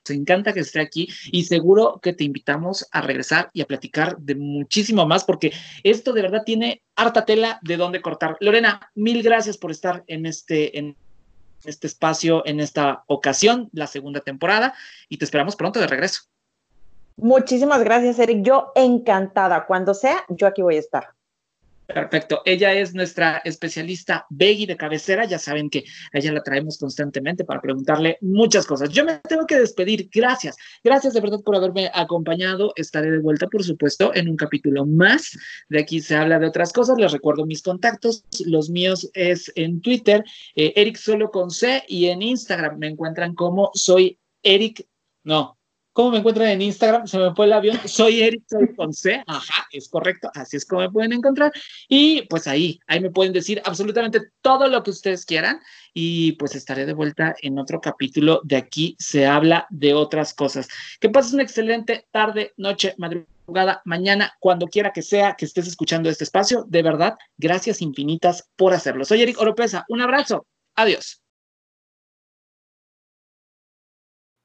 nos 0.06 0.18
encanta 0.18 0.54
que 0.54 0.60
esté 0.60 0.80
aquí 0.80 1.10
y 1.32 1.46
seguro 1.46 2.00
que 2.02 2.14
te 2.14 2.24
invitamos 2.24 2.88
a 2.92 3.02
regresar 3.02 3.50
y 3.54 3.62
a 3.62 3.66
platicar 3.66 4.18
de 4.18 4.36
muchísimo 4.36 5.06
más 5.06 5.24
porque 5.24 5.52
esto 5.84 6.14
de 6.14 6.22
verdad 6.22 6.44
tiene 6.46 6.84
harta 6.96 7.26
tela 7.26 7.60
de 7.64 7.78
dónde 7.78 8.02
cortar. 8.02 8.38
Lorena, 8.40 8.92
mil 8.96 9.24
gracias 9.24 9.58
por 9.58 9.72
estar 9.72 10.04
en 10.08 10.26
este, 10.26 10.78
en 10.78 10.96
este 11.66 11.88
espacio, 11.88 12.46
en 12.46 12.60
esta 12.60 13.04
ocasión, 13.08 13.70
la 13.74 13.88
segunda 13.88 14.20
temporada 14.20 14.76
y 15.10 15.18
te 15.18 15.26
esperamos 15.26 15.56
pronto 15.56 15.80
de 15.80 15.88
regreso. 15.88 16.22
Muchísimas 17.18 17.84
gracias, 17.84 18.20
Eric. 18.20 18.44
Yo 18.44 18.72
encantada. 18.76 19.66
Cuando 19.66 19.94
sea, 19.94 20.26
yo 20.30 20.48
aquí 20.48 20.62
voy 20.62 20.76
a 20.76 20.80
estar. 20.80 21.16
Perfecto. 21.88 22.42
Ella 22.46 22.74
es 22.74 22.94
nuestra 22.94 23.42
especialista 23.46 24.26
Beggy 24.30 24.66
de 24.66 24.78
cabecera. 24.78 25.26
Ya 25.26 25.38
saben 25.38 25.70
que 25.70 25.86
a 26.14 26.18
ella 26.18 26.34
la 26.34 26.42
traemos 26.42 26.78
constantemente 26.78 27.46
para 27.46 27.62
preguntarle 27.62 28.18
muchas 28.22 28.66
cosas. 28.66 28.90
Yo 28.90 29.06
me 29.06 29.20
tengo 29.20 29.46
que 29.46 29.60
despedir. 29.60 30.10
Gracias. 30.12 30.56
Gracias 30.84 31.14
de 31.14 31.22
verdad 31.22 31.42
por 31.46 31.56
haberme 31.56 31.92
acompañado. 31.94 32.74
Estaré 32.76 33.12
de 33.12 33.20
vuelta, 33.20 33.48
por 33.48 33.64
supuesto, 33.64 34.14
en 34.16 34.30
un 34.30 34.36
capítulo 34.36 34.86
más. 34.86 35.38
De 35.70 35.80
aquí 35.80 36.02
se 36.02 36.16
habla 36.16 36.40
de 36.40 36.48
otras 36.48 36.74
cosas. 36.74 36.98
Les 36.98 37.12
recuerdo 37.12 37.46
mis 37.46 37.62
contactos. 37.62 38.24
Los 38.46 38.70
míos 38.70 39.10
es 39.14 39.52
en 39.56 39.82
Twitter, 39.82 40.24
eh, 40.56 40.74
Eric 40.76 40.98
solo 40.98 41.30
con 41.30 41.52
C, 41.52 41.84
y 41.88 42.08
en 42.08 42.22
Instagram 42.22 42.80
me 42.80 42.88
encuentran 42.88 43.36
como 43.36 43.72
soy 43.74 44.20
Eric. 44.44 44.88
No, 45.24 45.58
¿Cómo 45.96 46.12
me 46.12 46.18
encuentran 46.18 46.50
en 46.50 46.62
Instagram? 46.62 47.08
Se 47.08 47.18
me 47.18 47.34
fue 47.34 47.46
el 47.46 47.54
avión. 47.54 47.80
Soy 47.86 48.22
Eric, 48.22 48.44
soy 48.50 48.76
con 48.76 48.92
C. 48.92 49.24
Ajá, 49.26 49.66
es 49.72 49.88
correcto. 49.88 50.30
Así 50.36 50.58
es 50.58 50.66
como 50.66 50.82
me 50.82 50.92
pueden 50.92 51.14
encontrar. 51.14 51.54
Y 51.88 52.24
pues 52.24 52.48
ahí, 52.48 52.82
ahí 52.86 53.00
me 53.00 53.12
pueden 53.12 53.32
decir 53.32 53.62
absolutamente 53.64 54.20
todo 54.42 54.68
lo 54.68 54.84
que 54.84 54.90
ustedes 54.90 55.26
quieran. 55.26 55.62
Y 55.94 56.34
pues 56.34 56.54
estaré 56.54 56.86
de 56.86 56.92
vuelta 56.92 57.34
en 57.42 57.58
otro 57.60 57.80
capítulo. 57.80 58.42
De 58.44 58.58
aquí 58.58 58.98
se 59.00 59.26
habla 59.26 59.68
de 59.70 59.94
otras 59.94 60.34
cosas. 60.34 60.68
Que 61.00 61.08
pases 61.08 61.32
una 61.32 61.44
excelente 61.44 62.06
tarde, 62.12 62.52
noche, 62.58 62.94
madrugada, 62.98 63.82
mañana, 63.86 64.34
cuando 64.42 64.68
quiera 64.68 64.92
que 64.92 65.02
sea 65.02 65.38
que 65.38 65.46
estés 65.46 65.66
escuchando 65.66 66.10
este 66.10 66.26
espacio. 66.26 66.66
De 66.68 66.84
verdad, 66.84 67.16
gracias 67.38 67.82
infinitas 67.82 68.50
por 68.58 68.74
hacerlo. 68.74 69.06
Soy 69.06 69.22
Eric 69.22 69.40
Oropesa. 69.40 69.86
Un 69.88 70.02
abrazo. 70.02 70.46
Adiós. 70.76 71.25